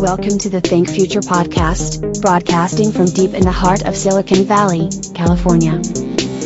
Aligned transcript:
Welcome 0.00 0.38
to 0.38 0.48
the 0.48 0.60
Think 0.60 0.88
Future 0.88 1.20
podcast, 1.20 2.22
broadcasting 2.22 2.92
from 2.92 3.06
deep 3.06 3.34
in 3.34 3.42
the 3.42 3.50
heart 3.50 3.84
of 3.84 3.96
Silicon 3.96 4.44
Valley, 4.44 4.88
California. 5.14 5.76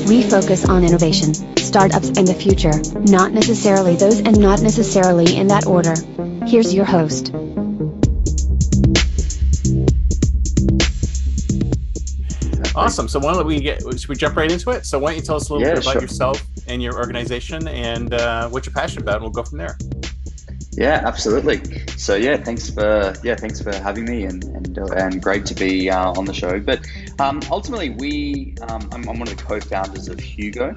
We 0.08 0.22
focus 0.22 0.66
on 0.68 0.84
innovation, 0.84 1.34
startups, 1.58 2.08
and 2.16 2.26
the 2.26 2.34
future, 2.34 2.72
not 3.12 3.32
necessarily 3.32 3.96
those 3.96 4.20
and 4.20 4.38
not 4.40 4.62
necessarily 4.62 5.36
in 5.36 5.48
that 5.48 5.66
order. 5.66 5.94
Here's 6.46 6.72
your 6.72 6.84
host. 6.86 7.34
Awesome. 12.74 13.08
So 13.08 13.18
why 13.18 13.34
don't 13.34 13.46
we 13.46 13.60
get? 13.60 13.82
Should 13.82 14.08
we 14.08 14.16
jump 14.16 14.36
right 14.36 14.50
into 14.50 14.70
it? 14.70 14.86
So 14.86 14.98
why 14.98 15.10
don't 15.10 15.18
you 15.20 15.22
tell 15.26 15.36
us 15.36 15.50
a 15.50 15.52
little 15.52 15.66
Yeah, 15.66 15.74
bit 15.74 15.84
about 15.84 15.92
sure. 15.92 16.02
yourself 16.02 16.42
and 16.68 16.82
your 16.82 16.96
organization 16.96 17.68
and 17.68 18.14
uh, 18.14 18.48
what 18.48 18.64
you're 18.64 18.72
passionate 18.72 19.02
about, 19.02 19.16
and 19.16 19.24
we'll 19.24 19.32
go 19.32 19.42
from 19.42 19.58
there. 19.58 19.76
Yeah, 20.74 21.02
absolutely. 21.04 21.60
So 21.98 22.14
yeah, 22.14 22.38
thanks 22.38 22.70
for 22.70 23.14
yeah, 23.22 23.34
thanks 23.34 23.60
for 23.60 23.74
having 23.74 24.06
me, 24.06 24.24
and 24.24 24.42
and, 24.44 24.78
uh, 24.78 24.86
and 24.96 25.22
great 25.22 25.44
to 25.46 25.54
be 25.54 25.90
uh, 25.90 26.12
on 26.12 26.24
the 26.24 26.32
show. 26.32 26.60
But 26.60 26.86
um, 27.18 27.40
ultimately, 27.50 27.90
we 27.90 28.54
um, 28.62 28.88
I'm, 28.90 29.06
I'm 29.08 29.18
one 29.18 29.28
of 29.28 29.36
the 29.36 29.42
co-founders 29.42 30.08
of 30.08 30.18
Hugo, 30.18 30.72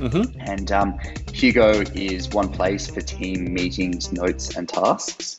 Mm-hmm. 0.00 0.40
and 0.40 0.72
um, 0.72 0.98
Hugo 1.30 1.82
is 1.94 2.30
one 2.30 2.48
place 2.48 2.88
for 2.88 3.02
team 3.02 3.52
meetings, 3.52 4.10
notes, 4.12 4.56
and 4.56 4.66
tasks. 4.66 5.38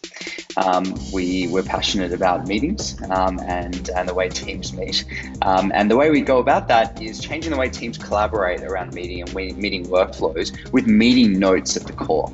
Um, 0.55 0.95
we 1.11 1.47
we're 1.47 1.63
passionate 1.63 2.13
about 2.13 2.45
meetings 2.45 3.01
um, 3.09 3.39
and 3.39 3.89
and 3.95 4.07
the 4.07 4.13
way 4.13 4.29
teams 4.29 4.71
meet, 4.73 5.03
um, 5.41 5.71
and 5.73 5.89
the 5.89 5.97
way 5.97 6.11
we 6.11 6.21
go 6.21 6.37
about 6.37 6.67
that 6.67 7.01
is 7.01 7.19
changing 7.19 7.51
the 7.51 7.57
way 7.57 7.69
teams 7.69 7.97
collaborate 7.97 8.61
around 8.61 8.93
meeting 8.93 9.21
and 9.21 9.33
meeting 9.33 9.85
workflows 9.85 10.51
with 10.71 10.85
meeting 10.85 11.39
notes 11.39 11.75
at 11.75 11.87
the 11.87 11.93
core. 11.93 12.31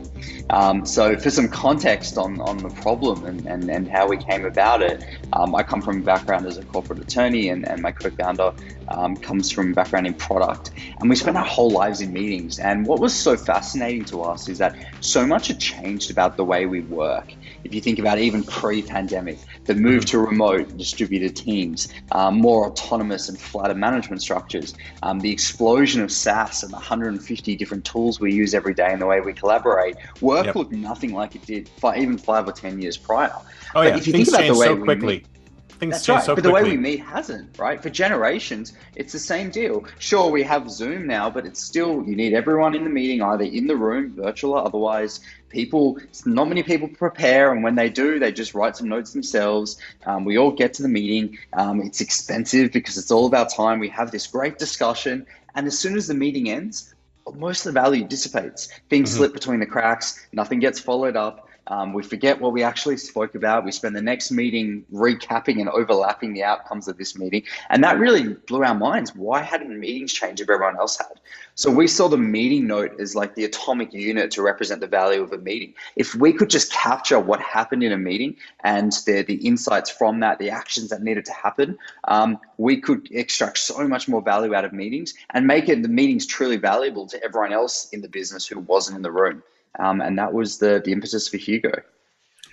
Um, 0.50 0.86
so 0.86 1.18
for 1.18 1.30
some 1.30 1.50
context 1.50 2.18
on, 2.18 2.40
on 2.42 2.58
the 2.58 2.70
problem 2.70 3.26
and, 3.26 3.46
and, 3.46 3.70
and 3.70 3.88
how 3.88 4.08
we 4.08 4.18
came 4.18 4.46
about 4.46 4.82
it, 4.82 5.04
um, 5.34 5.54
I 5.54 5.64
come 5.64 5.82
from 5.82 6.00
a 6.00 6.04
background 6.04 6.46
as 6.46 6.58
a 6.58 6.64
corporate 6.64 7.00
attorney 7.00 7.50
and, 7.50 7.68
and 7.68 7.82
my 7.82 7.92
co-founder 7.92 8.54
um, 8.88 9.18
comes 9.18 9.52
from 9.52 9.72
a 9.72 9.74
background 9.74 10.08
in 10.08 10.14
product. 10.14 10.72
And 11.00 11.10
we 11.10 11.16
spent 11.16 11.36
our 11.36 11.46
whole 11.46 11.70
lives 11.70 12.00
in 12.00 12.14
meetings. 12.18 12.60
And 12.60 12.86
what 12.90 13.00
was 13.00 13.14
so 13.14 13.36
fascinating 13.38 14.06
to 14.06 14.24
us 14.24 14.50
is 14.50 14.58
that 14.58 14.74
so 15.02 15.26
much 15.26 15.48
had 15.48 15.60
changed 15.60 16.10
about 16.16 16.32
the 16.38 16.44
way 16.52 16.66
we 16.66 16.82
work. 16.82 17.28
If 17.64 17.74
you 17.76 17.82
think 17.82 18.00
about 18.00 18.18
even 18.20 18.44
pre-pandemic, 18.44 19.38
the 19.66 19.76
move 19.76 20.06
to 20.12 20.18
remote 20.20 20.78
distributed 20.78 21.36
teams, 21.36 21.80
um, 22.12 22.34
more 22.48 22.66
autonomous 22.68 23.30
and 23.30 23.40
flatter 23.40 23.76
management 23.76 24.22
structures, 24.22 24.74
um, 25.04 25.20
the 25.20 25.32
explosion 25.32 26.02
of 26.02 26.12
SaaS 26.12 26.64
and 26.64 26.72
the 26.72 26.78
150 26.78 27.56
different 27.56 27.86
tools 27.86 28.20
we 28.20 28.34
use 28.34 28.54
every 28.54 28.74
day 28.74 28.90
and 28.94 29.02
the 29.02 29.06
way 29.06 29.20
we 29.22 29.34
collaborate, 29.34 29.96
work 30.22 30.46
Yep. 30.48 30.56
looked 30.56 30.72
nothing 30.74 31.14
like 31.14 31.36
it 31.36 31.46
did 31.46 31.70
fi- 31.82 31.98
even 31.98 32.18
five 32.18 32.48
or 32.48 32.52
10 32.52 32.82
years 32.82 32.98
prior. 32.98 33.32
Oh 33.76 33.84
But 33.84 33.88
yeah, 33.88 33.98
if 33.98 34.08
you 34.08 34.14
things 34.14 34.30
think 34.30 34.40
about 34.40 34.54
the 34.54 34.60
way 34.60 34.68
so 34.68 34.78
quickly. 34.78 35.16
meet- 35.18 35.37
Things 35.80 35.94
That's 35.94 36.06
change 36.06 36.18
right. 36.18 36.26
so 36.26 36.36
but 36.36 36.44
the 36.44 36.50
way 36.52 36.64
we 36.64 36.76
meet 36.76 37.02
hasn't, 37.02 37.58
right? 37.60 37.82
For 37.82 37.90
generations, 37.92 38.74
it's 38.96 39.14
the 39.14 39.20
same 39.20 39.52
deal. 39.52 39.86
Sure, 40.00 40.32
we 40.32 40.42
have 40.42 40.70
Zoom 40.72 41.06
now, 41.06 41.30
but 41.30 41.46
it's 41.46 41.62
still, 41.62 42.04
you 42.04 42.16
need 42.16 42.34
everyone 42.34 42.74
in 42.74 42.84
the 42.84 42.90
meeting, 42.90 43.22
either 43.22 43.44
in 43.44 43.68
the 43.68 43.76
room, 43.76 44.14
virtual, 44.16 44.54
or 44.54 44.66
otherwise, 44.66 45.20
people, 45.50 46.00
not 46.26 46.48
many 46.48 46.64
people 46.64 46.88
prepare. 46.88 47.52
And 47.52 47.64
when 47.64 47.76
they 47.76 47.90
do, 47.90 48.18
they 48.18 48.32
just 48.32 48.56
write 48.56 48.76
some 48.76 48.90
notes 48.90 49.14
themselves. 49.14 49.78
Um, 50.06 50.26
we 50.26 50.38
all 50.38 50.52
get 50.52 50.74
to 50.76 50.82
the 50.82 50.90
meeting. 50.90 51.38
Um, 51.54 51.82
it's 51.82 52.02
expensive 52.02 52.72
because 52.72 52.98
it's 52.98 53.12
all 53.12 53.28
about 53.28 53.54
time. 53.54 53.80
We 53.80 53.90
have 53.90 54.10
this 54.10 54.26
great 54.26 54.58
discussion. 54.58 55.28
And 55.54 55.68
as 55.68 55.78
soon 55.78 55.96
as 55.96 56.08
the 56.08 56.16
meeting 56.16 56.50
ends, 56.50 56.94
most 57.36 57.66
of 57.66 57.74
the 57.74 57.80
value 57.80 58.04
dissipates. 58.06 58.70
Things 58.90 59.12
Mhm. 59.12 59.18
slip 59.18 59.34
between 59.34 59.60
the 59.60 59.66
cracks, 59.66 60.26
nothing 60.34 60.60
gets 60.60 60.80
followed 60.80 61.16
up. 61.16 61.47
Um, 61.68 61.94
we 61.94 62.04
forget 62.04 62.40
what 62.40 62.54
we 62.54 62.64
actually 62.64 62.98
spoke 62.98 63.36
about. 63.36 63.66
We 63.66 63.72
spend 63.72 63.96
the 63.96 64.02
next 64.02 64.32
meeting 64.32 64.86
recapping 64.92 65.60
and 65.60 65.70
overlapping 65.70 66.34
the 66.34 66.44
outcomes 66.44 66.88
of 66.88 66.98
this 66.98 67.18
meeting. 67.18 67.44
And 67.70 67.84
that 67.84 68.00
really 68.00 68.34
blew 68.34 68.64
our 68.64 68.76
minds. 68.76 69.14
Why 69.16 69.42
hadn't 69.42 69.78
meetings 69.78 70.14
changed 70.14 70.42
if 70.42 70.50
everyone 70.50 70.78
else 70.78 70.98
had? 70.98 71.20
So 71.56 71.72
we 71.72 71.88
saw 71.88 72.08
the 72.08 72.18
meeting 72.18 72.68
note 72.68 73.00
as 73.00 73.16
like 73.16 73.36
the 73.36 73.46
atomic 73.46 73.92
unit 73.92 74.32
to 74.32 74.42
represent 74.42 74.80
the 74.80 74.88
value 74.88 75.22
of 75.22 75.34
a 75.34 75.38
meeting. 75.40 75.74
If 75.96 76.16
we 76.16 76.32
could 76.32 76.50
just 76.50 76.72
capture 76.72 77.20
what 77.20 77.42
happened 77.42 77.84
in 77.84 77.92
a 77.92 77.98
meeting 77.98 78.38
and 78.64 78.92
the, 79.06 79.24
the 79.24 79.36
insights 79.36 79.90
from 79.90 80.20
that, 80.22 80.40
the 80.40 80.52
actions 80.52 80.90
that 80.90 81.02
needed 81.02 81.26
to 81.26 81.34
happen, 81.34 81.78
um, 82.06 82.40
we 82.58 82.80
could 82.80 83.10
extract 83.12 83.58
so 83.58 83.88
much 83.88 84.08
more 84.08 84.22
value 84.22 84.54
out 84.54 84.66
of 84.66 84.74
meetings 84.74 85.16
and 85.32 85.48
make 85.48 85.68
it 85.68 85.82
the 85.82 85.90
meetings 85.90 86.26
truly 86.26 86.58
valuable 86.58 87.08
to 87.08 87.22
everyone 87.24 87.52
else 87.52 87.90
in 87.92 88.02
the 88.02 88.10
business 88.10 88.46
who 88.46 88.60
wasn't 88.60 88.96
in 88.96 89.02
the 89.02 89.12
room. 89.12 89.44
Um, 89.80 90.02
and 90.02 90.18
that 90.18 90.34
was 90.34 90.58
the, 90.58 90.82
the 90.84 90.92
impetus 90.92 91.28
for 91.28 91.38
Hugo. 91.38 91.72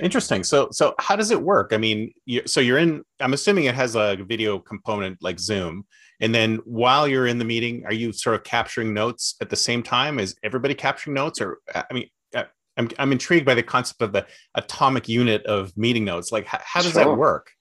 Interesting. 0.00 0.42
So, 0.42 0.68
so 0.72 0.94
how 0.98 1.16
does 1.16 1.30
it 1.30 1.40
work? 1.40 1.72
I 1.72 1.76
mean, 1.76 2.12
you, 2.26 2.42
so 2.46 2.60
you're 2.60 2.78
in. 2.78 3.04
I'm 3.20 3.32
assuming 3.32 3.64
it 3.64 3.74
has 3.74 3.94
a 3.94 4.16
video 4.26 4.58
component 4.58 5.22
like 5.22 5.38
Zoom, 5.38 5.86
and 6.20 6.34
then 6.34 6.56
while 6.64 7.06
you're 7.06 7.28
in 7.28 7.38
the 7.38 7.44
meeting, 7.44 7.84
are 7.86 7.92
you 7.92 8.12
sort 8.12 8.34
of 8.34 8.42
capturing 8.42 8.92
notes 8.92 9.36
at 9.40 9.50
the 9.50 9.56
same 9.56 9.82
time? 9.82 10.18
Is 10.18 10.34
everybody 10.42 10.74
capturing 10.74 11.14
notes, 11.14 11.40
or 11.40 11.58
I 11.74 11.84
mean, 11.92 12.08
I- 12.34 12.46
I'm 12.76 12.88
I'm 12.98 13.12
intrigued 13.12 13.46
by 13.46 13.54
the 13.54 13.62
concept 13.62 14.02
of 14.02 14.12
the 14.12 14.26
atomic 14.56 15.08
unit 15.08 15.46
of 15.46 15.76
meeting 15.76 16.04
notes. 16.04 16.32
Like, 16.32 16.46
how, 16.46 16.58
how 16.64 16.82
does 16.82 16.94
that 16.94 17.16
work? 17.16 17.52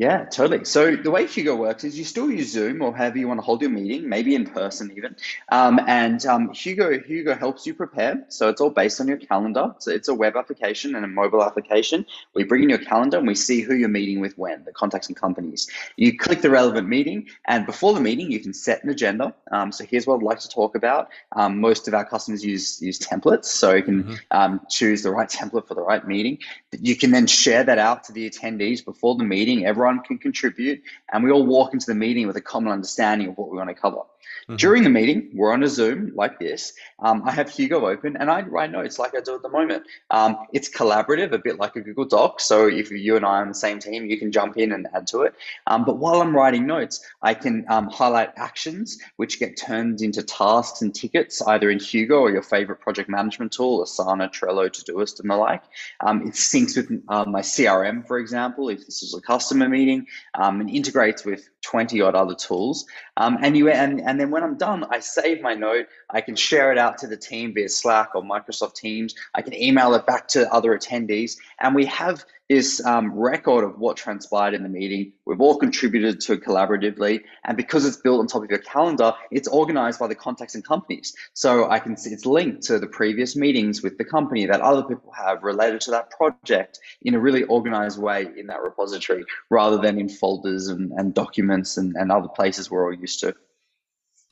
Yeah, 0.00 0.24
totally. 0.24 0.64
So 0.64 0.96
the 0.96 1.10
way 1.10 1.26
Hugo 1.26 1.54
works 1.54 1.84
is 1.84 1.98
you 1.98 2.06
still 2.06 2.30
use 2.30 2.50
Zoom 2.50 2.80
or 2.80 2.96
however 2.96 3.18
you 3.18 3.28
want 3.28 3.36
to 3.36 3.42
hold 3.42 3.60
your 3.60 3.68
meeting, 3.68 4.08
maybe 4.08 4.34
in 4.34 4.46
person 4.46 4.90
even. 4.96 5.14
Um, 5.50 5.78
and 5.86 6.24
um, 6.24 6.54
Hugo 6.54 6.98
Hugo 6.98 7.34
helps 7.34 7.66
you 7.66 7.74
prepare. 7.74 8.24
So 8.28 8.48
it's 8.48 8.62
all 8.62 8.70
based 8.70 9.02
on 9.02 9.08
your 9.08 9.18
calendar. 9.18 9.74
So 9.78 9.90
it's 9.90 10.08
a 10.08 10.14
web 10.14 10.36
application 10.36 10.94
and 10.94 11.04
a 11.04 11.08
mobile 11.08 11.44
application. 11.44 12.06
We 12.32 12.44
bring 12.44 12.62
in 12.62 12.70
your 12.70 12.78
calendar 12.78 13.18
and 13.18 13.26
we 13.26 13.34
see 13.34 13.60
who 13.60 13.74
you're 13.74 13.90
meeting 13.90 14.20
with 14.20 14.38
when, 14.38 14.64
the 14.64 14.72
contacts 14.72 15.08
and 15.08 15.16
companies. 15.18 15.68
You 15.96 16.16
click 16.16 16.40
the 16.40 16.48
relevant 16.48 16.88
meeting, 16.88 17.28
and 17.44 17.66
before 17.66 17.92
the 17.92 18.00
meeting, 18.00 18.32
you 18.32 18.40
can 18.40 18.54
set 18.54 18.82
an 18.82 18.88
agenda. 18.88 19.34
Um, 19.52 19.70
so 19.70 19.84
here's 19.84 20.06
what 20.06 20.14
I'd 20.14 20.22
like 20.22 20.40
to 20.40 20.48
talk 20.48 20.76
about. 20.76 21.10
Um, 21.32 21.60
most 21.60 21.88
of 21.88 21.92
our 21.92 22.06
customers 22.06 22.42
use 22.42 22.80
use 22.80 22.98
templates, 22.98 23.44
so 23.44 23.74
you 23.74 23.82
can 23.82 24.04
Mhm. 24.04 24.18
um, 24.30 24.60
choose 24.70 25.02
the 25.02 25.10
right 25.10 25.28
template 25.28 25.68
for 25.68 25.74
the 25.74 25.82
right 25.82 26.08
meeting. 26.08 26.38
You 26.72 26.96
can 26.96 27.10
then 27.10 27.26
share 27.26 27.64
that 27.64 27.78
out 27.78 28.04
to 28.04 28.12
the 28.14 28.30
attendees 28.30 28.82
before 28.82 29.16
the 29.16 29.24
meeting. 29.24 29.66
Everyone 29.66 29.89
can 29.98 30.18
contribute, 30.18 30.80
and 31.12 31.24
we 31.24 31.30
all 31.32 31.44
walk 31.44 31.74
into 31.74 31.86
the 31.86 31.94
meeting 31.94 32.26
with 32.26 32.36
a 32.36 32.40
common 32.40 32.72
understanding 32.72 33.28
of 33.28 33.36
what 33.36 33.50
we 33.50 33.58
want 33.58 33.68
to 33.68 33.74
cover. 33.74 34.02
Mhm. 34.48 34.58
During 34.58 34.84
the 34.84 34.90
meeting, 34.90 35.30
we're 35.34 35.52
on 35.52 35.62
a 35.62 35.68
Zoom 35.68 36.12
like 36.14 36.38
this. 36.38 36.72
Um, 36.98 37.22
I 37.24 37.32
have 37.32 37.50
Hugo 37.50 37.86
open, 37.86 38.16
and 38.16 38.30
I 38.30 38.42
write 38.42 38.70
notes 38.70 38.98
like 38.98 39.14
I 39.16 39.20
do 39.20 39.34
at 39.34 39.42
the 39.42 39.48
moment. 39.48 39.84
Um, 40.10 40.38
it's 40.52 40.68
collaborative, 40.68 41.32
a 41.32 41.38
bit 41.38 41.58
like 41.58 41.76
a 41.76 41.80
Google 41.80 42.04
Doc. 42.04 42.40
So 42.40 42.68
if 42.68 42.90
you 42.90 43.16
and 43.16 43.24
I 43.24 43.38
are 43.38 43.42
on 43.42 43.48
the 43.48 43.54
same 43.54 43.78
team, 43.78 44.06
you 44.06 44.18
can 44.18 44.32
jump 44.32 44.56
in 44.56 44.72
and 44.72 44.86
add 44.94 45.06
to 45.08 45.22
it. 45.22 45.34
Um, 45.66 45.84
but 45.84 45.98
while 45.98 46.20
I'm 46.20 46.34
writing 46.34 46.66
notes, 46.66 47.04
I 47.22 47.34
can 47.34 47.64
um, 47.68 47.88
highlight 47.88 48.30
actions 48.36 48.98
which 49.16 49.38
get 49.38 49.56
turned 49.56 50.02
into 50.02 50.22
tasks 50.22 50.82
and 50.82 50.94
tickets, 50.94 51.42
either 51.42 51.70
in 51.70 51.78
Hugo 51.78 52.20
or 52.20 52.30
your 52.30 52.42
favorite 52.42 52.80
project 52.80 53.08
management 53.08 53.52
tool, 53.52 53.84
Asana, 53.84 54.30
Trello, 54.30 54.68
Todoist, 54.68 55.20
and 55.20 55.30
the 55.30 55.36
like. 55.36 55.62
Um, 56.00 56.22
it 56.26 56.34
syncs 56.34 56.76
with 56.76 56.90
uh, 57.08 57.24
my 57.24 57.40
CRM, 57.40 58.06
for 58.06 58.18
example, 58.18 58.68
if 58.68 58.84
this 58.86 59.02
is 59.02 59.14
a 59.14 59.20
customer 59.20 59.68
meeting, 59.68 60.06
and 60.34 60.70
integrates 60.70 61.24
with 61.24 61.48
20 61.62 62.00
odd 62.00 62.14
other 62.14 62.34
tools. 62.34 62.86
Um, 63.16 63.38
and 63.42 63.56
you 63.56 63.68
and, 63.68 64.00
and 64.00 64.20
then 64.20 64.30
when 64.30 64.42
I'm 64.42 64.56
done, 64.56 64.84
I 64.90 65.00
save 65.00 65.42
my 65.42 65.54
note. 65.54 65.86
I 66.10 66.20
can 66.20 66.36
share 66.36 66.72
it 66.72 66.78
out 66.78 66.98
to 66.98 67.06
the 67.06 67.16
team 67.16 67.54
via 67.54 67.68
Slack 67.68 68.14
or 68.14 68.22
Microsoft 68.22 68.74
Teams. 68.74 69.14
I 69.34 69.42
can 69.42 69.54
email 69.54 69.94
it 69.94 70.06
back 70.06 70.28
to 70.28 70.52
other 70.52 70.76
attendees, 70.76 71.36
and 71.60 71.74
we 71.74 71.86
have 71.86 72.24
this 72.50 72.84
um, 72.84 73.12
record 73.16 73.62
of 73.62 73.78
what 73.78 73.96
transpired 73.96 74.54
in 74.54 74.64
the 74.64 74.68
meeting. 74.68 75.12
We've 75.24 75.40
all 75.40 75.56
contributed 75.56 76.20
to 76.22 76.32
it 76.32 76.42
collaboratively, 76.42 77.20
and 77.44 77.56
because 77.56 77.86
it's 77.86 77.96
built 77.96 78.18
on 78.18 78.26
top 78.26 78.42
of 78.42 78.50
your 78.50 78.58
calendar, 78.58 79.14
it's 79.30 79.46
organized 79.46 80.00
by 80.00 80.08
the 80.08 80.16
contacts 80.16 80.56
and 80.56 80.66
companies. 80.66 81.14
So 81.32 81.70
I 81.70 81.78
can 81.78 81.96
see 81.96 82.10
it's 82.10 82.26
linked 82.26 82.62
to 82.64 82.80
the 82.80 82.88
previous 82.88 83.36
meetings 83.36 83.84
with 83.84 83.98
the 83.98 84.04
company 84.04 84.46
that 84.46 84.60
other 84.60 84.82
people 84.82 85.12
have 85.12 85.44
related 85.44 85.80
to 85.82 85.92
that 85.92 86.10
project 86.10 86.80
in 87.02 87.14
a 87.14 87.20
really 87.20 87.44
organized 87.44 88.02
way 88.02 88.26
in 88.36 88.48
that 88.48 88.62
repository, 88.62 89.24
rather 89.48 89.78
than 89.78 90.00
in 90.00 90.08
folders 90.08 90.66
and, 90.66 90.90
and 90.96 91.14
documents 91.14 91.76
and, 91.76 91.94
and 91.94 92.10
other 92.10 92.28
places 92.28 92.68
we're 92.68 92.84
all 92.84 92.92
used 92.92 93.20
to. 93.20 93.32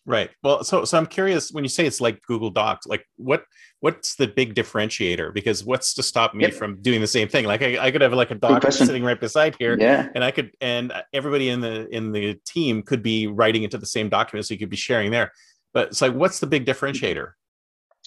Right. 0.09 0.31
Well, 0.43 0.65
so 0.65 0.87
so 0.87 0.97
I'm 0.97 1.05
curious 1.05 1.51
when 1.53 1.65
you 1.65 1.69
say 1.69 1.85
it's 1.85 2.01
like 2.01 2.23
Google 2.23 2.49
Docs, 2.49 2.87
like 2.87 3.07
what 3.17 3.45
what's 3.81 4.17
the 4.17 4.27
big 4.27 4.55
differentiator? 4.55 5.35
Because 5.35 5.67
what's 5.67 5.93
to 5.95 6.03
stop 6.03 6.35
me 6.35 6.45
yep. 6.45 6.55
from 6.55 6.81
doing 6.81 7.03
the 7.03 7.07
same 7.07 7.29
thing? 7.29 7.45
Like 7.45 7.61
I, 7.61 7.79
I 7.79 7.91
could 7.91 8.01
have 8.01 8.15
like 8.15 8.31
a 8.31 8.35
doc 8.35 8.73
sitting 8.73 9.05
right 9.05 9.21
beside 9.21 9.55
here, 9.59 9.77
yeah, 9.79 10.09
and 10.15 10.25
I 10.25 10.31
could 10.31 10.53
and 10.63 10.95
everybody 11.13 11.51
in 11.51 11.61
the 11.61 11.87
in 11.95 12.13
the 12.13 12.41
team 12.47 12.83
could 12.83 13.03
be 13.03 13.27
writing 13.27 13.65
into 13.65 13.77
the 13.77 13.85
same 13.85 14.09
document, 14.09 14.47
so 14.47 14.55
you 14.55 14.59
could 14.59 14.71
be 14.71 14.79
sharing 14.79 15.11
there. 15.11 15.31
But 15.75 15.89
it's 15.89 16.01
like, 16.01 16.15
what's 16.15 16.41
the 16.41 16.47
big 16.47 16.65
differentiator? 16.65 17.33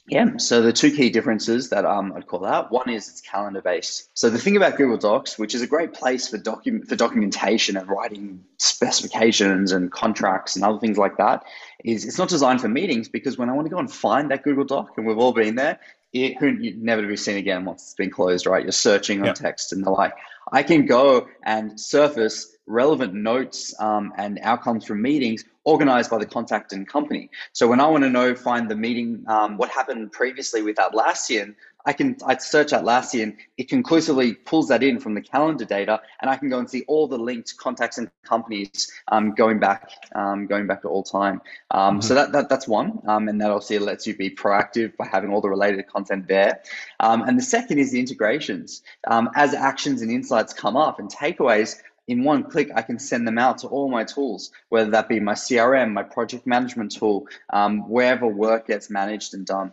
Yeah, 0.08 0.38
so 0.38 0.62
the 0.62 0.74
two 0.74 0.92
key 0.92 1.10
differences 1.10 1.70
that 1.70 1.86
um, 1.86 2.12
I'd 2.16 2.26
call 2.26 2.44
out 2.46 2.72
one 2.72 2.90
is 2.90 3.08
it's 3.08 3.22
calendar 3.22 3.62
based. 3.62 4.10
So 4.14 4.30
the 4.30 4.40
thing 4.40 4.58
about 4.58 4.76
Google 4.76 4.98
Docs, 4.98 5.38
which 5.38 5.54
is 5.54 5.62
a 5.62 5.68
great 5.68 5.94
place 5.94 6.28
for 6.28 6.38
document 6.38 6.90
for 6.90 6.96
documentation 6.96 7.78
and 7.78 7.88
writing 7.88 8.44
specifications 8.58 9.72
and 9.72 9.92
contracts 9.92 10.56
and 10.56 10.66
other 10.66 10.80
things 10.80 10.98
like 10.98 11.18
that, 11.18 11.44
is 11.84 12.06
it's 12.06 12.18
not 12.18 12.30
designed 12.30 12.62
for 12.62 12.68
meetings 12.68 13.10
because 13.10 13.38
when 13.38 13.50
I 13.50 13.54
want 13.54 13.66
to 13.66 13.70
go 13.70 13.80
and 13.80 13.92
find 13.92 14.32
that 14.32 14.44
Google 14.44 14.66
Doc, 14.66 14.94
and 14.98 15.06
we've 15.06 15.18
all 15.18 15.34
been 15.34 15.56
there, 15.56 15.80
it 16.14 16.38
could 16.40 16.60
never 16.78 17.02
to 17.02 17.08
be 17.08 17.16
seen 17.16 17.38
again 17.38 17.66
once 17.66 17.84
it's 17.84 17.94
been 17.94 18.10
closed, 18.10 18.46
right? 18.46 18.64
You're 18.64 18.72
searching 18.72 19.20
on 19.22 19.28
yep. 19.28 19.36
text 19.36 19.72
and 19.72 19.86
the 19.86 19.90
like. 19.90 20.14
I 20.52 20.64
can 20.64 20.86
go 20.86 21.28
and 21.44 21.80
surface 21.80 22.58
relevant 22.68 23.14
notes 23.14 23.74
um, 23.80 24.14
and 24.18 24.40
outcomes 24.42 24.86
from 24.86 25.02
meetings 25.02 25.46
organized 25.64 26.10
by 26.10 26.18
the 26.18 26.26
contact 26.26 26.74
and 26.74 26.88
company. 26.88 27.30
So 27.54 27.68
when 27.68 27.80
I 27.80 27.88
want 27.88 28.04
to 28.04 28.10
know, 28.10 28.34
find 28.34 28.70
the 28.70 28.76
meeting, 28.76 29.24
um, 29.28 29.58
what 29.58 29.70
happened 29.70 30.12
previously 30.12 30.62
with 30.62 30.78
Atlassian, 30.78 31.56
I 31.86 31.94
can 31.94 32.18
I 32.26 32.38
search 32.38 32.72
Atlassian, 32.72 33.38
it 33.58 33.70
conclusively 33.70 34.34
pulls 34.34 34.68
that 34.70 34.84
in 34.84 35.00
from 35.00 35.14
the 35.14 35.22
calendar 35.22 35.66
data, 35.66 36.02
and 36.22 36.30
I 36.30 36.38
can 36.38 36.50
go 36.50 36.60
and 36.60 36.70
see 36.70 36.84
all 36.88 37.08
the 37.08 37.18
linked 37.18 37.58
contacts 37.58 37.98
and 37.98 38.10
companies 38.24 38.92
um, 39.08 39.34
going 39.34 39.60
back 39.60 39.90
um, 40.16 40.48
going 40.48 40.68
back 40.68 40.82
to 40.84 40.88
all 40.88 41.04
time. 41.04 41.42
Um, 41.72 41.96
mm-hmm. 41.96 42.02
So 42.02 42.16
that, 42.16 42.32
that 42.34 42.50
that's 42.50 42.68
one, 42.68 43.02
um, 43.08 43.28
and 43.28 43.40
that 43.42 43.52
obviously 43.52 43.80
lets 43.80 44.06
you 44.08 44.16
be 44.16 44.30
proactive 44.30 44.96
by 44.98 45.08
having 45.08 45.32
all 45.32 45.42
the 45.42 45.50
related 45.50 45.88
content 45.88 46.28
there. 46.28 46.62
Um, 47.00 47.22
and 47.24 47.38
the 47.38 47.44
second 47.44 47.80
is 47.80 47.92
the 47.92 48.00
integrations. 48.00 48.84
Um, 49.08 49.30
as 49.36 49.54
actions 49.54 50.02
and 50.02 50.12
insights 50.12 50.54
come 50.54 50.78
up 50.78 51.00
and 51.00 51.10
takeaways, 51.10 51.78
in 52.08 52.24
one 52.24 52.44
click, 52.44 52.70
I 52.76 52.82
can 52.82 53.00
send 53.00 53.28
them 53.28 53.38
out 53.38 53.60
to 53.60 53.68
all 53.68 53.90
my 53.90 54.04
tools, 54.04 54.52
whether 54.70 54.92
that 54.92 55.08
be 55.08 55.20
my 55.20 55.34
CRM, 55.34 55.94
my 55.94 56.04
project 56.04 56.46
management 56.46 56.92
tool, 56.92 57.28
um, 57.52 57.88
wherever 57.90 58.28
work 58.28 58.68
gets 58.68 58.90
managed 58.90 59.34
and 59.34 59.46
done. 59.46 59.72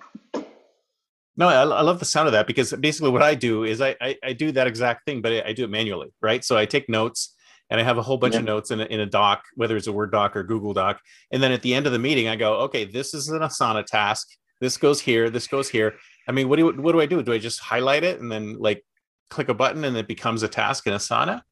No, 1.39 1.49
I, 1.49 1.63
I, 1.63 1.83
love 1.83 2.01
the 2.01 2.05
sound 2.05 2.27
of 2.27 2.33
that 2.33 2.49
because 2.49 2.73
basically 2.73 3.11
what 3.11 3.23
I 3.23 3.37
do 3.37 3.63
is 3.63 3.81
I, 3.81 3.95
I, 4.01 4.17
I 4.25 4.33
do 4.33 4.51
that 4.53 4.67
exact 4.67 5.07
thing, 5.07 5.23
but 5.23 5.33
I, 5.33 5.51
I, 5.51 5.53
do 5.53 5.63
it 5.63 5.71
manually, 5.71 6.13
right? 6.21 6.45
So 6.45 6.59
I 6.59 6.67
take 6.67 6.89
notes 6.89 7.37
and 7.71 7.81
I 7.81 7.85
have 7.85 7.97
a 7.97 8.03
whole 8.03 8.17
bunch 8.17 8.35
yeah. 8.35 8.41
of 8.41 8.47
notes 8.47 8.73
in 8.73 8.81
a, 8.81 8.85
in 8.87 8.99
a 8.99 9.07
doc, 9.07 9.45
whether 9.55 9.77
it's 9.77 9.87
a 9.87 9.93
Word 9.93 10.11
doc 10.11 10.37
or 10.37 10.43
Google 10.43 10.75
doc. 10.75 11.01
And 11.31 11.41
then 11.41 11.53
at 11.53 11.63
the 11.63 11.75
end 11.75 11.87
of 11.87 11.93
the 11.93 11.99
meeting, 12.01 12.27
I 12.27 12.35
go, 12.35 12.55
okay, 12.63 12.85
this 12.85 13.15
is 13.15 13.29
an 13.29 13.41
Asana 13.41 13.87
task. 13.87 14.29
This 14.61 14.77
goes 14.77 15.01
here. 15.01 15.31
This 15.31 15.47
goes 15.47 15.69
here. 15.69 15.95
I 16.27 16.33
mean, 16.33 16.49
what 16.49 16.57
do 16.57 16.73
what 16.73 16.91
do 16.91 17.01
I 17.01 17.07
do? 17.07 17.23
Do 17.23 17.33
I 17.33 17.39
just 17.39 17.61
highlight 17.61 18.03
it 18.03 18.21
and 18.21 18.33
then 18.33 18.59
like 18.59 18.85
click 19.31 19.49
a 19.49 19.55
button 19.55 19.85
and 19.85 19.97
it 19.97 20.09
becomes 20.09 20.43
a 20.43 20.49
task 20.49 20.89
in 20.89 20.93
Asana? 20.93 21.43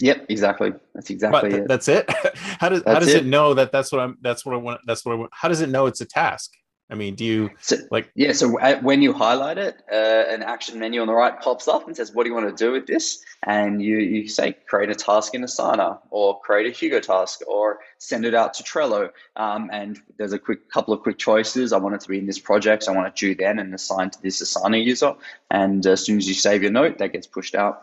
Yep, 0.00 0.26
exactly. 0.28 0.72
That's 0.94 1.08
exactly 1.08 1.54
it. 1.54 1.68
That's 1.68 1.88
it. 1.88 2.04
how 2.34 2.68
does 2.68 2.82
that's 2.82 2.94
how 2.94 3.00
does 3.00 3.14
it. 3.14 3.24
it. 3.24 3.26
know 3.26 3.54
that 3.54 3.72
that's 3.72 3.90
what 3.90 4.02
I'm? 4.02 4.18
That's 4.20 4.44
what 4.44 4.54
I 4.54 4.58
want. 4.58 4.82
That's 4.86 5.04
what 5.04 5.12
I 5.12 5.14
want. 5.16 5.30
How 5.32 5.48
does 5.48 5.62
it 5.62 5.70
know 5.70 5.86
it's 5.86 6.02
a 6.02 6.06
task? 6.06 6.52
I 6.90 6.96
mean, 6.96 7.14
do 7.14 7.24
you 7.24 7.50
so, 7.60 7.76
like? 7.90 8.10
Yeah. 8.14 8.32
So 8.32 8.58
when 8.80 9.00
you 9.00 9.12
highlight 9.12 9.58
it, 9.58 9.82
uh, 9.92 10.24
an 10.28 10.42
action 10.42 10.78
menu 10.78 11.00
on 11.00 11.06
the 11.06 11.12
right 11.12 11.38
pops 11.40 11.68
up 11.68 11.86
and 11.86 11.96
says, 11.96 12.12
"What 12.12 12.24
do 12.24 12.30
you 12.30 12.34
want 12.34 12.56
to 12.56 12.64
do 12.64 12.72
with 12.72 12.86
this?" 12.86 13.24
And 13.44 13.80
you 13.80 13.98
you 13.98 14.28
say, 14.28 14.56
"Create 14.66 14.90
a 14.90 14.94
task 14.94 15.34
in 15.34 15.42
Asana," 15.42 16.00
or 16.10 16.40
"Create 16.40 16.66
a 16.66 16.70
Hugo 16.70 16.98
task," 16.98 17.42
or 17.46 17.78
send 17.98 18.24
it 18.24 18.34
out 18.34 18.54
to 18.54 18.64
Trello. 18.64 19.10
Um, 19.36 19.70
and 19.72 20.00
there's 20.18 20.32
a 20.32 20.38
quick 20.38 20.68
couple 20.68 20.92
of 20.92 21.00
quick 21.00 21.18
choices. 21.18 21.72
I 21.72 21.78
want 21.78 21.94
it 21.94 22.00
to 22.00 22.08
be 22.08 22.18
in 22.18 22.26
this 22.26 22.40
project. 22.40 22.84
So 22.84 22.92
I 22.92 22.96
want 22.96 23.06
it 23.06 23.14
due 23.14 23.36
then 23.36 23.60
and 23.60 23.72
assigned 23.72 24.12
to 24.14 24.22
this 24.22 24.42
Asana 24.42 24.84
user. 24.84 25.14
And 25.50 25.86
as 25.86 26.04
soon 26.04 26.18
as 26.18 26.26
you 26.26 26.34
save 26.34 26.62
your 26.62 26.72
note, 26.72 26.98
that 26.98 27.12
gets 27.12 27.28
pushed 27.28 27.54
out. 27.54 27.82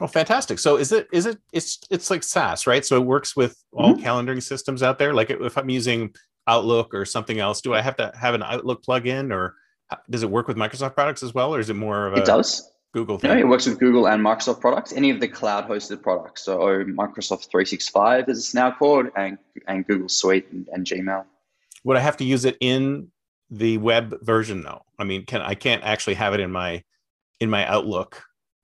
Oh, 0.00 0.06
fantastic! 0.06 0.58
So 0.58 0.76
is 0.76 0.92
it 0.92 1.08
is 1.12 1.26
it 1.26 1.38
it's 1.52 1.78
it's 1.90 2.10
like 2.10 2.24
SaaS, 2.24 2.66
right? 2.66 2.84
So 2.84 2.96
it 2.96 3.06
works 3.06 3.36
with 3.36 3.62
all 3.72 3.94
mm-hmm. 3.94 4.04
calendaring 4.04 4.42
systems 4.42 4.82
out 4.82 4.98
there. 4.98 5.14
Like 5.14 5.30
if 5.30 5.56
I'm 5.56 5.70
using 5.70 6.14
Outlook 6.46 6.94
or 6.94 7.04
something 7.04 7.38
else, 7.38 7.60
do 7.60 7.74
I 7.74 7.80
have 7.80 7.96
to 7.96 8.12
have 8.18 8.34
an 8.34 8.42
Outlook 8.42 8.82
plugin, 8.84 9.32
or 9.32 9.54
does 10.10 10.22
it 10.22 10.30
work 10.30 10.48
with 10.48 10.56
Microsoft 10.56 10.94
products 10.94 11.22
as 11.22 11.34
well, 11.34 11.54
or 11.54 11.60
is 11.60 11.70
it 11.70 11.76
more 11.76 12.06
of 12.06 12.14
a 12.14 12.16
it 12.16 12.24
does 12.24 12.70
Google 12.92 13.18
thing? 13.18 13.30
No, 13.30 13.38
it 13.38 13.48
works 13.48 13.66
with 13.66 13.78
Google 13.78 14.08
and 14.08 14.24
Microsoft 14.24 14.60
products. 14.60 14.92
Any 14.92 15.10
of 15.10 15.20
the 15.20 15.28
cloud 15.28 15.68
hosted 15.68 16.02
products, 16.02 16.44
so 16.44 16.58
Microsoft 16.58 17.50
365 17.50 18.28
as 18.28 18.38
it's 18.38 18.54
now 18.54 18.70
called, 18.70 19.06
and 19.16 19.38
and 19.68 19.86
Google 19.86 20.08
Suite 20.08 20.46
and, 20.52 20.68
and 20.72 20.86
Gmail. 20.86 21.24
Would 21.84 21.96
I 21.96 22.00
have 22.00 22.16
to 22.18 22.24
use 22.24 22.44
it 22.44 22.56
in 22.60 23.08
the 23.50 23.78
web 23.78 24.14
version 24.22 24.62
though? 24.62 24.82
I 24.98 25.04
mean, 25.04 25.26
can 25.26 25.42
I 25.42 25.54
can't 25.54 25.82
actually 25.84 26.14
have 26.14 26.34
it 26.34 26.40
in 26.40 26.50
my 26.50 26.82
in 27.40 27.50
my 27.50 27.66
Outlook 27.66 28.22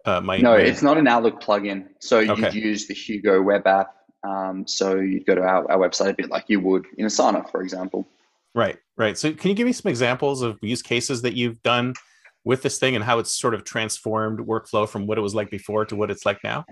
uh, 0.09 0.21
my, 0.21 0.39
no, 0.39 0.53
my... 0.53 0.61
it's 0.61 0.83
not 0.83 0.97
an 0.97 1.07
Outlook 1.07 1.43
plugin. 1.43 1.89
So 2.01 2.21
you'd 2.21 2.55
use 2.55 2.87
the 2.87 2.95
Hugo 2.95 3.43
web 3.43 3.67
app. 3.67 3.95
Um, 4.25 4.67
so 4.67 4.97
you'd 4.97 5.27
go 5.27 5.35
to 5.35 5.43
our, 5.43 5.71
our 5.71 5.79
website 5.79 6.11
a 6.11 6.15
bit 6.15 6.31
like 6.31 6.45
you 6.49 6.61
would 6.61 6.87
in 6.97 7.07
Asana, 7.07 7.51
for 7.51 7.63
example. 7.63 8.07
Right, 8.55 8.79
right. 8.97 9.17
So 9.17 9.33
can 9.33 9.51
you 9.51 9.55
give 9.55 9.67
me 9.67 9.73
some 9.73 9.89
examples 9.91 10.43
of 10.43 10.59
use 10.63 10.83
cases 10.83 11.23
that 11.23 11.35
you've 11.35 11.63
done 11.63 11.95
with 12.45 12.63
this 12.63 12.79
thing 12.79 12.95
and 12.95 13.05
how 13.05 13.19
it's 13.19 13.35
sort 13.35 13.55
of 13.55 13.65
transformed 13.65 14.41
workflow 14.41 14.89
from 14.89 15.07
what 15.07 15.19
it 15.19 15.21
was 15.21 15.35
like 15.35 15.51
before 15.51 15.85
to 15.85 15.97
what 15.97 16.11
it's 16.11 16.27
like 16.27 16.43
now? 16.43 16.65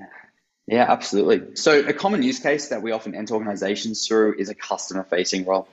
Yeah, 0.66 0.87
absolutely. 0.88 1.54
So 1.54 1.81
a 1.81 1.93
common 1.93 2.22
use 2.22 2.40
case 2.40 2.69
that 2.69 2.82
we 2.82 2.90
often 2.90 3.14
enter 3.14 3.34
organizations 3.34 4.06
through 4.06 4.37
is 4.38 4.48
a 4.48 4.54
customer 4.54 5.04
facing 5.04 5.44
role. 5.44 5.69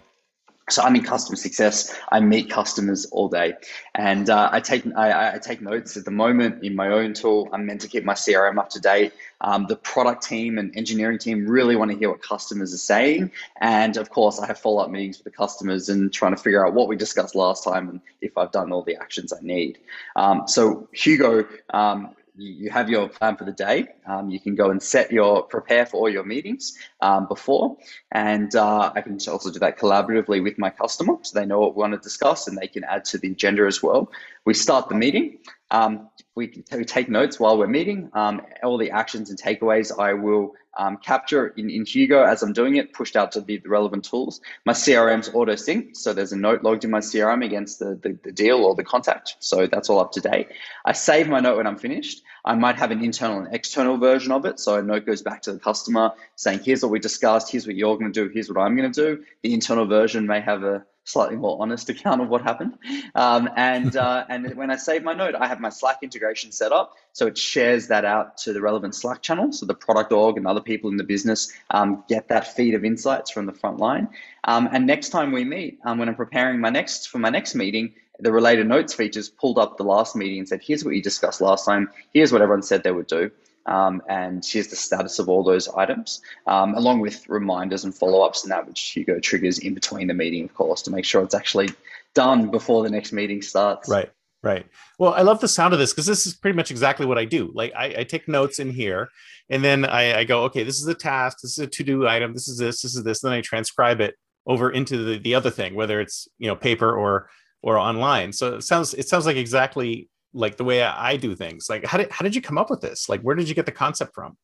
So 0.69 0.81
I'm 0.81 0.95
in 0.95 1.04
customer 1.04 1.36
success. 1.36 1.94
I 2.12 2.21
meet 2.21 2.50
customers 2.50 3.06
all 3.12 3.27
day, 3.27 3.54
and 3.95 4.30
uh, 4.30 4.50
I 4.51 4.62
take 4.62 4.86
I, 4.95 5.36
I, 5.36 5.38
take 5.38 5.62
notes 5.62 5.98
at 5.98 6.06
the 6.06 6.12
moment 6.12 6.63
in 6.63 6.74
my 6.74 6.88
own 6.88 7.13
tool. 7.13 7.50
I'm 7.51 7.65
meant 7.65 7.81
to 7.81 7.89
keep 7.89 8.06
my 8.06 8.13
CRM 8.13 8.57
up 8.57 8.69
to 8.69 8.80
date. 8.80 9.12
Um, 9.42 9.65
the 9.68 9.75
product 9.75 10.24
team 10.24 10.57
and 10.57 10.75
engineering 10.77 11.18
team 11.18 11.45
really 11.45 11.75
want 11.75 11.92
to 11.92 11.98
hear 11.98 12.10
what 12.10 12.21
customers 12.21 12.74
are 12.74 12.77
saying, 12.77 13.31
and 13.60 13.98
of 13.98 14.10
course, 14.10 14.39
I 14.39 14.48
have 14.48 14.57
follow 14.57 14.81
up 14.81 14.89
meetings 14.89 15.18
with 15.18 15.25
the 15.25 15.38
customers 15.38 15.89
and 15.89 16.13
trying 16.13 16.33
to 16.33 16.42
figure 16.42 16.65
out 16.65 16.74
what 16.74 16.88
we 16.88 16.95
discussed 16.95 17.36
last 17.36 17.65
time 17.65 17.89
and 17.89 18.00
if 18.21 18.38
I've 18.38 18.51
done 18.54 18.71
all 18.71 18.83
the 18.83 18.95
actions 18.95 19.33
I 19.33 19.42
need. 19.42 19.80
Um, 20.15 20.44
so 20.48 20.88
Hugo 20.94 21.45
um, 21.74 22.15
you 22.36 22.70
have 22.70 22.90
your 22.90 23.08
plan 23.08 23.36
for 23.38 23.46
the 23.46 23.52
day. 23.52 23.88
Um, 24.06 24.30
you 24.30 24.40
can 24.40 24.56
go 24.56 24.72
and 24.72 24.82
set 24.82 25.12
your 25.12 25.44
prepare 25.44 25.86
for 25.86 25.98
all 25.98 26.10
your 26.10 26.24
meetings 26.24 26.78
um, 27.02 27.28
before, 27.28 27.78
and 28.12 28.56
uh, 28.56 28.92
I 28.96 29.02
can 29.02 29.18
also 29.28 29.52
do 29.52 29.60
that 29.60 29.78
collaboratively 29.78 30.42
with 30.42 30.58
my 30.58 30.70
customer, 30.70 31.18
so 31.22 31.40
they 31.40 31.46
know 31.46 31.60
what 31.60 31.76
we 31.76 31.82
want 31.82 31.94
to 31.94 32.00
discuss, 32.00 32.48
and 32.48 32.58
they 32.58 32.68
can 32.68 32.84
add 32.84 33.06
to 33.06 33.18
the 33.18 33.32
agenda 33.32 33.66
as 33.66 33.84
well. 33.84 34.12
We 34.46 34.54
start 34.54 34.90
the 34.90 34.96
meeting. 34.96 35.40
Um, 35.74 36.10
we, 36.36 36.48
take 36.48 37.10
notes 37.10 37.40
while 37.40 37.58
we're 37.58 37.68
meeting. 37.68 38.10
Um, 38.13 38.44
all 38.63 38.77
the 38.77 38.92
actions 38.92 39.32
and 39.32 39.42
takeaways 39.42 39.92
I 39.98 40.13
will 40.13 40.53
um, 40.77 40.98
capture 40.98 41.48
in, 41.48 41.70
in 41.70 41.86
Hugo 41.86 42.24
as 42.24 42.44
I'm 42.44 42.53
doing 42.53 42.75
it, 42.75 42.94
pushed 42.94 43.15
out 43.15 43.32
to 43.34 43.42
the, 43.42 43.58
the 43.58 43.70
relevant 43.70 44.06
tools. 44.06 44.39
My 44.65 44.74
CRM's 44.74 45.30
auto 45.34 45.53
synced, 45.53 45.98
so 45.98 46.13
there's 46.13 46.32
a 46.32 46.38
note 46.38 46.63
logged 46.63 46.84
in 46.84 46.92
my 46.92 47.00
CRM 47.00 47.44
against 47.44 47.80
the, 47.80 48.00
the, 48.01 48.18
the, 48.24 48.32
deal 48.32 48.63
or 48.63 48.75
the 48.75 48.84
contact. 48.84 49.36
So 49.39 49.65
that's 49.65 49.89
all 49.89 50.00
up 50.00 50.12
to 50.13 50.22
date. 50.22 50.50
I 50.86 50.94
save 50.94 51.27
my 51.27 51.39
note 51.39 51.58
when 51.58 51.68
I'm 51.68 51.77
finished. 51.77 52.22
I 52.46 52.53
might 52.53 52.77
have 52.77 52.92
an 52.92 53.03
internal 53.03 53.39
and 53.39 53.53
external 53.53 53.98
version 53.98 54.32
of 54.32 54.46
it. 54.46 54.60
So 54.60 54.75
a 54.75 54.84
note 54.84 55.08
goes 55.08 55.24
back 55.24 55.42
to 55.44 55.53
the 55.53 55.60
customer 55.60 56.12
saying, 56.36 56.60
here's 56.63 56.84
what 56.84 56.92
we 56.92 57.00
discussed, 57.00 57.51
here's 57.51 57.65
what 57.65 57.75
you're 57.75 57.98
going 57.98 58.12
to 58.12 58.25
do, 58.25 58.32
here's 58.32 58.50
what 58.50 58.62
I'm 58.62 58.75
going 58.75 58.92
to 58.92 59.01
do. 59.01 59.24
The 59.42 59.53
internal 59.53 59.86
version 59.88 60.27
may 60.27 60.42
have 60.42 60.63
a 60.63 60.86
slightly 61.03 61.36
more 61.36 61.62
honest 61.62 61.89
account 61.93 62.22
of 62.22 62.29
what 62.29 62.41
happened. 62.41 62.77
Um, 63.15 63.50
and 63.55 63.95
uh, 63.95 64.25
and 64.29 64.55
when 64.55 64.72
I 64.72 64.77
save 64.77 65.03
my 65.03 65.13
note, 65.13 65.36
I 65.36 65.48
have 65.48 65.60
my 65.60 65.69
Slack 65.69 66.00
integration 66.01 66.51
set 66.51 66.72
up, 66.72 66.93
so 67.12 67.27
it 67.27 67.38
shares 67.38 67.88
that 67.88 68.05
out 68.05 68.38
to 68.39 68.53
the 68.53 68.62
relevant 68.62 68.95
Slack 68.95 69.22
channel, 69.22 69.51
so 69.51 69.65
the 69.65 69.74
product 69.74 70.12
org 70.12 70.38
and 70.38 70.48
other 70.48 70.62
people 70.62 70.89
in 70.89 70.98
the 70.98 71.03
business 71.03 71.51
um, 71.69 72.03
get 72.07 72.29
that 72.29 72.55
feed 72.55 72.74
of 72.74 72.86
insights 72.86 73.31
from 73.31 73.45
the 73.45 73.53
front 73.53 73.77
line. 73.77 74.10
Um, 74.43 74.69
and 74.72 74.86
next 74.86 75.10
time 75.10 75.31
we 75.31 75.43
meet, 75.43 75.79
um, 75.86 75.98
when 76.00 76.10
I'm 76.10 76.15
preparing 76.15 76.60
my 76.60 76.69
next 76.69 77.07
for 77.07 77.19
my 77.19 77.29
next 77.29 77.55
meeting, 77.55 77.93
the 78.19 78.31
related 78.31 78.67
notes 78.67 78.93
features 78.93 79.29
pulled 79.29 79.57
up 79.57 79.77
the 79.77 79.83
last 79.83 80.15
meeting 80.15 80.39
and 80.39 80.48
said, 80.48 80.62
"Here's 80.63 80.83
what 80.83 80.95
you 80.95 81.01
discussed 81.01 81.41
last 81.41 81.65
time. 81.65 81.89
Here's 82.13 82.31
what 82.31 82.41
everyone 82.41 82.63
said 82.63 82.83
they 82.83 82.91
would 82.91 83.07
do." 83.07 83.31
Um, 83.65 84.01
and 84.10 84.46
here's 84.46 84.67
the 84.67 84.75
status 84.75 85.20
of 85.20 85.29
all 85.29 85.43
those 85.43 85.67
items, 85.70 86.22
um, 86.48 86.75
along 86.75 87.00
with 87.00 87.27
reminders 87.29 87.86
and 87.86 87.96
follow 87.96 88.22
ups 88.22 88.43
and 88.43 88.51
that, 88.51 88.67
which 88.67 88.91
Hugo 88.91 89.20
triggers 89.20 89.60
in 89.60 89.74
between 89.74 90.08
the 90.08 90.13
meeting, 90.13 90.43
of 90.46 90.53
course, 90.53 90.82
to 90.84 90.91
make 90.91 91.05
sure 91.05 91.24
it's 91.24 91.34
actually 91.34 91.70
done 92.13 92.51
before 92.51 92.84
the 92.84 92.89
next 92.89 93.12
meeting 93.13 93.41
starts. 93.41 93.89
Right, 93.89 94.12
right. 94.41 94.65
Well, 95.00 95.13
I 95.13 95.22
love 95.22 95.39
the 95.39 95.48
sound 95.48 95.74
of 95.74 95.79
this 95.79 95.93
because 95.93 96.05
this 96.05 96.25
is 96.25 96.34
pretty 96.34 96.58
much 96.58 96.72
exactly 96.72 97.05
what 97.05 97.17
I 97.17 97.25
do. 97.25 97.51
Like, 97.53 97.74
I, 97.75 97.96
I 98.00 98.03
take 98.03 98.27
notes 98.27 98.60
in 98.60 98.70
here 98.70 99.10
and 99.50 99.63
then 99.63 99.86
I, 99.86 100.20
I, 100.20 100.24
go, 100.25 100.43
okay, 100.43 100.63
this 100.63 100.82
is 100.82 100.88
a 100.88 100.93
task, 100.93 101.39
this 101.41 101.51
is 101.51 101.60
a 101.60 101.67
to 101.67 101.84
do 101.84 102.08
item, 102.08 102.34
this 102.34 102.48
is 102.48 102.58
this, 102.58 102.82
this 102.82 102.96
is 102.96 103.03
this. 103.03 103.22
Then 103.22 103.32
I 103.32 103.41
transcribe 103.41 104.01
it 104.01 104.15
over 104.46 104.72
into 104.72 104.98
the, 104.98 105.20
the 105.20 105.36
other 105.36 105.50
thing, 105.50 105.74
whether 105.74 106.01
it's, 106.01 106.27
you 106.38 106.48
know, 106.48 106.55
paper 106.55 106.93
or 106.93 107.29
or 107.62 107.77
online. 107.77 108.34
So 108.34 108.55
it 108.55 108.63
sounds 108.63 108.93
it 108.93 109.08
sounds 109.08 109.25
like 109.25 109.38
exactly 109.38 110.10
like 110.34 110.58
the 110.58 110.63
way 110.63 110.84
I 110.84 111.18
do 111.18 111.36
things. 111.36 111.70
Like, 111.70 111.86
how 111.86 111.98
did 111.98 112.12
how 112.12 112.24
did 112.24 112.36
you 112.36 112.42
come 112.42 112.58
up 112.58 112.70
with 112.70 112.82
this? 112.82 113.10
Like, 113.10 113.22
where 113.22 113.36
did 113.36 113.48
you 113.48 113.56
get 113.56 113.66
the 113.66 113.72
concept 113.72 114.13
from? 114.16 114.38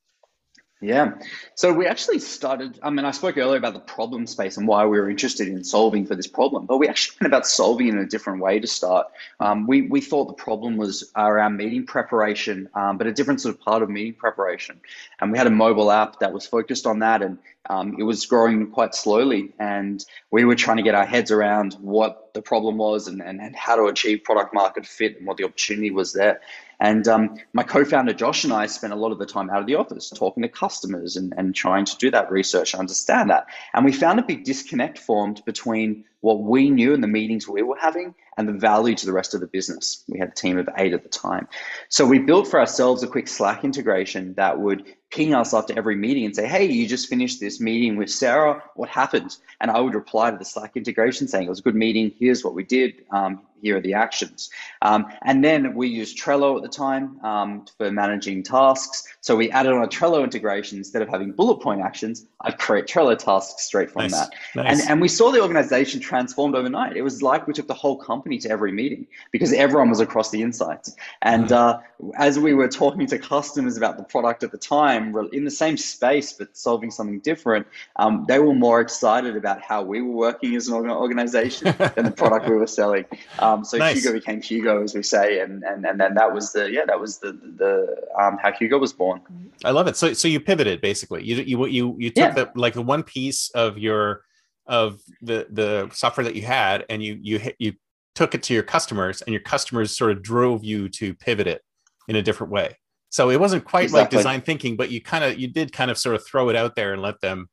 Yeah. 0.81 1.15
So 1.55 1.73
we 1.73 1.87
actually 1.87 2.19
started, 2.19 2.79
I 2.81 2.89
mean, 2.89 3.03
I 3.03 3.11
spoke 3.11 3.37
earlier 3.37 3.57
about 3.57 3.73
the 3.73 3.81
problem 3.81 4.25
space 4.25 4.55
and 4.55 4.65
why 4.65 4.85
we 4.85 4.97
were 4.97 5.09
interested 5.09 5.49
in 5.49 5.61
solving 5.65 6.05
for 6.05 6.15
this 6.15 6.27
problem, 6.27 6.67
but 6.67 6.77
we 6.77 6.87
actually 6.87 7.17
went 7.21 7.33
about 7.33 7.45
solving 7.45 7.89
in 7.89 7.97
a 7.97 8.05
different 8.05 8.41
way 8.41 8.59
to 8.61 8.67
start. 8.67 9.07
Um, 9.41 9.67
we, 9.67 9.81
we 9.81 9.99
thought 9.99 10.27
the 10.27 10.41
problem 10.41 10.77
was 10.77 11.11
around 11.17 11.57
meeting 11.57 11.85
preparation, 11.85 12.69
um, 12.75 12.97
but 12.97 13.07
a 13.07 13.11
different 13.11 13.41
sort 13.41 13.55
of 13.55 13.61
part 13.61 13.83
of 13.83 13.89
meeting 13.89 14.13
preparation. 14.13 14.79
And 15.19 15.33
we 15.33 15.37
had 15.37 15.47
a 15.47 15.51
mobile 15.51 15.91
app 15.91 16.19
that 16.19 16.31
was 16.31 16.47
focused 16.47 16.87
on 16.87 16.99
that 16.99 17.21
and 17.21 17.39
um, 17.69 17.97
it 17.99 18.03
was 18.03 18.25
growing 18.25 18.71
quite 18.71 18.95
slowly. 18.95 19.53
And 19.59 20.03
we 20.31 20.45
were 20.45 20.55
trying 20.55 20.77
to 20.77 20.83
get 20.83 20.95
our 20.95 21.05
heads 21.05 21.29
around 21.29 21.73
what 21.73 22.33
the 22.33 22.41
problem 22.41 22.77
was 22.77 23.09
and, 23.09 23.21
and, 23.21 23.41
and 23.41 23.53
how 23.53 23.75
to 23.75 23.87
achieve 23.87 24.23
product 24.23 24.53
market 24.53 24.85
fit 24.85 25.17
and 25.17 25.27
what 25.27 25.35
the 25.35 25.43
opportunity 25.43 25.91
was 25.91 26.13
there. 26.13 26.39
And 26.79 27.07
um, 27.07 27.35
my 27.53 27.63
co-founder 27.63 28.13
Josh 28.13 28.43
and 28.43 28.53
I 28.53 28.65
spent 28.67 28.93
a 28.93 28.95
lot 28.95 29.11
of 29.11 29.19
the 29.19 29.25
time 29.25 29.49
out 29.49 29.59
of 29.59 29.67
the 29.67 29.75
office 29.75 30.09
talking 30.09 30.43
to 30.43 30.49
customers 30.49 31.17
and, 31.17 31.33
and 31.37 31.53
trying 31.53 31.85
to 31.85 31.97
do 31.97 32.09
that 32.11 32.31
research 32.31 32.73
and 32.73 32.79
understand 32.79 33.29
that. 33.29 33.47
And 33.73 33.83
we 33.83 33.91
found 33.91 34.19
a 34.19 34.23
big 34.23 34.45
disconnect 34.45 34.97
formed 34.97 35.43
between 35.45 36.05
what 36.21 36.41
we 36.41 36.69
knew 36.69 36.93
in 36.93 37.01
the 37.01 37.07
meetings 37.07 37.47
we 37.47 37.61
were 37.61 37.77
having 37.79 38.13
and 38.37 38.47
the 38.47 38.53
value 38.53 38.95
to 38.95 39.05
the 39.05 39.11
rest 39.11 39.33
of 39.33 39.41
the 39.41 39.47
business. 39.47 40.03
We 40.07 40.19
had 40.19 40.29
a 40.29 40.33
team 40.33 40.57
of 40.57 40.69
eight 40.77 40.93
at 40.93 41.03
the 41.03 41.09
time. 41.09 41.47
So 41.89 42.05
we 42.05 42.19
built 42.19 42.47
for 42.47 42.59
ourselves 42.59 43.03
a 43.03 43.07
quick 43.07 43.27
Slack 43.27 43.63
integration 43.63 44.33
that 44.35 44.59
would 44.59 44.83
ping 45.11 45.33
us 45.33 45.53
after 45.53 45.73
every 45.77 45.95
meeting 45.95 46.25
and 46.25 46.35
say, 46.35 46.47
Hey, 46.47 46.65
you 46.65 46.87
just 46.87 47.09
finished 47.09 47.39
this 47.39 47.59
meeting 47.59 47.97
with 47.97 48.09
Sarah. 48.09 48.63
What 48.75 48.89
happened? 48.89 49.35
And 49.59 49.71
I 49.71 49.79
would 49.79 49.95
reply 49.95 50.31
to 50.31 50.37
the 50.37 50.45
Slack 50.45 50.77
integration 50.77 51.27
saying, 51.27 51.47
It 51.47 51.49
was 51.49 51.59
a 51.59 51.63
good 51.63 51.75
meeting. 51.75 52.13
Here's 52.17 52.43
what 52.43 52.53
we 52.53 52.63
did. 52.63 53.03
Um, 53.11 53.41
here 53.61 53.77
are 53.77 53.81
the 53.81 53.93
actions. 53.93 54.49
Um, 54.81 55.07
and 55.23 55.43
then 55.43 55.75
we 55.75 55.89
used 55.89 56.17
Trello 56.17 56.55
at 56.55 56.63
the 56.63 56.69
time 56.69 57.19
um, 57.25 57.65
for 57.77 57.91
managing 57.91 58.43
tasks. 58.43 59.03
So 59.21 59.35
we 59.35 59.51
added 59.51 59.73
on 59.73 59.83
a 59.83 59.87
Trello 59.87 60.23
integration 60.23 60.77
instead 60.77 61.01
of 61.01 61.09
having 61.09 61.31
bullet 61.33 61.61
point 61.61 61.81
actions. 61.81 62.25
I'd 62.41 62.57
create 62.57 62.87
Trello 62.87 63.17
tasks 63.17 63.63
straight 63.63 63.91
from 63.91 64.03
nice. 64.03 64.11
that. 64.11 64.29
Nice. 64.55 64.81
And, 64.81 64.91
and 64.91 65.01
we 65.01 65.07
saw 65.07 65.31
the 65.31 65.41
organization 65.41 65.99
transformed 66.09 66.55
overnight. 66.55 66.97
It 66.97 67.03
was 67.03 67.21
like 67.21 67.45
we 67.45 67.53
took 67.53 67.67
the 67.67 67.73
whole 67.73 67.97
company 67.97 68.39
to 68.39 68.49
every 68.49 68.71
meeting 68.71 69.05
because 69.31 69.53
everyone 69.53 69.89
was 69.89 69.99
across 69.99 70.31
the 70.31 70.41
insights. 70.41 70.95
And 71.21 71.45
mm-hmm. 71.45 72.09
uh, 72.09 72.11
as 72.17 72.39
we 72.39 72.53
were 72.55 72.67
talking 72.67 73.05
to 73.07 73.19
customers 73.19 73.77
about 73.77 73.97
the 73.97 74.03
product 74.03 74.43
at 74.43 74.51
the 74.51 74.57
time, 74.57 75.15
in 75.31 75.43
the 75.45 75.51
same 75.51 75.77
space 75.77 76.33
but 76.33 76.57
solving 76.57 76.89
something 76.89 77.19
different, 77.19 77.67
um, 77.97 78.25
they 78.27 78.39
were 78.39 78.55
more 78.55 78.81
excited 78.81 79.37
about 79.37 79.61
how 79.61 79.83
we 79.83 80.01
were 80.01 80.17
working 80.27 80.55
as 80.55 80.67
an 80.67 80.89
organization 80.89 81.75
than 81.95 82.05
the 82.05 82.15
product 82.23 82.49
we 82.49 82.55
were 82.55 82.67
selling. 82.67 83.05
Um, 83.37 83.63
so 83.63 83.77
nice. 83.77 83.95
Hugo 83.95 84.13
became 84.13 84.41
Hugo, 84.41 84.83
as 84.83 84.95
we 84.95 85.03
say, 85.03 85.39
and 85.41 85.63
and 85.63 85.85
and 85.85 85.99
then 85.99 86.15
that 86.15 86.33
was 86.33 86.53
the 86.53 86.71
yeah 86.71 86.85
that 86.85 86.99
was 86.99 87.19
the 87.19 87.33
the 87.61 87.71
um, 88.19 88.37
how 88.41 88.51
Hugo 88.51 88.79
was 88.79 88.93
born. 88.93 89.21
I 89.63 89.71
love 89.71 89.87
it. 89.87 89.95
So 89.95 90.13
so 90.13 90.27
you 90.27 90.39
pivoted 90.39 90.81
basically. 90.81 91.23
You 91.23 91.35
you 91.43 91.65
you 91.67 91.95
you 91.99 92.09
took 92.09 92.17
yeah. 92.17 92.31
the 92.31 92.51
like 92.55 92.73
the 92.73 92.81
one 92.81 93.03
piece 93.03 93.51
of 93.51 93.77
your 93.77 94.23
of 94.69 95.01
the 95.21 95.47
the 95.49 95.89
software 95.91 96.23
that 96.23 96.35
you 96.35 96.43
had, 96.43 96.85
and 96.89 97.03
you 97.03 97.19
you 97.21 97.41
you 97.57 97.73
took 98.15 98.33
it 98.33 98.43
to 98.43 98.53
your 98.53 98.63
customers, 98.63 99.21
and 99.21 99.33
your 99.33 99.41
customers 99.41 99.97
sort 99.97 100.11
of 100.11 100.21
drove 100.21 100.63
you 100.63 100.87
to 100.89 101.13
pivot 101.15 101.47
it 101.47 101.61
in 102.07 102.15
a 102.15 102.21
different 102.21 102.53
way. 102.53 102.77
So 103.09 103.29
it 103.29 103.39
wasn't 103.39 103.65
quite 103.65 103.85
exactly. 103.85 103.99
like 103.99 104.09
design 104.11 104.41
thinking, 104.41 104.77
but 104.77 104.91
you 104.91 105.01
kind 105.01 105.23
of 105.23 105.37
you 105.37 105.47
did 105.47 105.73
kind 105.73 105.91
of 105.91 105.97
sort 105.97 106.15
of 106.15 106.25
throw 106.25 106.49
it 106.49 106.55
out 106.55 106.75
there 106.75 106.93
and 106.93 107.01
let 107.01 107.19
them 107.19 107.49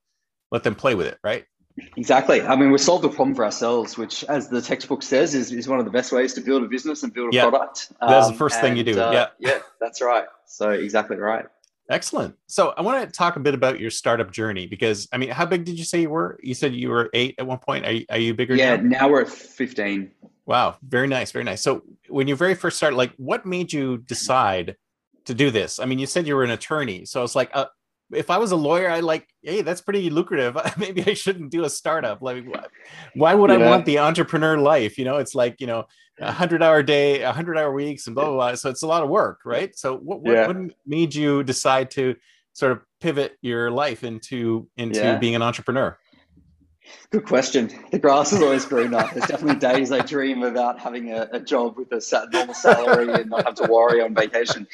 let 0.53 0.63
them 0.63 0.75
play 0.75 0.95
with 0.95 1.07
it, 1.07 1.19
right? 1.25 1.45
Exactly. 1.97 2.41
I 2.41 2.57
mean, 2.57 2.71
we 2.71 2.79
solved 2.79 3.05
a 3.05 3.09
problem 3.09 3.35
for 3.35 3.45
ourselves, 3.45 3.99
which, 3.99 4.25
as 4.25 4.49
the 4.49 4.63
textbook 4.63 5.03
says, 5.03 5.35
is, 5.35 5.53
is 5.53 5.69
one 5.69 5.79
of 5.79 5.85
the 5.85 5.91
best 5.91 6.11
ways 6.11 6.33
to 6.35 6.41
build 6.41 6.63
a 6.63 6.69
business 6.69 7.03
and 7.03 7.13
build 7.13 7.35
a 7.35 7.37
yeah. 7.37 7.49
product. 7.49 7.93
That's 8.01 8.27
um, 8.27 8.33
the 8.33 8.39
first 8.39 8.57
and, 8.57 8.63
thing 8.63 8.77
you 8.79 8.85
do. 8.85 8.99
Uh, 8.99 9.13
yeah. 9.13 9.27
Yeah, 9.39 9.59
that's 9.79 10.01
right. 10.01 10.25
So, 10.47 10.71
exactly 10.71 11.19
right. 11.19 11.45
Excellent. 11.89 12.35
So, 12.49 12.75
I 12.77 12.83
want 12.83 13.09
to 13.09 13.17
talk 13.17 13.37
a 13.37 13.41
bit 13.41 13.55
about 13.55 13.79
your 13.79 13.91
startup 13.91 14.33
journey 14.33 14.67
because, 14.67 15.09
I 15.13 15.19
mean, 15.19 15.31
how 15.31 15.47
big 15.47 15.65
did 15.65 15.79
you 15.79 15.85
say 15.85 16.03
you 16.03 16.11
were? 16.11 16.39
You 16.43 16.55
said 16.55 16.75
you 16.75 16.89
were 16.89 17.11
eight 17.15 17.37
at 17.39 17.47
one 17.47 17.59
point. 17.59 17.87
Are 17.87 17.93
you, 17.93 18.07
are 18.11 18.19
you 18.19 18.35
bigger 18.35 18.57
yeah, 18.57 18.77
now? 18.77 18.83
now 18.83 19.09
we're 19.09 19.23
at 19.23 19.29
15. 19.29 20.11
Wow. 20.47 20.77
Very 20.83 21.07
nice. 21.07 21.31
Very 21.31 21.45
nice. 21.45 21.63
So, 21.63 21.83
when 22.09 22.27
you 22.27 22.35
very 22.35 22.55
first 22.55 22.77
started, 22.77 22.97
like, 22.97 23.13
what 23.17 23.47
made 23.47 23.73
you 23.73 23.99
decide 23.99 24.77
to 25.27 25.35
do 25.35 25.51
this? 25.51 25.79
I 25.79 25.85
mean, 25.85 25.99
you 25.99 26.07
said 26.07 26.27
you 26.27 26.35
were 26.35 26.45
an 26.45 26.51
attorney. 26.51 27.05
So, 27.05 27.21
I 27.21 27.23
was 27.23 27.37
like, 27.37 27.51
uh, 27.55 27.67
if 28.13 28.31
I 28.31 28.39
was 28.39 28.53
a 28.53 28.57
lawyer, 28.57 28.89
I 28.89 29.01
like, 29.01 29.29
hey, 29.43 29.63
that's 29.63 29.81
pretty 29.81 30.11
lucrative. 30.11 30.57
Maybe 30.79 31.05
I 31.07 31.15
shouldn't 31.15 31.51
do 31.51 31.65
a 31.65 31.71
startup. 31.71 32.23
Like, 32.23 32.45
why 33.15 33.35
would. 33.35 33.51
I 33.51 33.57
want 33.57 33.85
the 33.85 33.99
entrepreneur 33.99 34.59
life? 34.59 34.99
You 34.99 35.05
know, 35.05 35.17
it's 35.17 35.35
like 35.35 35.61
you 35.61 35.67
know, 35.67 35.85
a 36.21 36.33
hundred 36.33 36.63
hour 36.63 36.83
day, 36.83 37.23
a 37.23 37.33
hundred 37.33 37.59
hour 37.59 37.73
weeks, 37.73 38.07
and 38.07 38.15
blah 38.15 38.27
blah 38.27 38.35
blah. 38.35 38.55
So 38.55 38.71
it's 38.71 38.83
a 38.83 38.87
lot 38.87 39.03
of 39.03 39.09
work, 39.09 39.41
right? 39.45 39.77
So 39.77 39.97
what 39.97 40.21
what, 40.21 40.33
yeah. 40.33 40.47
what 40.47 40.57
made 40.87 41.15
you 41.15 41.43
decide 41.43 41.91
to 41.93 42.15
sort 42.53 42.73
of 42.73 42.81
pivot 43.01 43.37
your 43.43 43.71
life 43.71 44.05
into 44.05 44.69
into 44.77 45.01
yeah. 45.01 45.19
being 45.19 45.35
an 45.35 45.43
entrepreneur? 45.43 45.99
Good 47.11 47.25
question. 47.25 47.71
The 47.91 47.99
grass 47.99 48.33
is 48.33 48.43
always 48.43 48.65
greener. 48.65 49.09
There's 49.13 49.27
definitely 49.27 49.57
days 49.57 49.91
I 49.91 50.01
dream 50.01 50.45
about 50.45 50.79
having 50.79 51.13
a, 51.13 51.29
a 51.33 51.41
job 51.41 51.77
with 51.77 51.91
a 51.93 52.29
normal 52.33 52.55
salary 52.55 53.13
and 53.13 53.31
not 53.31 53.45
have 53.45 53.55
to 53.57 53.71
worry 53.71 54.01
on 54.01 54.15
vacation. 54.15 54.67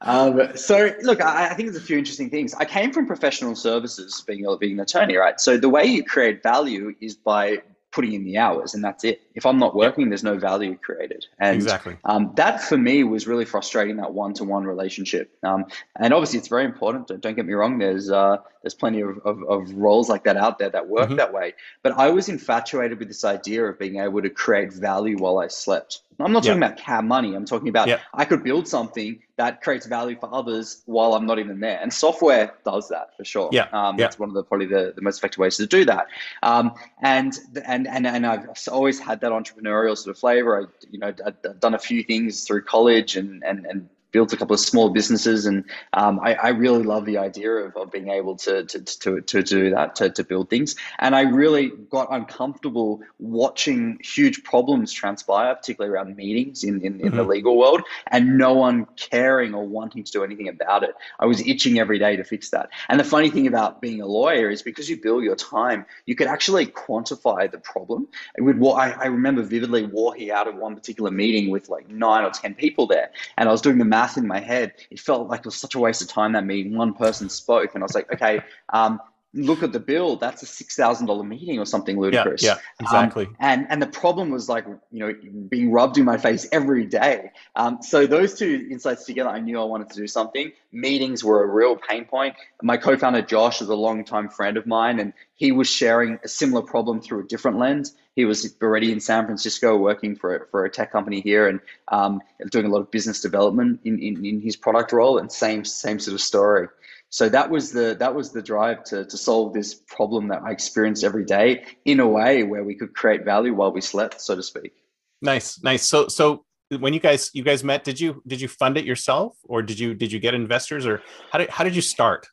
Um, 0.00 0.56
so 0.56 0.94
look, 1.02 1.20
I, 1.20 1.50
I, 1.50 1.54
think 1.54 1.70
there's 1.70 1.82
a 1.82 1.86
few 1.86 1.98
interesting 1.98 2.30
things. 2.30 2.54
I 2.54 2.64
came 2.64 2.92
from 2.92 3.06
professional 3.06 3.54
services, 3.54 4.22
being, 4.26 4.46
being 4.58 4.74
an 4.74 4.80
attorney, 4.80 5.16
right? 5.16 5.38
So 5.40 5.56
the 5.56 5.68
way 5.68 5.84
you 5.84 6.04
create 6.04 6.42
value 6.42 6.94
is 7.00 7.14
by 7.14 7.62
putting 7.92 8.12
in 8.12 8.24
the 8.24 8.38
hours 8.38 8.74
and 8.74 8.84
that's 8.84 9.04
it. 9.04 9.22
If 9.34 9.44
I'm 9.44 9.58
not 9.58 9.74
working, 9.74 10.08
there's 10.08 10.22
no 10.22 10.38
value 10.38 10.76
created. 10.76 11.26
And 11.38 11.56
exactly. 11.56 11.96
Um, 12.04 12.32
that 12.36 12.62
for 12.62 12.76
me 12.76 13.04
was 13.04 13.26
really 13.26 13.44
frustrating 13.44 13.96
that 13.96 14.12
one-to-one 14.12 14.64
relationship. 14.64 15.36
Um, 15.42 15.66
and 15.96 16.14
obviously 16.14 16.38
it's 16.38 16.48
very 16.48 16.64
important. 16.64 17.08
Don't, 17.08 17.20
don't 17.20 17.34
get 17.34 17.46
me 17.46 17.52
wrong. 17.52 17.78
There's, 17.78 18.10
uh, 18.10 18.38
there's 18.62 18.74
plenty 18.74 19.00
of, 19.00 19.18
of, 19.24 19.42
of, 19.44 19.72
roles 19.72 20.08
like 20.08 20.24
that 20.24 20.36
out 20.36 20.58
there 20.58 20.70
that 20.70 20.88
work 20.88 21.08
mm-hmm. 21.08 21.16
that 21.16 21.32
way. 21.32 21.54
But 21.82 21.92
I 21.92 22.10
was 22.10 22.28
infatuated 22.28 22.98
with 22.98 23.08
this 23.08 23.24
idea 23.24 23.64
of 23.64 23.78
being 23.78 23.98
able 23.98 24.22
to 24.22 24.30
create 24.30 24.72
value 24.72 25.16
while 25.16 25.38
I 25.38 25.48
slept. 25.48 26.02
I'm 26.22 26.32
not 26.32 26.42
talking 26.42 26.62
about 26.62 26.76
cow 26.76 27.00
money. 27.00 27.34
I'm 27.34 27.44
talking 27.44 27.68
about 27.68 27.88
I 28.14 28.24
could 28.24 28.44
build 28.44 28.68
something 28.68 29.22
that 29.36 29.62
creates 29.62 29.86
value 29.86 30.16
for 30.18 30.32
others 30.32 30.82
while 30.86 31.14
I'm 31.14 31.26
not 31.26 31.38
even 31.38 31.60
there. 31.60 31.78
And 31.80 31.92
software 31.92 32.54
does 32.64 32.88
that 32.88 33.16
for 33.16 33.24
sure. 33.24 33.48
Yeah. 33.52 33.68
Um, 33.72 33.98
yeah. 33.98 34.10
One 34.18 34.28
of 34.28 34.34
the 34.34 34.44
probably 34.44 34.66
the, 34.66 34.92
the 34.94 35.02
most 35.02 35.18
effective 35.18 35.38
ways 35.38 35.56
to 35.56 35.66
do 35.66 35.84
that. 35.86 36.08
Um, 36.42 36.74
and, 37.00 37.32
and, 37.64 37.88
and, 37.88 38.06
and 38.06 38.26
I've 38.26 38.48
always 38.70 38.98
had 38.98 39.20
that 39.22 39.32
entrepreneurial 39.32 39.96
sort 39.96 40.14
of 40.14 40.18
flavor. 40.18 40.62
I, 40.62 40.86
you 40.90 40.98
know, 40.98 41.14
I've 41.24 41.60
done 41.60 41.74
a 41.74 41.78
few 41.78 42.02
things 42.02 42.44
through 42.44 42.64
college 42.64 43.16
and, 43.16 43.42
and, 43.44 43.66
and 43.66 43.88
built 44.12 44.32
a 44.32 44.36
couple 44.36 44.54
of 44.54 44.60
small 44.60 44.90
businesses, 44.90 45.46
and 45.46 45.64
um, 45.92 46.20
I, 46.20 46.34
I, 46.34 46.48
really 46.48 46.82
love 46.82 47.04
the 47.04 47.18
idea 47.18 47.50
of, 47.50 47.76
of 47.76 47.92
being 47.92 48.08
able 48.08 48.36
to, 48.36 48.64
to, 48.64 48.80
to, 48.80 49.20
to 49.20 49.42
do 49.42 49.70
that, 49.70 49.96
to, 49.96 50.10
to 50.10 50.24
build 50.24 50.50
things. 50.50 50.76
And 50.98 51.14
I 51.14 51.22
really 51.22 51.68
got 51.68 52.08
uncomfortable 52.10 53.00
watching 53.18 53.98
huge 54.02 54.42
problems 54.42 54.92
transpire, 54.92 55.54
particularly 55.54 55.94
around 55.94 56.16
meetings 56.16 56.64
in, 56.64 56.80
in, 56.80 57.00
in 57.00 57.08
mm-hmm. 57.08 57.16
the 57.16 57.22
legal 57.22 57.56
world, 57.56 57.82
and 58.08 58.36
no 58.38 58.54
one 58.54 58.86
caring 58.96 59.54
or 59.54 59.66
wanting 59.66 60.04
to 60.04 60.12
do 60.12 60.24
anything 60.24 60.48
about 60.48 60.82
it. 60.82 60.94
I 61.18 61.26
was 61.26 61.40
itching 61.46 61.78
every 61.78 61.98
day 61.98 62.16
to 62.16 62.24
fix 62.24 62.50
that. 62.50 62.70
And 62.88 62.98
the 62.98 63.04
funny 63.04 63.30
thing 63.30 63.46
about 63.46 63.80
being 63.80 64.00
a 64.00 64.06
lawyer 64.06 64.50
is 64.50 64.62
because 64.62 64.88
you 64.88 64.96
bill 65.00 65.22
your 65.22 65.36
time, 65.36 65.86
you 66.06 66.14
could 66.14 66.26
actually 66.26 66.66
quantify 66.66 67.50
the 67.50 67.58
problem. 67.58 68.08
It 68.36 68.42
would, 68.42 68.60
I, 68.62 68.92
I 68.92 69.06
remember 69.06 69.42
vividly 69.42 69.86
walking 69.86 70.30
out 70.30 70.48
of 70.48 70.56
one 70.56 70.74
particular 70.74 71.10
meeting 71.10 71.50
with 71.50 71.68
like 71.68 71.88
nine 71.88 72.24
or 72.24 72.30
10 72.30 72.54
people 72.54 72.86
there, 72.86 73.10
and 73.36 73.48
I 73.48 73.52
was 73.52 73.60
doing 73.60 73.78
the 73.78 73.84
math 73.84 73.99
math 74.00 74.16
in 74.16 74.26
my 74.26 74.40
head. 74.40 74.72
It 74.90 74.98
felt 74.98 75.28
like 75.28 75.40
it 75.40 75.46
was 75.46 75.56
such 75.56 75.74
a 75.74 75.78
waste 75.78 76.00
of 76.02 76.08
time 76.08 76.32
that 76.32 76.46
meeting. 76.46 76.76
One 76.76 76.94
person 76.94 77.28
spoke, 77.28 77.74
and 77.74 77.82
I 77.82 77.84
was 77.84 77.94
like, 77.94 78.12
okay, 78.12 78.40
um, 78.72 79.00
look 79.32 79.62
at 79.62 79.72
the 79.72 79.80
bill. 79.80 80.16
That's 80.16 80.42
a 80.42 80.46
six 80.46 80.76
thousand 80.76 81.06
dollar 81.06 81.24
meeting 81.24 81.58
or 81.58 81.64
something 81.64 81.98
ludicrous. 81.98 82.42
Yeah, 82.42 82.54
yeah 82.54 82.60
exactly. 82.80 83.26
Um, 83.26 83.36
and 83.38 83.66
and 83.70 83.82
the 83.82 83.86
problem 83.86 84.30
was 84.30 84.48
like 84.48 84.66
you 84.90 84.98
know 84.98 85.14
being 85.48 85.70
rubbed 85.70 85.98
in 85.98 86.04
my 86.04 86.18
face 86.18 86.48
every 86.52 86.86
day. 86.86 87.30
Um, 87.54 87.82
so 87.82 88.06
those 88.06 88.34
two 88.34 88.68
insights 88.70 89.04
together, 89.04 89.30
I 89.30 89.40
knew 89.40 89.60
I 89.60 89.64
wanted 89.64 89.90
to 89.90 89.96
do 89.96 90.06
something. 90.06 90.52
Meetings 90.72 91.22
were 91.22 91.42
a 91.42 91.46
real 91.46 91.76
pain 91.76 92.04
point. 92.04 92.34
My 92.62 92.76
co-founder 92.76 93.22
Josh 93.22 93.62
is 93.62 93.68
a 93.68 93.74
longtime 93.74 94.28
friend 94.30 94.56
of 94.56 94.66
mine, 94.66 94.98
and 94.98 95.12
he 95.34 95.52
was 95.52 95.68
sharing 95.68 96.18
a 96.24 96.28
similar 96.28 96.62
problem 96.62 97.00
through 97.00 97.20
a 97.20 97.26
different 97.26 97.58
lens. 97.58 97.94
He 98.16 98.24
was 98.24 98.54
already 98.60 98.92
in 98.92 99.00
San 99.00 99.24
Francisco 99.26 99.76
working 99.76 100.16
for 100.16 100.48
for 100.50 100.64
a 100.64 100.70
tech 100.70 100.90
company 100.90 101.20
here 101.20 101.48
and 101.48 101.60
um, 101.88 102.20
doing 102.50 102.66
a 102.66 102.68
lot 102.68 102.80
of 102.80 102.90
business 102.90 103.20
development 103.20 103.80
in, 103.84 104.00
in, 104.00 104.24
in 104.24 104.40
his 104.40 104.56
product 104.56 104.92
role. 104.92 105.18
And 105.18 105.30
same 105.30 105.64
same 105.64 106.00
sort 106.00 106.14
of 106.14 106.20
story. 106.20 106.68
So 107.10 107.28
that 107.28 107.50
was 107.50 107.72
the 107.72 107.96
that 107.98 108.14
was 108.14 108.32
the 108.32 108.40
drive 108.40 108.84
to 108.84 109.04
to 109.04 109.16
solve 109.16 109.52
this 109.52 109.74
problem 109.74 110.28
that 110.28 110.42
I 110.42 110.52
experienced 110.52 111.02
every 111.02 111.24
day 111.24 111.64
in 111.84 111.98
a 112.00 112.06
way 112.06 112.44
where 112.44 112.62
we 112.62 112.76
could 112.76 112.94
create 112.94 113.24
value 113.24 113.52
while 113.52 113.72
we 113.72 113.80
slept, 113.80 114.20
so 114.20 114.36
to 114.36 114.42
speak. 114.42 114.72
Nice, 115.20 115.62
nice. 115.62 115.86
So 115.86 116.08
so 116.08 116.44
when 116.78 116.94
you 116.94 117.00
guys 117.00 117.30
you 117.34 117.42
guys 117.42 117.64
met, 117.64 117.82
did 117.82 117.98
you 118.00 118.22
did 118.26 118.40
you 118.40 118.46
fund 118.46 118.76
it 118.76 118.84
yourself 118.84 119.36
or 119.42 119.60
did 119.60 119.78
you 119.78 119.92
did 119.92 120.12
you 120.12 120.20
get 120.20 120.34
investors 120.34 120.86
or 120.86 121.02
how 121.32 121.38
did 121.38 121.50
how 121.50 121.64
did 121.64 121.74
you 121.74 121.82
start? 121.82 122.28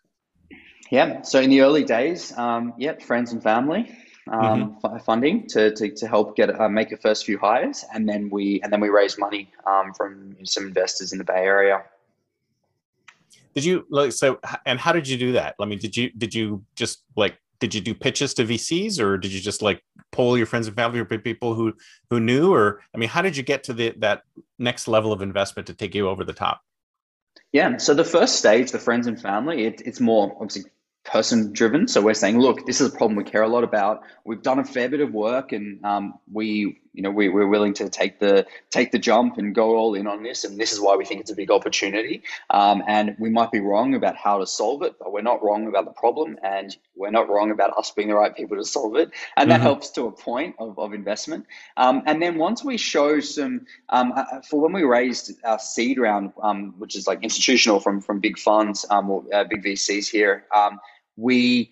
Yeah, 0.92 1.22
so 1.24 1.42
in 1.42 1.50
the 1.50 1.62
early 1.62 1.84
days, 1.84 2.32
um, 2.38 2.74
yeah, 2.78 2.94
friends 3.00 3.34
and 3.34 3.44
family 3.44 3.92
um, 4.32 4.78
mm-hmm. 4.82 4.98
funding 5.00 5.48
to, 5.48 5.74
to, 5.76 5.90
to 5.90 6.08
help 6.08 6.36
get 6.36 6.60
uh, 6.60 6.70
make 6.70 6.92
a 6.92 6.98
first 6.98 7.26
few 7.26 7.38
hires, 7.38 7.84
and 7.94 8.08
then 8.08 8.30
we 8.30 8.62
and 8.64 8.72
then 8.72 8.80
we 8.80 8.90
raised 8.90 9.20
money 9.20 9.52
um, 9.66 9.94
from 9.94 10.38
some 10.44 10.68
investors 10.68 11.12
in 11.12 11.18
the 11.18 11.24
Bay 11.24 11.44
Area 11.44 11.84
did 13.58 13.66
you 13.66 13.86
like 13.90 14.12
so 14.12 14.40
and 14.68 14.80
how 14.80 14.92
did 14.92 15.08
you 15.08 15.18
do 15.18 15.32
that 15.32 15.56
i 15.60 15.66
mean 15.66 15.80
did 15.80 15.98
you 15.98 16.12
did 16.12 16.36
you 16.36 16.64
just 16.76 17.04
like 17.16 17.38
did 17.60 17.74
you 17.74 17.82
do 17.82 17.96
pitches 17.96 18.36
to 18.36 18.46
vcs 18.46 19.00
or 19.00 19.18
did 19.18 19.32
you 19.32 19.40
just 19.40 19.64
like 19.64 19.82
poll 20.12 20.38
your 20.38 20.46
friends 20.46 20.68
and 20.68 20.76
family 20.76 21.00
or 21.00 21.06
people 21.06 21.56
who 21.56 21.74
who 22.12 22.20
knew 22.20 22.54
or 22.54 22.82
i 22.94 22.98
mean 22.98 23.10
how 23.10 23.22
did 23.22 23.36
you 23.36 23.42
get 23.42 23.64
to 23.64 23.74
the 23.74 23.96
that 23.98 24.22
next 24.60 24.88
level 24.88 25.12
of 25.12 25.24
investment 25.24 25.66
to 25.66 25.74
take 25.74 25.96
you 25.96 26.08
over 26.08 26.24
the 26.24 26.34
top 26.34 26.62
yeah. 27.54 27.78
So 27.78 27.94
the 27.94 28.04
first 28.04 28.36
stage, 28.36 28.72
the 28.72 28.80
friends 28.80 29.08
and 29.08 29.20
family, 29.20 29.66
it, 29.66 29.82
it's 29.86 30.00
more 30.00 30.32
obviously 30.40 30.70
person 31.06 31.54
driven. 31.54 31.88
So 31.88 32.02
we're 32.02 32.14
saying, 32.14 32.40
look, 32.40 32.66
this 32.66 32.82
is 32.82 32.94
a 32.94 32.98
problem 32.98 33.16
we 33.16 33.24
care 33.24 33.44
a 33.44 33.48
lot 33.48 33.64
about. 33.64 34.04
We've 34.26 34.42
done 34.42 34.60
a 34.60 34.66
fair 34.66 34.90
bit 34.90 35.00
of 35.00 35.14
work, 35.14 35.54
and 35.54 35.84
um, 35.86 36.16
we, 36.32 36.82
you 36.98 37.04
know, 37.04 37.12
we, 37.12 37.30
we're 37.30 37.48
willing 37.48 37.76
to 37.76 37.90
take 37.90 38.18
the 38.20 38.48
take 38.72 38.92
the 38.92 38.98
jump 38.98 39.38
and 39.38 39.54
go 39.54 39.76
all 39.78 39.94
in 39.94 40.08
on 40.08 40.24
this. 40.24 40.44
And 40.44 40.60
this 40.60 40.74
is 40.74 40.80
why 40.80 40.96
we 40.96 41.06
think 41.06 41.22
it's 41.22 41.30
a 41.30 41.36
big 41.36 41.52
opportunity. 41.52 42.24
Um, 42.50 42.84
and 42.88 43.16
we 43.20 43.30
might 43.30 43.52
be 43.52 43.60
wrong 43.60 43.94
about 43.94 44.16
how 44.16 44.40
to 44.40 44.48
solve 44.48 44.82
it, 44.82 44.96
but 45.00 45.14
we're 45.14 45.22
not 45.22 45.44
wrong 45.44 45.68
about 45.68 45.86
the 45.86 45.92
problem, 45.92 46.40
and 46.42 46.76
we're 46.96 47.12
not 47.12 47.30
wrong 47.30 47.52
about 47.52 47.78
us 47.78 47.92
being 47.92 48.08
the 48.08 48.16
right 48.16 48.36
people 48.36 48.58
to 48.58 48.66
solve 48.66 48.96
it. 48.96 49.12
And 49.38 49.52
that 49.52 49.58
mm-hmm. 49.58 49.64
helps 49.64 49.92
to 49.92 50.08
a 50.08 50.12
point 50.12 50.56
of, 50.58 50.80
of 50.80 50.96
investment. 50.96 51.46
Um, 51.78 52.02
and 52.08 52.20
then 52.20 52.40
once 52.40 52.64
we 52.64 52.78
show 52.78 53.20
some, 53.20 53.68
um, 53.90 54.12
uh, 54.14 54.24
uh, 54.32 54.42
for 54.42 54.60
when 54.60 54.74
we 54.74 54.82
raised 54.82 55.34
our 55.44 55.60
seed 55.60 56.00
round, 56.00 56.34
um, 56.42 56.74
which 56.80 56.96
is 56.96 57.06
like 57.06 57.24
institutional 57.24 57.80
from 57.80 58.02
from 58.02 58.20
big 58.20 58.40
funds 58.40 58.88
um, 58.90 59.12
or 59.12 59.24
uh, 59.32 59.44
big 59.44 59.64
VCs 59.64 60.10
here 60.10 60.46
we 61.18 61.72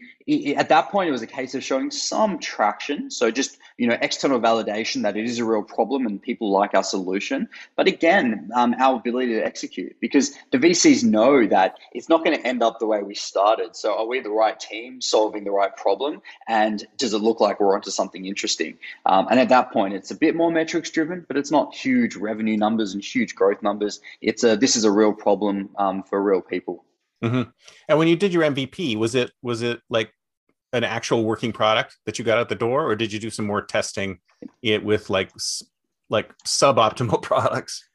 at 0.58 0.70
that 0.70 0.90
point 0.90 1.08
it 1.08 1.12
was 1.12 1.22
a 1.22 1.28
case 1.28 1.54
of 1.54 1.64
showing 1.64 1.92
some 1.92 2.40
traction. 2.40 3.12
So 3.12 3.30
just 3.30 3.60
you 3.78 3.88
know 3.88 3.98
external 4.02 4.40
validation 4.40 5.04
that 5.04 5.16
it 5.16 5.26
is 5.26 5.38
a 5.38 5.46
real 5.46 5.62
problem 5.62 6.08
and 6.08 6.20
people 6.20 6.50
like 6.50 6.74
our 6.74 6.84
solution. 6.84 7.48
But 7.76 7.88
again 7.88 8.50
um, 8.56 8.76
our 8.80 8.96
ability 8.96 9.34
to 9.34 9.46
execute 9.46 9.96
because 10.00 10.34
the 10.52 10.58
vcs 10.58 11.04
know 11.04 11.46
that 11.48 11.78
it's 11.94 12.10
not 12.10 12.26
going 12.26 12.36
to 12.36 12.46
end 12.46 12.64
up 12.64 12.80
the 12.80 12.88
way 12.88 13.04
we 13.04 13.14
started. 13.14 13.76
So 13.76 13.96
are 13.96 14.08
we 14.08 14.20
the 14.20 14.32
right 14.32 14.60
team 14.60 15.00
solving 15.00 15.44
the 15.44 15.52
right 15.52 15.76
problem? 15.78 16.24
And 16.48 16.84
does 16.98 17.14
it 17.14 17.20
look 17.20 17.40
like 17.40 17.60
we're 17.60 17.76
onto 17.76 17.92
something 17.92 18.26
interesting? 18.26 18.80
Um, 19.06 19.28
and 19.30 19.40
at 19.40 19.50
that 19.50 19.72
point 19.72 19.94
it's 19.94 20.10
a 20.10 20.16
bit 20.16 20.36
more 20.36 20.52
metrics 20.52 20.90
driven 20.90 21.24
but 21.28 21.38
it's 21.38 21.52
not 21.52 21.76
huge 21.76 22.16
revenue 22.16 22.58
numbers 22.58 22.96
and 22.96 23.04
huge 23.04 23.36
growth 23.36 23.62
numbers. 23.62 24.02
It's 24.22 24.44
a 24.44 24.58
this 24.58 24.76
is 24.76 24.86
a 24.86 24.92
real 24.92 25.14
problem 25.14 25.70
um, 25.78 26.02
for 26.02 26.22
real 26.24 26.42
people 26.42 26.84
Mm-hmm. 27.26 27.50
And 27.90 27.98
when 27.98 28.08
you 28.08 28.16
did 28.16 28.34
your 28.34 28.44
MVP, 28.44 28.98
was 28.98 29.16
it 29.16 29.32
was 29.42 29.62
it 29.62 29.82
like 29.90 30.12
an 30.74 30.84
actual 30.84 31.24
working 31.24 31.52
product 31.52 31.98
that 32.06 32.20
you 32.20 32.26
got 32.26 32.38
out 32.38 32.50
the 32.50 32.56
door, 32.56 32.90
or 32.90 32.96
did 32.96 33.12
you 33.14 33.20
do 33.20 33.30
some 33.30 33.46
more 33.46 33.62
testing 33.62 34.20
it 34.62 34.84
with 34.84 35.10
like 35.10 35.32
like 36.10 36.32
suboptimal 36.46 37.22
products? 37.22 37.88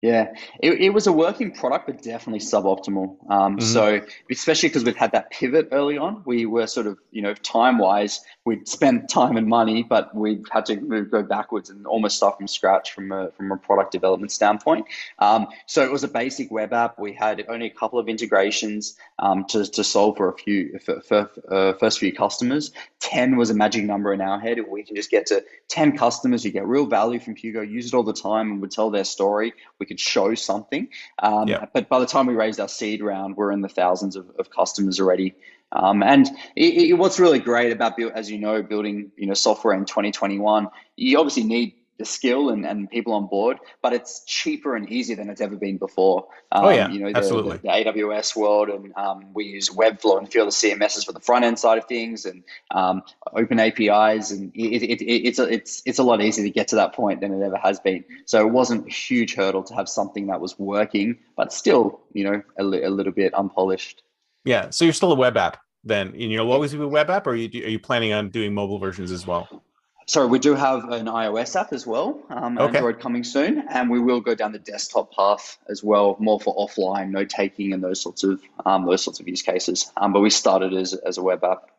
Yeah, 0.00 0.34
it, 0.60 0.74
it 0.80 0.90
was 0.90 1.08
a 1.08 1.12
working 1.12 1.50
product, 1.50 1.86
but 1.86 2.02
definitely 2.02 2.38
suboptimal. 2.38 3.16
Um, 3.28 3.56
mm-hmm. 3.56 3.60
So, 3.60 4.00
especially 4.30 4.68
because 4.68 4.84
we've 4.84 4.96
had 4.96 5.10
that 5.10 5.30
pivot 5.32 5.70
early 5.72 5.98
on, 5.98 6.22
we 6.24 6.46
were 6.46 6.68
sort 6.68 6.86
of, 6.86 6.98
you 7.10 7.20
know, 7.20 7.34
time 7.34 7.78
wise, 7.78 8.20
we'd 8.44 8.68
spent 8.68 9.10
time 9.10 9.36
and 9.36 9.48
money, 9.48 9.82
but 9.82 10.14
we 10.14 10.40
had 10.52 10.66
to 10.66 10.76
move, 10.76 11.10
go 11.10 11.24
backwards 11.24 11.68
and 11.68 11.84
almost 11.84 12.16
start 12.16 12.36
from 12.36 12.46
scratch 12.46 12.92
from 12.92 13.10
a, 13.10 13.32
from 13.32 13.50
a 13.50 13.56
product 13.56 13.90
development 13.90 14.30
standpoint. 14.30 14.86
Um, 15.18 15.48
so, 15.66 15.82
it 15.82 15.90
was 15.90 16.04
a 16.04 16.08
basic 16.08 16.52
web 16.52 16.72
app. 16.72 16.96
We 16.96 17.12
had 17.12 17.44
only 17.48 17.66
a 17.66 17.74
couple 17.74 17.98
of 17.98 18.08
integrations 18.08 18.96
um, 19.18 19.46
to, 19.46 19.66
to 19.66 19.82
solve 19.82 20.16
for 20.16 20.28
a 20.28 20.34
few, 20.34 20.78
for, 20.78 21.00
for 21.00 21.30
uh, 21.50 21.72
first 21.72 21.98
few 21.98 22.12
customers. 22.12 22.70
10 23.00 23.36
was 23.36 23.50
a 23.50 23.54
magic 23.54 23.82
number 23.82 24.12
in 24.12 24.20
our 24.20 24.38
head. 24.38 24.58
If 24.58 24.68
we 24.68 24.84
can 24.84 24.94
just 24.94 25.10
get 25.10 25.26
to 25.26 25.42
10 25.66 25.98
customers, 25.98 26.44
you 26.44 26.52
get 26.52 26.68
real 26.68 26.86
value 26.86 27.18
from 27.18 27.34
Hugo, 27.34 27.62
use 27.62 27.88
it 27.88 27.94
all 27.94 28.04
the 28.04 28.12
time, 28.12 28.52
and 28.52 28.60
would 28.60 28.70
tell 28.70 28.90
their 28.90 29.02
story. 29.02 29.54
We 29.80 29.87
could 29.88 29.98
show 29.98 30.34
something. 30.34 30.88
Um, 31.18 31.48
yeah. 31.48 31.66
But 31.72 31.88
by 31.88 31.98
the 31.98 32.06
time 32.06 32.26
we 32.26 32.34
raised 32.34 32.60
our 32.60 32.68
seed 32.68 33.02
round, 33.02 33.36
we're 33.36 33.52
in 33.52 33.62
the 33.62 33.68
thousands 33.68 34.14
of, 34.14 34.30
of 34.38 34.50
customers 34.50 35.00
already. 35.00 35.34
Um, 35.72 36.02
and 36.02 36.26
it, 36.56 36.90
it, 36.90 36.92
what's 36.94 37.18
really 37.18 37.40
great 37.40 37.72
about, 37.72 38.00
as 38.00 38.30
you 38.30 38.38
know, 38.38 38.62
building 38.62 39.10
you 39.16 39.26
know 39.26 39.34
software 39.34 39.74
in 39.74 39.84
2021, 39.84 40.68
you 40.96 41.18
obviously 41.18 41.44
need 41.44 41.74
the 41.98 42.04
skill 42.04 42.50
and, 42.50 42.64
and 42.64 42.88
people 42.88 43.12
on 43.12 43.26
board, 43.26 43.58
but 43.82 43.92
it's 43.92 44.24
cheaper 44.24 44.76
and 44.76 44.88
easier 44.88 45.16
than 45.16 45.28
it's 45.28 45.40
ever 45.40 45.56
been 45.56 45.78
before. 45.78 46.28
Um, 46.52 46.64
oh 46.64 46.70
yeah, 46.70 46.88
you 46.88 47.00
know 47.00 47.10
the, 47.10 47.18
absolutely. 47.18 47.56
The, 47.58 47.62
the 47.62 48.02
AWS 48.02 48.36
world, 48.36 48.68
and 48.68 48.92
um, 48.96 49.26
we 49.34 49.44
use 49.44 49.68
Webflow 49.70 50.18
and 50.18 50.26
a 50.26 50.30
few 50.30 50.42
other 50.42 50.50
CMSs 50.50 51.04
for 51.04 51.12
the 51.12 51.20
front 51.20 51.44
end 51.44 51.58
side 51.58 51.78
of 51.78 51.86
things, 51.86 52.24
and 52.24 52.44
um, 52.70 53.02
open 53.34 53.58
APIs, 53.58 54.30
and 54.30 54.52
it, 54.54 54.82
it, 54.82 55.02
it, 55.02 55.04
it's 55.04 55.38
a, 55.38 55.52
it's 55.52 55.82
it's 55.84 55.98
a 55.98 56.02
lot 56.04 56.22
easier 56.22 56.44
to 56.44 56.50
get 56.50 56.68
to 56.68 56.76
that 56.76 56.94
point 56.94 57.20
than 57.20 57.32
it 57.32 57.44
ever 57.44 57.58
has 57.58 57.80
been. 57.80 58.04
So 58.26 58.46
it 58.46 58.50
wasn't 58.52 58.86
a 58.86 58.90
huge 58.90 59.34
hurdle 59.34 59.64
to 59.64 59.74
have 59.74 59.88
something 59.88 60.28
that 60.28 60.40
was 60.40 60.58
working, 60.58 61.18
but 61.36 61.52
still, 61.52 62.00
you 62.12 62.24
know, 62.24 62.42
a, 62.58 62.64
li- 62.64 62.84
a 62.84 62.90
little 62.90 63.12
bit 63.12 63.34
unpolished. 63.34 64.02
Yeah. 64.44 64.70
So 64.70 64.84
you're 64.84 64.94
still 64.94 65.12
a 65.12 65.16
web 65.16 65.36
app 65.36 65.58
then, 65.84 66.08
and 66.08 66.32
you'll 66.32 66.50
always 66.52 66.72
be 66.72 66.80
a 66.80 66.86
web 66.86 67.10
app, 67.10 67.26
or 67.26 67.30
are 67.30 67.36
you 67.36 67.64
are 67.64 67.68
you 67.68 67.78
planning 67.78 68.12
on 68.12 68.30
doing 68.30 68.54
mobile 68.54 68.78
versions 68.78 69.10
as 69.10 69.26
well? 69.26 69.62
Sorry, 70.08 70.26
we 70.26 70.38
do 70.38 70.54
have 70.54 70.90
an 70.90 71.04
iOS 71.04 71.54
app 71.54 71.74
as 71.74 71.86
well, 71.86 72.18
um, 72.30 72.56
okay. 72.56 72.78
Android 72.78 72.98
coming 72.98 73.24
soon, 73.24 73.62
and 73.68 73.90
we 73.90 74.00
will 74.00 74.22
go 74.22 74.34
down 74.34 74.52
the 74.52 74.58
desktop 74.58 75.14
path 75.14 75.58
as 75.68 75.84
well, 75.84 76.16
more 76.18 76.40
for 76.40 76.56
offline 76.56 77.10
note 77.10 77.28
taking 77.28 77.74
and 77.74 77.84
those 77.84 78.00
sorts 78.00 78.24
of 78.24 78.40
um, 78.64 78.86
those 78.86 79.02
sorts 79.02 79.20
of 79.20 79.28
use 79.28 79.42
cases. 79.42 79.92
Um, 79.98 80.14
but 80.14 80.20
we 80.20 80.30
started 80.30 80.72
as 80.72 80.94
as 80.94 81.18
a 81.18 81.22
web 81.22 81.44
app. 81.44 81.70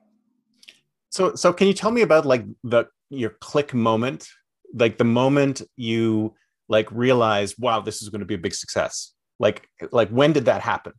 So, 1.10 1.34
so 1.34 1.52
can 1.52 1.66
you 1.66 1.74
tell 1.74 1.90
me 1.90 2.04
about 2.04 2.28
like 2.28 2.46
the 2.64 2.86
your 3.10 3.32
click 3.32 3.74
moment, 3.74 4.28
like 4.76 5.00
the 5.00 5.04
moment 5.06 5.64
you 5.76 6.36
like 6.68 6.88
realize, 6.92 7.58
wow, 7.58 7.82
this 7.82 8.04
is 8.04 8.10
going 8.10 8.20
to 8.20 8.26
be 8.26 8.36
a 8.36 8.40
big 8.40 8.54
success. 8.54 9.12
Like, 9.40 9.68
like 9.92 10.10
when 10.10 10.34
did 10.34 10.46
that 10.46 10.62
happen? 10.62 10.94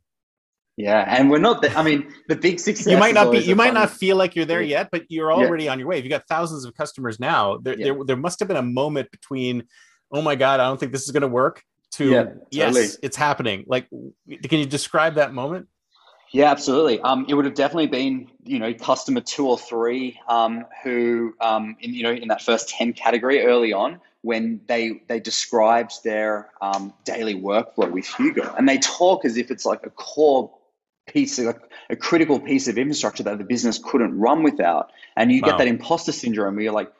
Yeah, 0.77 1.05
and 1.07 1.29
we're 1.29 1.39
not. 1.39 1.61
The, 1.61 1.77
I 1.77 1.83
mean, 1.83 2.11
the 2.27 2.35
big 2.35 2.59
success. 2.59 2.87
You 2.87 2.97
might 2.97 3.13
not 3.13 3.31
be. 3.31 3.39
You 3.39 3.55
might 3.55 3.73
not 3.73 3.91
feel 3.91 4.15
like 4.15 4.35
you're 4.35 4.45
there 4.45 4.61
yet, 4.61 4.89
but 4.91 5.03
you're 5.09 5.31
already 5.31 5.65
yeah. 5.65 5.73
on 5.73 5.79
your 5.79 5.87
way. 5.87 5.97
If 5.97 6.03
you 6.03 6.09
got 6.09 6.27
thousands 6.27 6.65
of 6.65 6.73
customers 6.73 7.19
now, 7.19 7.57
there, 7.57 7.77
yeah. 7.77 7.85
there, 7.85 8.03
there 8.05 8.15
must 8.17 8.39
have 8.39 8.47
been 8.47 8.57
a 8.57 8.63
moment 8.63 9.11
between, 9.11 9.65
oh 10.11 10.21
my 10.21 10.35
god, 10.35 10.59
I 10.59 10.67
don't 10.67 10.79
think 10.79 10.91
this 10.91 11.03
is 11.03 11.11
going 11.11 11.21
to 11.21 11.27
work. 11.27 11.63
To 11.95 12.09
yeah, 12.09 12.25
yes, 12.51 12.73
totally. 12.73 12.93
it's 13.03 13.17
happening. 13.17 13.65
Like, 13.67 13.89
can 13.89 14.59
you 14.59 14.65
describe 14.65 15.15
that 15.15 15.33
moment? 15.33 15.67
Yeah, 16.31 16.49
absolutely. 16.49 17.01
Um, 17.01 17.25
it 17.27 17.33
would 17.33 17.43
have 17.43 17.55
definitely 17.55 17.87
been, 17.87 18.31
you 18.45 18.57
know, 18.57 18.73
customer 18.73 19.19
two 19.19 19.49
or 19.49 19.57
three 19.57 20.17
um, 20.29 20.65
who, 20.83 21.33
um, 21.41 21.75
in 21.81 21.93
you 21.93 22.03
know, 22.03 22.13
in 22.13 22.29
that 22.29 22.41
first 22.41 22.69
ten 22.69 22.93
category 22.93 23.43
early 23.43 23.73
on, 23.73 23.99
when 24.21 24.61
they 24.67 25.01
they 25.09 25.19
described 25.19 26.01
their 26.05 26.49
um, 26.61 26.93
daily 27.03 27.35
workflow 27.35 27.91
with 27.91 28.07
Hugo, 28.07 28.55
and 28.57 28.69
they 28.69 28.77
talk 28.77 29.25
as 29.25 29.35
if 29.35 29.51
it's 29.51 29.65
like 29.65 29.85
a 29.85 29.89
core 29.89 30.49
piece 31.07 31.39
of 31.39 31.55
a 31.89 31.95
critical 31.95 32.39
piece 32.39 32.67
of 32.67 32.77
infrastructure 32.77 33.23
that 33.23 33.37
the 33.37 33.43
business 33.43 33.79
couldn't 33.79 34.17
run 34.17 34.43
without. 34.43 34.91
And 35.15 35.31
you 35.31 35.41
wow. 35.41 35.49
get 35.49 35.57
that 35.59 35.67
imposter 35.67 36.11
syndrome 36.11 36.55
where 36.55 36.63
you're 36.63 36.73
like, 36.73 36.91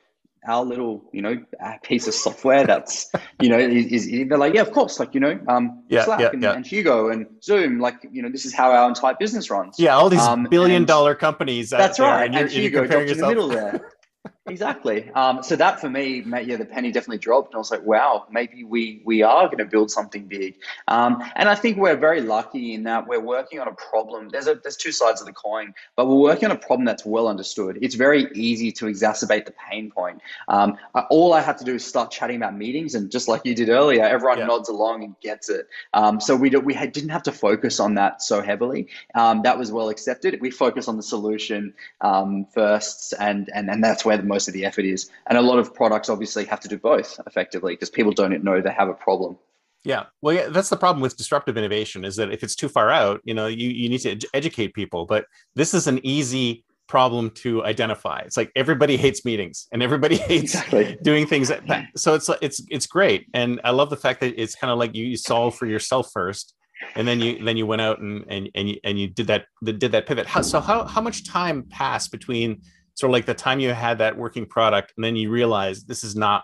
our 0.47 0.65
little, 0.65 1.03
you 1.11 1.21
know, 1.21 1.37
piece 1.83 2.07
of 2.07 2.15
software 2.15 2.65
that's, 2.65 3.11
you 3.39 3.49
know, 3.49 3.59
is, 3.59 4.07
is, 4.07 4.27
they're 4.27 4.39
like, 4.39 4.55
yeah, 4.55 4.61
of 4.61 4.71
course, 4.71 4.99
like, 4.99 5.13
you 5.13 5.19
know, 5.19 5.39
um, 5.47 5.83
yeah, 5.87 6.03
Slack 6.03 6.19
yeah, 6.19 6.29
and, 6.33 6.41
yeah. 6.41 6.53
and, 6.53 6.65
Hugo 6.65 7.09
and 7.09 7.27
Zoom, 7.43 7.79
like, 7.79 8.07
you 8.11 8.23
know, 8.23 8.29
this 8.29 8.45
is 8.45 8.53
how 8.53 8.71
our 8.71 8.89
entire 8.89 9.13
business 9.19 9.51
runs. 9.51 9.77
Yeah, 9.77 9.95
all 9.95 10.09
these 10.09 10.19
um, 10.19 10.47
billion 10.49 10.85
dollar 10.85 11.13
companies. 11.13 11.69
That's 11.69 11.99
right. 11.99 12.25
And, 12.25 12.35
and 12.35 12.49
Hugo 12.49 12.87
dropped 12.87 13.09
in 13.09 13.19
the 13.19 13.27
middle 13.27 13.49
there. 13.49 13.91
exactly. 14.47 15.09
Um, 15.11 15.43
so 15.43 15.55
that 15.55 15.79
for 15.79 15.89
me, 15.89 16.23
yeah, 16.43 16.57
the 16.57 16.65
penny 16.65 16.91
definitely 16.91 17.19
dropped, 17.19 17.49
and 17.49 17.55
I 17.55 17.59
was 17.59 17.71
like, 17.71 17.85
wow, 17.85 18.25
maybe 18.31 18.63
we 18.63 19.01
we 19.05 19.21
are 19.21 19.45
going 19.45 19.59
to 19.59 19.65
build 19.65 19.91
something 19.91 20.25
big. 20.25 20.55
Um, 20.87 21.23
and 21.35 21.47
I 21.49 21.55
think 21.55 21.77
we're 21.77 21.95
very 21.95 22.21
lucky 22.21 22.73
in 22.73 22.83
that 22.83 23.07
we're 23.07 23.21
working 23.21 23.59
on 23.59 23.67
a 23.67 23.73
problem. 23.73 24.29
There's 24.29 24.47
a 24.47 24.55
there's 24.55 24.77
two 24.77 24.91
sides 24.91 25.21
of 25.21 25.27
the 25.27 25.33
coin, 25.33 25.73
but 25.95 26.07
we're 26.07 26.15
working 26.15 26.49
on 26.49 26.55
a 26.55 26.59
problem 26.59 26.85
that's 26.85 27.05
well 27.05 27.27
understood. 27.27 27.79
It's 27.81 27.95
very 27.95 28.27
easy 28.33 28.71
to 28.73 28.85
exacerbate 28.85 29.45
the 29.45 29.53
pain 29.69 29.91
point. 29.91 30.21
Um, 30.47 30.77
all 31.09 31.33
I 31.33 31.41
have 31.41 31.57
to 31.57 31.65
do 31.65 31.75
is 31.75 31.85
start 31.85 32.11
chatting 32.11 32.37
about 32.37 32.55
meetings, 32.55 32.95
and 32.95 33.11
just 33.11 33.27
like 33.27 33.41
you 33.45 33.55
did 33.55 33.69
earlier, 33.69 34.03
everyone 34.03 34.39
yeah. 34.39 34.47
nods 34.47 34.69
along 34.69 35.03
and 35.03 35.15
gets 35.21 35.49
it. 35.49 35.67
Um, 35.93 36.19
so 36.19 36.35
we 36.35 36.49
do, 36.49 36.59
we 36.59 36.73
had, 36.73 36.91
didn't 36.91 37.09
have 37.09 37.23
to 37.23 37.31
focus 37.31 37.79
on 37.79 37.95
that 37.95 38.21
so 38.21 38.41
heavily. 38.41 38.87
Um, 39.15 39.41
that 39.43 39.57
was 39.57 39.71
well 39.71 39.89
accepted. 39.89 40.39
We 40.41 40.51
focus 40.51 40.87
on 40.87 40.97
the 40.97 41.03
solution 41.03 41.73
um, 42.01 42.45
first, 42.53 43.13
and 43.19 43.49
and 43.53 43.69
and 43.69 43.83
that's 43.83 44.03
where 44.05 44.17
the 44.17 44.30
most 44.31 44.47
of 44.47 44.53
the 44.53 44.65
effort 44.65 44.85
is. 44.85 45.09
And 45.27 45.37
a 45.37 45.41
lot 45.41 45.59
of 45.59 45.73
products 45.73 46.09
obviously 46.09 46.45
have 46.45 46.59
to 46.61 46.67
do 46.67 46.77
both 46.77 47.19
effectively 47.27 47.73
because 47.73 47.89
people 47.89 48.11
don't 48.11 48.43
know 48.43 48.61
they 48.61 48.71
have 48.71 48.89
a 48.89 48.93
problem. 48.93 49.37
Yeah. 49.83 50.05
Well, 50.21 50.35
yeah, 50.35 50.49
that's 50.49 50.69
the 50.69 50.77
problem 50.77 51.01
with 51.01 51.17
disruptive 51.17 51.57
innovation 51.57 52.05
is 52.05 52.15
that 52.17 52.31
if 52.31 52.43
it's 52.43 52.55
too 52.55 52.69
far 52.69 52.89
out, 52.91 53.21
you 53.23 53.33
know, 53.33 53.47
you, 53.47 53.69
you 53.69 53.89
need 53.89 53.99
to 53.99 54.11
ed- 54.11 54.25
educate 54.33 54.73
people. 54.73 55.05
But 55.05 55.25
this 55.55 55.73
is 55.73 55.87
an 55.87 55.99
easy 56.03 56.63
problem 56.91 57.29
to 57.29 57.63
identify. 57.63 58.19
It's 58.19 58.35
like 58.35 58.51
everybody 58.55 58.97
hates 58.97 59.23
meetings 59.23 59.67
and 59.71 59.81
everybody 59.81 60.17
hates 60.31 60.53
exactly. 60.53 60.97
doing 61.01 61.25
things. 61.25 61.47
That, 61.47 61.85
so 61.95 62.13
it's 62.13 62.29
it's 62.41 62.61
it's 62.69 62.85
great, 62.85 63.27
and 63.33 63.61
I 63.63 63.71
love 63.71 63.89
the 63.89 63.97
fact 63.97 64.19
that 64.19 64.39
it's 64.39 64.55
kind 64.55 64.71
of 64.71 64.77
like 64.77 64.93
you, 64.93 65.05
you 65.05 65.17
solve 65.17 65.55
for 65.55 65.65
yourself 65.65 66.09
first, 66.13 66.53
and 66.95 67.07
then 67.07 67.21
you 67.21 67.43
then 67.43 67.57
you 67.57 67.65
went 67.65 67.81
out 67.81 67.99
and 67.99 68.25
and 68.27 68.49
and 68.53 68.69
you, 68.69 68.75
and 68.83 68.99
you 68.99 69.07
did 69.07 69.27
that 69.27 69.45
did 69.63 69.93
that 69.93 70.05
pivot. 70.05 70.27
How, 70.27 70.41
so 70.41 70.59
how 70.59 70.85
how 70.85 71.01
much 71.01 71.25
time 71.25 71.63
passed 71.63 72.11
between 72.11 72.61
sort 73.01 73.09
of 73.09 73.13
like 73.13 73.25
the 73.25 73.33
time 73.33 73.59
you 73.59 73.73
had 73.73 73.97
that 73.97 74.15
working 74.15 74.45
product 74.45 74.93
and 74.95 75.03
then 75.03 75.15
you 75.15 75.29
realize 75.29 75.83
this 75.83 76.03
is 76.03 76.15
not 76.15 76.43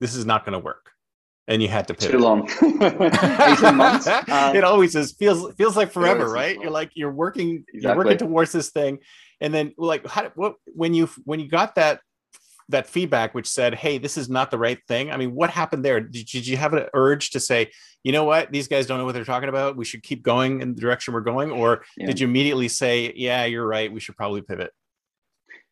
this 0.00 0.14
is 0.14 0.24
not 0.24 0.44
going 0.44 0.54
to 0.54 0.58
work 0.58 0.90
and 1.48 1.60
you 1.60 1.68
had 1.68 1.88
to 1.88 1.94
pivot. 1.94 2.12
Too 2.12 2.18
long. 2.18 2.48
18 2.62 3.74
months. 3.76 4.06
Uh, 4.06 4.52
it 4.54 4.64
always 4.64 4.94
is. 4.94 5.12
Feels 5.12 5.52
feels 5.54 5.76
like 5.76 5.90
forever, 5.90 6.28
right? 6.28 6.58
You're 6.58 6.70
like 6.70 6.92
you're 6.94 7.12
working 7.12 7.64
exactly. 7.68 7.80
you're 7.82 7.96
working 7.96 8.18
towards 8.18 8.52
this 8.52 8.70
thing, 8.70 8.98
and 9.40 9.52
then 9.52 9.74
like 9.76 10.06
how 10.06 10.30
what 10.34 10.54
when 10.66 10.94
you 10.94 11.10
when 11.24 11.40
you 11.40 11.48
got 11.48 11.74
that 11.74 12.00
that 12.68 12.86
feedback 12.86 13.34
which 13.34 13.48
said 13.48 13.74
hey 13.74 13.98
this 13.98 14.16
is 14.16 14.30
not 14.30 14.50
the 14.50 14.56
right 14.56 14.78
thing 14.86 15.10
i 15.10 15.16
mean 15.16 15.34
what 15.34 15.50
happened 15.50 15.84
there 15.84 16.00
did, 16.00 16.24
did 16.26 16.46
you 16.46 16.56
have 16.56 16.72
an 16.72 16.86
urge 16.94 17.30
to 17.30 17.40
say 17.40 17.70
you 18.02 18.12
know 18.12 18.24
what 18.24 18.50
these 18.52 18.68
guys 18.68 18.86
don't 18.86 18.98
know 18.98 19.04
what 19.04 19.12
they're 19.12 19.24
talking 19.24 19.48
about 19.48 19.76
we 19.76 19.84
should 19.84 20.02
keep 20.02 20.22
going 20.22 20.62
in 20.62 20.74
the 20.74 20.80
direction 20.80 21.12
we're 21.12 21.20
going 21.20 21.50
or 21.50 21.84
yeah. 21.96 22.06
did 22.06 22.20
you 22.20 22.26
immediately 22.26 22.68
say 22.68 23.12
yeah 23.16 23.44
you're 23.44 23.66
right 23.66 23.92
we 23.92 24.00
should 24.00 24.16
probably 24.16 24.40
pivot 24.40 24.72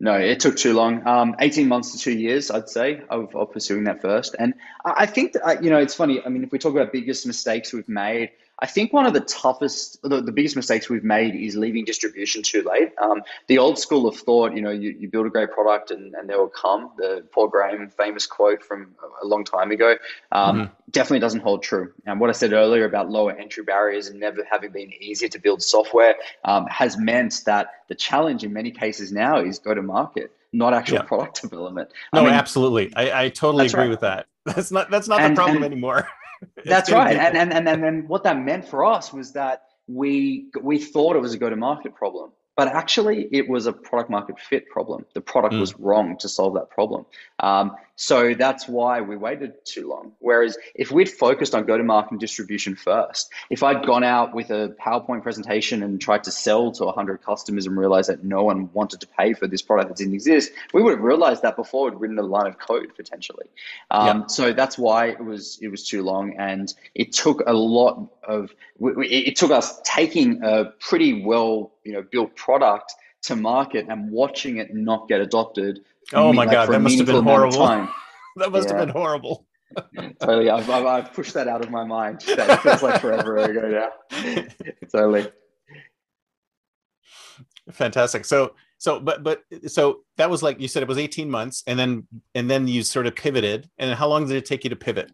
no, 0.00 0.14
it 0.14 0.40
took 0.40 0.56
too 0.56 0.72
long. 0.72 1.06
Um, 1.06 1.36
18 1.38 1.68
months 1.68 1.92
to 1.92 1.98
two 1.98 2.12
years, 2.12 2.50
I'd 2.50 2.70
say, 2.70 3.02
of, 3.10 3.36
of 3.36 3.52
pursuing 3.52 3.84
that 3.84 4.00
first. 4.00 4.34
And 4.38 4.54
I 4.82 5.04
think, 5.04 5.34
that, 5.34 5.62
you 5.62 5.68
know, 5.68 5.78
it's 5.78 5.94
funny. 5.94 6.22
I 6.24 6.30
mean, 6.30 6.42
if 6.42 6.50
we 6.50 6.58
talk 6.58 6.72
about 6.72 6.90
biggest 6.90 7.26
mistakes 7.26 7.74
we've 7.74 7.88
made, 7.88 8.30
I 8.62 8.66
think 8.66 8.92
one 8.92 9.06
of 9.06 9.14
the 9.14 9.20
toughest, 9.20 10.02
the, 10.02 10.20
the 10.20 10.32
biggest 10.32 10.54
mistakes 10.54 10.88
we've 10.88 11.04
made 11.04 11.34
is 11.34 11.56
leaving 11.56 11.84
distribution 11.84 12.42
too 12.42 12.62
late. 12.62 12.92
Um, 13.00 13.22
the 13.46 13.58
old 13.58 13.78
school 13.78 14.06
of 14.06 14.16
thought, 14.16 14.54
you 14.54 14.60
know, 14.60 14.70
you, 14.70 14.90
you 14.98 15.08
build 15.08 15.26
a 15.26 15.30
great 15.30 15.50
product 15.50 15.90
and, 15.90 16.14
and 16.14 16.28
they 16.28 16.34
will 16.34 16.48
come. 16.48 16.90
The 16.98 17.24
Paul 17.32 17.48
Graham 17.48 17.88
famous 17.88 18.26
quote 18.26 18.62
from 18.62 18.94
a 19.22 19.26
long 19.26 19.44
time 19.44 19.70
ago 19.70 19.96
um, 20.32 20.56
mm-hmm. 20.56 20.72
definitely 20.90 21.20
doesn't 21.20 21.40
hold 21.40 21.62
true. 21.62 21.92
And 22.04 22.20
what 22.20 22.28
I 22.28 22.34
said 22.34 22.52
earlier 22.52 22.84
about 22.84 23.10
lower 23.10 23.32
entry 23.32 23.64
barriers 23.64 24.08
and 24.08 24.20
never 24.20 24.46
having 24.50 24.72
been 24.72 24.92
easier 25.00 25.28
to 25.30 25.38
build 25.38 25.62
software 25.62 26.16
um, 26.44 26.66
has 26.66 26.98
meant 26.98 27.42
that 27.46 27.68
the 27.88 27.94
challenge 27.94 28.44
in 28.44 28.52
many 28.52 28.70
cases 28.70 29.10
now 29.10 29.40
is 29.40 29.58
go 29.58 29.74
to 29.74 29.82
market 29.82 30.32
not 30.52 30.74
actual 30.74 30.96
yeah. 30.96 31.02
product 31.02 31.42
development. 31.42 31.90
No, 32.12 32.22
I 32.22 32.24
mean, 32.24 32.34
absolutely. 32.34 32.92
I, 32.96 33.24
I 33.24 33.28
totally 33.28 33.66
agree 33.66 33.82
right. 33.82 33.90
with 33.90 34.00
that. 34.00 34.26
That's 34.46 34.70
not 34.72 34.90
that's 34.90 35.06
not 35.06 35.20
and, 35.20 35.36
the 35.36 35.36
problem 35.36 35.62
and, 35.62 35.72
anymore. 35.72 36.08
That's 36.64 36.90
right. 36.90 37.16
And, 37.16 37.36
and 37.36 37.52
and 37.52 37.68
and 37.68 37.82
then 37.82 38.08
what 38.08 38.24
that 38.24 38.38
meant 38.38 38.66
for 38.66 38.84
us 38.84 39.12
was 39.12 39.32
that 39.32 39.64
we 39.86 40.50
we 40.60 40.78
thought 40.78 41.16
it 41.16 41.20
was 41.20 41.34
a 41.34 41.38
go 41.38 41.50
to 41.50 41.56
market 41.56 41.94
problem. 41.94 42.32
But 42.56 42.68
actually, 42.68 43.26
it 43.32 43.48
was 43.48 43.66
a 43.66 43.72
product 43.72 44.10
market 44.10 44.38
fit 44.38 44.68
problem. 44.68 45.06
The 45.14 45.20
product 45.20 45.54
mm. 45.54 45.60
was 45.60 45.74
wrong 45.78 46.18
to 46.18 46.28
solve 46.28 46.54
that 46.54 46.68
problem. 46.68 47.06
Um, 47.38 47.76
so 48.00 48.32
that's 48.32 48.66
why 48.66 49.02
we 49.02 49.14
waited 49.14 49.62
too 49.66 49.86
long. 49.86 50.12
Whereas 50.20 50.56
if 50.74 50.90
we'd 50.90 51.10
focused 51.10 51.54
on 51.54 51.66
go 51.66 51.76
to 51.76 51.84
market 51.84 52.12
and 52.12 52.20
distribution 52.20 52.74
first, 52.74 53.30
if 53.50 53.62
I'd 53.62 53.84
gone 53.84 54.04
out 54.04 54.34
with 54.34 54.48
a 54.48 54.74
PowerPoint 54.80 55.22
presentation 55.22 55.82
and 55.82 56.00
tried 56.00 56.24
to 56.24 56.30
sell 56.30 56.72
to 56.72 56.86
100 56.86 57.22
customers 57.22 57.66
and 57.66 57.76
realized 57.76 58.08
that 58.08 58.24
no 58.24 58.42
one 58.42 58.72
wanted 58.72 59.02
to 59.02 59.06
pay 59.06 59.34
for 59.34 59.46
this 59.46 59.60
product 59.60 59.90
that 59.90 59.98
didn't 59.98 60.14
exist, 60.14 60.50
we 60.72 60.82
would 60.82 60.92
have 60.92 61.02
realized 61.02 61.42
that 61.42 61.56
before 61.56 61.90
we'd 61.90 62.00
written 62.00 62.18
a 62.18 62.22
line 62.22 62.46
of 62.46 62.58
code 62.58 62.90
potentially. 62.96 63.48
Um, 63.90 64.20
yeah. 64.20 64.26
So 64.28 64.54
that's 64.54 64.78
why 64.78 65.08
it 65.08 65.22
was 65.22 65.58
it 65.60 65.68
was 65.68 65.86
too 65.86 66.02
long, 66.02 66.36
and 66.38 66.72
it 66.94 67.12
took 67.12 67.42
a 67.46 67.52
lot 67.52 68.08
of 68.24 68.50
it 68.80 69.36
took 69.36 69.50
us 69.50 69.78
taking 69.84 70.42
a 70.42 70.72
pretty 70.80 71.22
well 71.22 71.72
you 71.84 71.92
know 71.92 72.02
built 72.02 72.34
product 72.34 72.94
to 73.22 73.36
market 73.36 73.86
and 73.88 74.10
watching 74.10 74.56
it 74.56 74.74
not 74.74 75.08
get 75.08 75.20
adopted 75.20 75.80
Oh 76.12 76.32
my 76.32 76.44
like 76.44 76.52
god, 76.52 76.68
that 76.70 76.80
must 76.80 76.98
have 76.98 77.06
been 77.06 77.22
horrible. 77.22 77.58
that 78.36 78.50
must 78.50 78.68
yeah. 78.68 78.76
have 78.76 78.86
been 78.86 78.94
horrible. 78.94 79.46
totally, 80.20 80.50
I've, 80.50 80.68
I've, 80.68 80.86
I've, 80.86 81.12
pushed 81.12 81.34
that 81.34 81.46
out 81.46 81.64
of 81.64 81.70
my 81.70 81.84
mind. 81.84 82.22
That 82.22 82.60
feels 82.62 82.82
like 82.82 83.00
forever 83.00 83.36
ago 83.36 83.90
now. 84.10 84.44
totally. 84.92 85.30
Fantastic. 87.70 88.24
So, 88.24 88.54
so, 88.78 88.98
but, 88.98 89.22
but, 89.22 89.44
so 89.68 90.00
that 90.16 90.28
was 90.28 90.42
like 90.42 90.60
you 90.60 90.66
said, 90.66 90.82
it 90.82 90.88
was 90.88 90.98
eighteen 90.98 91.30
months, 91.30 91.62
and 91.68 91.78
then, 91.78 92.06
and 92.34 92.50
then 92.50 92.66
you 92.66 92.82
sort 92.82 93.06
of 93.06 93.14
pivoted. 93.14 93.70
And 93.78 93.94
how 93.94 94.08
long 94.08 94.26
did 94.26 94.36
it 94.36 94.46
take 94.46 94.64
you 94.64 94.70
to 94.70 94.76
pivot? 94.76 95.12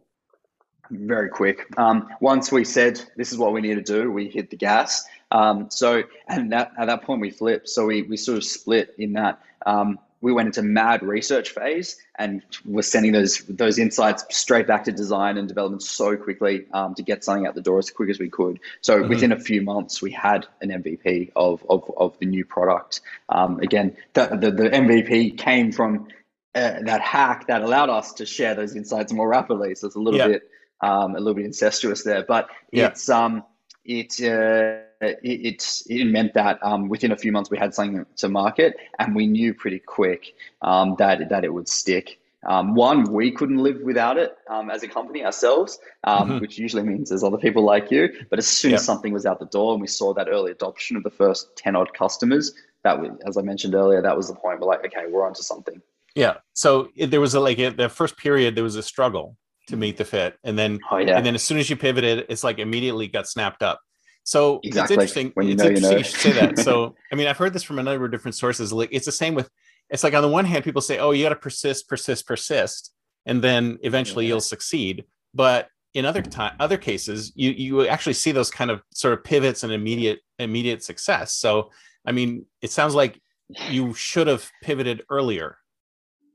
Very 0.91 1.29
quick. 1.29 1.67
Um, 1.79 2.09
once 2.21 2.53
we 2.53 2.65
said 2.65 3.01
this 3.17 3.33
is 3.33 3.39
what 3.39 3.53
we 3.53 3.61
need 3.61 3.75
to 3.75 3.83
do, 3.83 4.11
we 4.11 4.29
hit 4.29 4.51
the 4.51 4.57
gas. 4.57 5.07
Um, 5.31 5.71
so, 5.71 6.05
and 6.29 6.53
that 6.53 6.73
at 6.79 6.87
that 6.87 7.03
point 7.03 7.21
we 7.21 7.31
flipped. 7.31 7.69
So 7.69 7.87
we 7.87 8.03
we 8.03 8.17
sort 8.17 8.39
of 8.39 8.45
split 8.45 8.95
in 8.99 9.15
that. 9.15 9.41
Um, 9.65 9.99
we 10.23 10.33
went 10.33 10.47
into 10.47 10.63
mad 10.63 11.03
research 11.03 11.51
phase 11.51 11.97
and 12.19 12.43
we're 12.65 12.83
sending 12.83 13.13
those 13.13 13.39
those 13.49 13.79
insights 13.79 14.25
straight 14.31 14.67
back 14.67 14.85
to 14.85 14.93
design 14.93 15.37
and 15.37 15.47
development 15.47 15.83
so 15.83 16.17
quickly 16.17 16.67
um, 16.73 16.95
to 16.95 17.03
get 17.03 17.23
something 17.23 17.47
out 17.47 17.55
the 17.55 17.61
door 17.61 17.79
as 17.79 17.91
quick 17.91 18.09
as 18.11 18.19
we 18.19 18.29
could. 18.29 18.59
So 18.81 19.01
mm-hmm. 19.01 19.09
within 19.09 19.33
a 19.33 19.39
few 19.39 19.63
months, 19.63 20.01
we 20.01 20.11
had 20.11 20.47
an 20.63 20.71
MVP 20.71 21.33
of 21.37 21.65
of, 21.69 21.91
of 21.97 22.19
the 22.19 22.27
new 22.27 22.45
product. 22.45 23.01
Um, 23.29 23.61
again, 23.61 23.97
the, 24.15 24.27
the, 24.29 24.51
the 24.51 24.71
MVP 24.71 25.37
came 25.37 25.71
from 25.71 26.09
uh, 26.55 26.81
that 26.83 27.03
hack 27.03 27.47
that 27.49 27.63
allowed 27.63 27.91
us 27.91 28.15
to 28.15 28.25
share 28.27 28.55
those 28.55 28.75
insights 28.75 29.13
more 29.13 29.29
rapidly. 29.29 29.75
So 29.75 29.87
it's 29.89 29.97
a 29.97 30.01
little 30.01 30.19
yeah. 30.19 30.29
bit 30.29 30.51
um, 30.81 31.15
a 31.15 31.19
little 31.19 31.35
bit 31.35 31.47
incestuous 31.47 32.03
there, 32.03 32.25
but 32.27 32.49
yeah. 32.73 32.89
it's 32.89 33.09
um 33.09 33.45
it, 33.87 34.21
uh, 34.21 34.83
it, 35.01 35.19
it, 35.23 35.83
it 35.87 36.05
meant 36.07 36.35
that 36.35 36.59
um, 36.63 36.89
within 36.89 37.13
a 37.13 37.17
few 37.17 37.33
months 37.33 37.51
we 37.51 37.59
had 37.59 37.75
something 37.75 38.05
to 38.17 38.29
market, 38.29 38.77
and 38.99 39.15
we 39.15 39.27
knew 39.27 39.55
pretty 39.55 39.79
quick 39.79 40.35
um, 40.63 40.97
that 40.99 41.29
that 41.29 41.45
it 41.45 41.53
would 41.53 41.69
stick. 41.69 42.19
Um, 42.47 42.75
one, 42.75 43.13
we 43.13 43.33
couldn't 43.33 43.59
live 43.59 43.81
without 43.81 44.19
it 44.19 44.37
um, 44.49 44.71
as 44.71 44.83
a 44.85 44.89
company 44.89 45.25
ourselves, 45.25 45.79
um, 46.05 46.29
mm-hmm. 46.29 46.39
which 46.39 46.59
usually 46.59 46.85
means 46.85 47.09
there's 47.09 47.25
other 47.25 47.39
people 47.39 47.65
like 47.65 47.91
you. 47.91 48.09
But 48.31 48.39
as 48.39 48.47
soon 48.47 48.71
yep. 48.71 48.79
as 48.79 48.87
something 48.87 49.13
was 49.13 49.27
out 49.27 49.41
the 49.41 49.47
door 49.47 49.73
and 49.73 49.81
we 49.81 49.89
saw 49.89 50.15
that 50.15 50.29
early 50.29 50.53
adoption 50.53 50.97
of 50.97 51.03
the 51.03 51.11
first 51.11 51.57
10 51.57 51.75
odd 51.75 51.93
customers, 51.93 52.55
that 52.85 53.01
was, 53.01 53.11
as 53.27 53.37
I 53.37 53.43
mentioned 53.43 53.75
earlier, 53.75 54.01
that 54.01 54.17
was 54.17 54.29
the 54.29 54.35
point. 54.35 54.61
We're 54.61 54.69
like, 54.69 54.85
okay, 54.87 55.07
we're 55.09 55.27
onto 55.27 55.43
something. 55.43 55.83
Yeah. 56.15 56.35
So 56.55 56.91
there 56.97 57.21
was 57.21 57.35
a, 57.35 57.41
like 57.41 57.57
the 57.77 57.89
first 57.89 58.17
period, 58.17 58.55
there 58.55 58.63
was 58.63 58.77
a 58.77 58.83
struggle 58.83 59.37
to 59.67 59.77
meet 59.77 59.97
the 59.97 60.05
fit, 60.05 60.39
and 60.45 60.59
then 60.59 60.79
oh, 60.91 60.99
yeah. 60.99 61.17
and 61.17 61.27
then 61.27 61.35
as 61.35 61.43
soon 61.43 61.59
as 61.59 61.69
you 61.69 61.77
pivoted, 61.77 62.27
it's 62.29 62.45
like 62.45 62.59
immediately 62.59 63.09
got 63.09 63.29
snapped 63.29 63.63
up. 63.63 63.81
So 64.25 64.61
exactly. 64.65 64.83
it's 64.83 64.91
interesting. 64.91 65.31
When 65.35 65.47
you 65.47 65.55
it's 65.55 65.63
know, 65.63 65.69
interesting 65.69 65.89
you, 65.89 65.95
know. 65.95 65.99
you 65.99 66.05
should 66.05 66.21
say 66.21 66.33
that. 66.33 66.59
So 66.65 66.95
I 67.13 67.15
mean, 67.15 67.27
I've 67.29 67.37
heard 67.37 67.53
this 67.53 67.63
from 67.63 67.79
a 67.79 67.83
number 67.83 68.05
of 68.05 68.11
different 68.11 68.35
sources. 68.35 68.73
Like 68.73 68.91
it's 68.93 69.07
the 69.07 69.13
same 69.13 69.35
with. 69.35 69.51
It's 69.89 70.03
like 70.03 70.15
on 70.15 70.23
the 70.23 70.29
one 70.29 70.45
hand, 70.45 70.65
people 70.65 70.83
say, 70.83 70.99
"Oh, 70.99 71.13
you 71.13 71.23
got 71.23 71.29
to 71.31 71.37
persist, 71.37 71.89
persist, 71.89 72.27
persist," 72.27 72.93
and 73.25 73.43
then 73.43 73.79
eventually 73.83 74.25
yeah. 74.25 74.31
you'll 74.31 74.41
succeed. 74.41 75.05
But 75.33 75.69
in 75.95 76.05
other 76.05 76.23
time, 76.23 76.57
other 76.59 76.77
cases, 76.77 77.33
you 77.37 77.51
you 77.51 77.87
actually 77.87 78.15
see 78.15 78.33
those 78.33 78.51
kind 78.51 78.71
of 78.71 78.83
sort 78.93 79.15
of 79.15 79.23
pivots 79.23 79.63
and 79.63 79.73
immediate 79.73 80.21
immediate 80.39 80.83
success. 80.83 81.35
So 81.35 81.71
I 82.05 82.13
mean, 82.13 82.47
it 82.63 82.71
sounds 82.73 82.95
like 82.95 83.21
you 83.71 83.95
should 83.95 84.27
have 84.27 84.51
pivoted 84.63 85.05
earlier, 85.09 85.59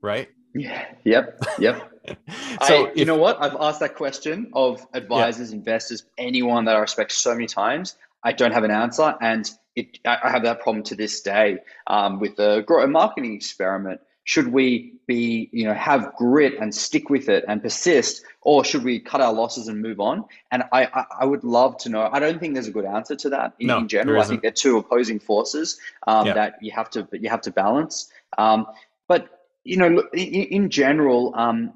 right? 0.02 0.28
Yeah. 0.54 0.86
Yep. 1.04 1.40
Yep. 1.58 1.91
so 2.66 2.86
I, 2.86 2.88
if, 2.88 2.96
you 2.96 3.04
know 3.04 3.16
what? 3.16 3.40
I've 3.40 3.56
asked 3.58 3.80
that 3.80 3.94
question 3.94 4.50
of 4.52 4.86
advisors, 4.92 5.50
yeah. 5.50 5.56
investors, 5.56 6.04
anyone 6.18 6.64
that 6.66 6.76
I 6.76 6.78
respect 6.80 7.12
so 7.12 7.32
many 7.32 7.46
times. 7.46 7.96
I 8.24 8.32
don't 8.32 8.52
have 8.52 8.64
an 8.64 8.70
answer, 8.70 9.14
and 9.20 9.50
it, 9.74 9.98
I 10.04 10.30
have 10.30 10.44
that 10.44 10.60
problem 10.60 10.84
to 10.84 10.94
this 10.94 11.20
day 11.22 11.58
um, 11.86 12.20
with 12.20 12.36
the 12.36 12.62
grow 12.66 12.86
marketing 12.86 13.34
experiment. 13.34 14.00
Should 14.24 14.52
we 14.52 14.94
be, 15.08 15.50
you 15.52 15.64
know, 15.64 15.74
have 15.74 16.14
grit 16.14 16.54
and 16.60 16.72
stick 16.72 17.10
with 17.10 17.28
it 17.28 17.44
and 17.48 17.60
persist, 17.60 18.22
or 18.42 18.64
should 18.64 18.84
we 18.84 19.00
cut 19.00 19.20
our 19.20 19.32
losses 19.32 19.66
and 19.66 19.82
move 19.82 19.98
on? 19.98 20.24
And 20.52 20.62
I, 20.72 20.84
I, 20.84 21.04
I 21.22 21.24
would 21.24 21.42
love 21.42 21.76
to 21.78 21.88
know. 21.88 22.08
I 22.12 22.20
don't 22.20 22.38
think 22.38 22.54
there's 22.54 22.68
a 22.68 22.72
good 22.72 22.84
answer 22.84 23.16
to 23.16 23.30
that 23.30 23.54
in, 23.58 23.66
no, 23.66 23.78
in 23.78 23.88
general. 23.88 24.22
I 24.22 24.24
think 24.24 24.42
they're 24.42 24.52
two 24.52 24.76
opposing 24.76 25.18
forces 25.18 25.80
um, 26.06 26.28
yeah. 26.28 26.34
that 26.34 26.58
you 26.60 26.70
have 26.70 26.90
to, 26.90 27.08
you 27.10 27.28
have 27.30 27.40
to 27.42 27.50
balance. 27.50 28.12
Um, 28.38 28.66
but 29.08 29.42
you 29.64 29.76
know, 29.76 30.08
in, 30.12 30.28
in 30.28 30.70
general, 30.70 31.32
um, 31.34 31.72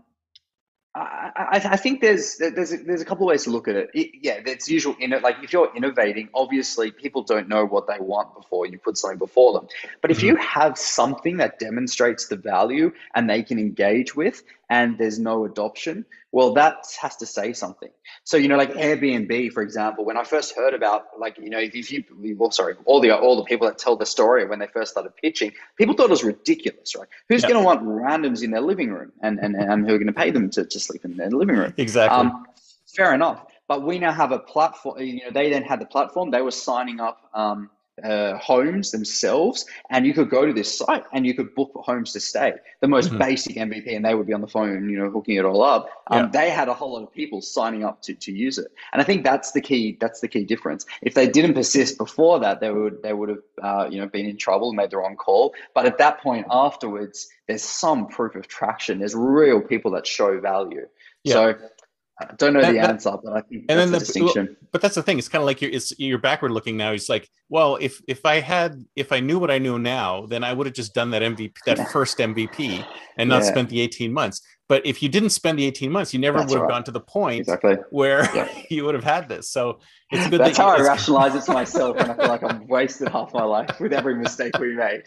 I, 0.96 1.60
I, 1.72 1.76
think 1.76 2.00
there's 2.00 2.38
there's 2.38 2.72
a, 2.72 2.78
there's 2.78 3.02
a 3.02 3.04
couple 3.04 3.26
of 3.26 3.28
ways 3.28 3.44
to 3.44 3.50
look 3.50 3.68
at 3.68 3.76
it. 3.76 3.90
it 3.92 4.12
yeah, 4.22 4.40
it's 4.46 4.66
usual 4.66 4.96
in 4.98 5.12
it. 5.12 5.22
Like 5.22 5.36
if 5.42 5.52
you're 5.52 5.70
innovating, 5.76 6.30
obviously 6.32 6.90
people 6.90 7.22
don't 7.22 7.48
know 7.48 7.66
what 7.66 7.86
they 7.86 7.98
want 8.00 8.34
before 8.34 8.64
you 8.64 8.78
put 8.78 8.96
something 8.96 9.18
before 9.18 9.52
them. 9.52 9.68
But 10.00 10.10
if 10.10 10.18
mm-hmm. 10.18 10.28
you 10.28 10.36
have 10.36 10.78
something 10.78 11.36
that 11.36 11.58
demonstrates 11.58 12.28
the 12.28 12.36
value 12.36 12.92
and 13.14 13.28
they 13.28 13.42
can 13.42 13.58
engage 13.58 14.16
with, 14.16 14.42
and 14.68 14.98
there's 14.98 15.18
no 15.18 15.44
adoption, 15.44 16.04
well, 16.32 16.54
that 16.54 16.84
has 17.00 17.16
to 17.16 17.26
say 17.26 17.52
something. 17.52 17.90
So, 18.24 18.36
you 18.36 18.48
know, 18.48 18.56
like 18.56 18.74
Airbnb, 18.74 19.52
for 19.52 19.62
example, 19.62 20.04
when 20.04 20.16
I 20.16 20.24
first 20.24 20.56
heard 20.56 20.74
about, 20.74 21.06
like, 21.18 21.38
you 21.38 21.50
know, 21.50 21.60
if 21.60 21.92
you, 21.92 22.04
well, 22.36 22.50
sorry, 22.50 22.74
all 22.84 23.00
the 23.00 23.16
all 23.16 23.36
the 23.36 23.44
people 23.44 23.66
that 23.68 23.78
tell 23.78 23.96
the 23.96 24.06
story 24.06 24.44
when 24.46 24.58
they 24.58 24.66
first 24.66 24.92
started 24.92 25.14
pitching, 25.16 25.52
people 25.78 25.94
thought 25.94 26.04
it 26.04 26.10
was 26.10 26.24
ridiculous, 26.24 26.96
right? 26.96 27.08
Who's 27.28 27.42
yeah. 27.42 27.50
going 27.50 27.60
to 27.60 27.64
want 27.64 27.82
randoms 27.84 28.42
in 28.42 28.50
their 28.50 28.60
living 28.60 28.90
room 28.90 29.12
and, 29.22 29.38
and, 29.38 29.54
and 29.54 29.86
who 29.86 29.94
are 29.94 29.98
going 29.98 30.08
to 30.08 30.12
pay 30.12 30.30
them 30.30 30.50
to, 30.50 30.64
to 30.64 30.80
sleep 30.80 31.04
in 31.04 31.16
their 31.16 31.30
living 31.30 31.56
room? 31.56 31.72
Exactly. 31.76 32.18
Um, 32.18 32.46
fair 32.86 33.14
enough. 33.14 33.46
But 33.68 33.84
we 33.84 33.98
now 33.98 34.12
have 34.12 34.30
a 34.32 34.38
platform, 34.38 35.00
you 35.00 35.24
know, 35.24 35.30
they 35.32 35.50
then 35.50 35.62
had 35.62 35.80
the 35.80 35.86
platform, 35.86 36.30
they 36.30 36.42
were 36.42 36.52
signing 36.52 37.00
up, 37.00 37.18
um, 37.34 37.70
uh, 38.02 38.36
homes 38.38 38.90
themselves, 38.90 39.64
and 39.90 40.06
you 40.06 40.12
could 40.12 40.30
go 40.30 40.44
to 40.46 40.52
this 40.52 40.78
site 40.78 41.04
and 41.12 41.26
you 41.26 41.34
could 41.34 41.54
book 41.54 41.72
homes 41.74 42.12
to 42.12 42.20
stay. 42.20 42.54
The 42.80 42.88
most 42.88 43.08
mm-hmm. 43.08 43.18
basic 43.18 43.56
MVP, 43.56 43.94
and 43.94 44.04
they 44.04 44.14
would 44.14 44.26
be 44.26 44.32
on 44.32 44.40
the 44.40 44.46
phone, 44.46 44.88
you 44.90 44.98
know, 44.98 45.10
hooking 45.10 45.36
it 45.36 45.44
all 45.44 45.62
up. 45.62 45.88
Um, 46.08 46.24
yeah. 46.24 46.30
They 46.30 46.50
had 46.50 46.68
a 46.68 46.74
whole 46.74 46.92
lot 46.92 47.02
of 47.02 47.12
people 47.12 47.40
signing 47.40 47.84
up 47.84 48.02
to, 48.02 48.14
to 48.14 48.32
use 48.32 48.58
it, 48.58 48.68
and 48.92 49.00
I 49.00 49.04
think 49.04 49.24
that's 49.24 49.52
the 49.52 49.60
key. 49.60 49.96
That's 50.00 50.20
the 50.20 50.28
key 50.28 50.44
difference. 50.44 50.86
If 51.02 51.14
they 51.14 51.28
didn't 51.28 51.54
persist 51.54 51.98
before 51.98 52.40
that, 52.40 52.60
they 52.60 52.70
would 52.70 53.02
they 53.02 53.12
would 53.12 53.28
have 53.28 53.42
uh, 53.62 53.88
you 53.90 54.00
know 54.00 54.06
been 54.06 54.26
in 54.26 54.36
trouble, 54.36 54.72
made 54.72 54.90
the 54.90 54.98
wrong 54.98 55.16
call. 55.16 55.54
But 55.74 55.86
at 55.86 55.98
that 55.98 56.20
point 56.20 56.46
afterwards, 56.50 57.28
there's 57.46 57.62
some 57.62 58.08
proof 58.08 58.34
of 58.34 58.48
traction. 58.48 58.98
There's 58.98 59.14
real 59.14 59.60
people 59.60 59.92
that 59.92 60.06
show 60.06 60.40
value. 60.40 60.86
Yeah. 61.24 61.32
So 61.32 61.58
I 62.18 62.32
don't 62.38 62.54
know 62.54 62.62
that, 62.62 62.72
the 62.72 62.78
answer, 62.78 63.12
but 63.22 63.34
I 63.34 63.42
think 63.42 63.66
and 63.68 63.78
then 63.78 63.92
the, 63.92 63.98
distinction. 63.98 64.46
Well, 64.46 64.68
but 64.72 64.80
that's 64.80 64.94
the 64.94 65.02
thing. 65.02 65.18
It's 65.18 65.28
kind 65.28 65.42
of 65.42 65.46
like 65.46 65.60
you're 65.60 65.70
it's 65.70 65.92
you're 65.98 66.18
backward 66.18 66.50
looking 66.50 66.76
now. 66.76 66.92
It's 66.92 67.10
like, 67.10 67.28
well, 67.50 67.76
if 67.78 68.00
if 68.08 68.24
I 68.24 68.40
had 68.40 68.82
if 68.96 69.12
I 69.12 69.20
knew 69.20 69.38
what 69.38 69.50
I 69.50 69.58
know 69.58 69.76
now, 69.76 70.24
then 70.24 70.42
I 70.42 70.54
would 70.54 70.66
have 70.66 70.74
just 70.74 70.94
done 70.94 71.10
that 71.10 71.20
MVP, 71.20 71.52
that 71.66 71.88
first 71.92 72.16
MVP, 72.16 72.86
and 73.18 73.28
not 73.28 73.42
yeah. 73.42 73.50
spent 73.50 73.68
the 73.68 73.80
18 73.80 74.12
months. 74.12 74.40
But 74.68 74.84
if 74.84 75.02
you 75.02 75.08
didn't 75.08 75.30
spend 75.30 75.58
the 75.58 75.64
18 75.66 75.92
months, 75.92 76.12
you 76.12 76.18
never 76.18 76.38
That's 76.38 76.50
would 76.50 76.56
have 76.56 76.62
right. 76.62 76.74
gone 76.74 76.84
to 76.84 76.90
the 76.90 77.00
point 77.00 77.40
exactly. 77.40 77.76
where 77.90 78.28
yeah. 78.34 78.48
you 78.70 78.84
would 78.84 78.94
have 78.94 79.04
had 79.04 79.28
this. 79.28 79.50
So 79.50 79.80
it's 80.10 80.28
good. 80.28 80.40
That's 80.40 80.56
that 80.56 80.62
how 80.62 80.70
I 80.70 80.80
rationalize 80.86 81.34
it 81.34 81.42
to 81.44 81.52
myself, 81.52 81.98
and 81.98 82.10
I 82.10 82.14
feel 82.14 82.28
like 82.28 82.42
I've 82.42 82.62
wasted 82.62 83.08
half 83.08 83.32
my 83.32 83.44
life 83.44 83.78
with 83.78 83.92
every 83.92 84.16
mistake 84.16 84.58
we 84.58 84.74
made. 84.74 85.02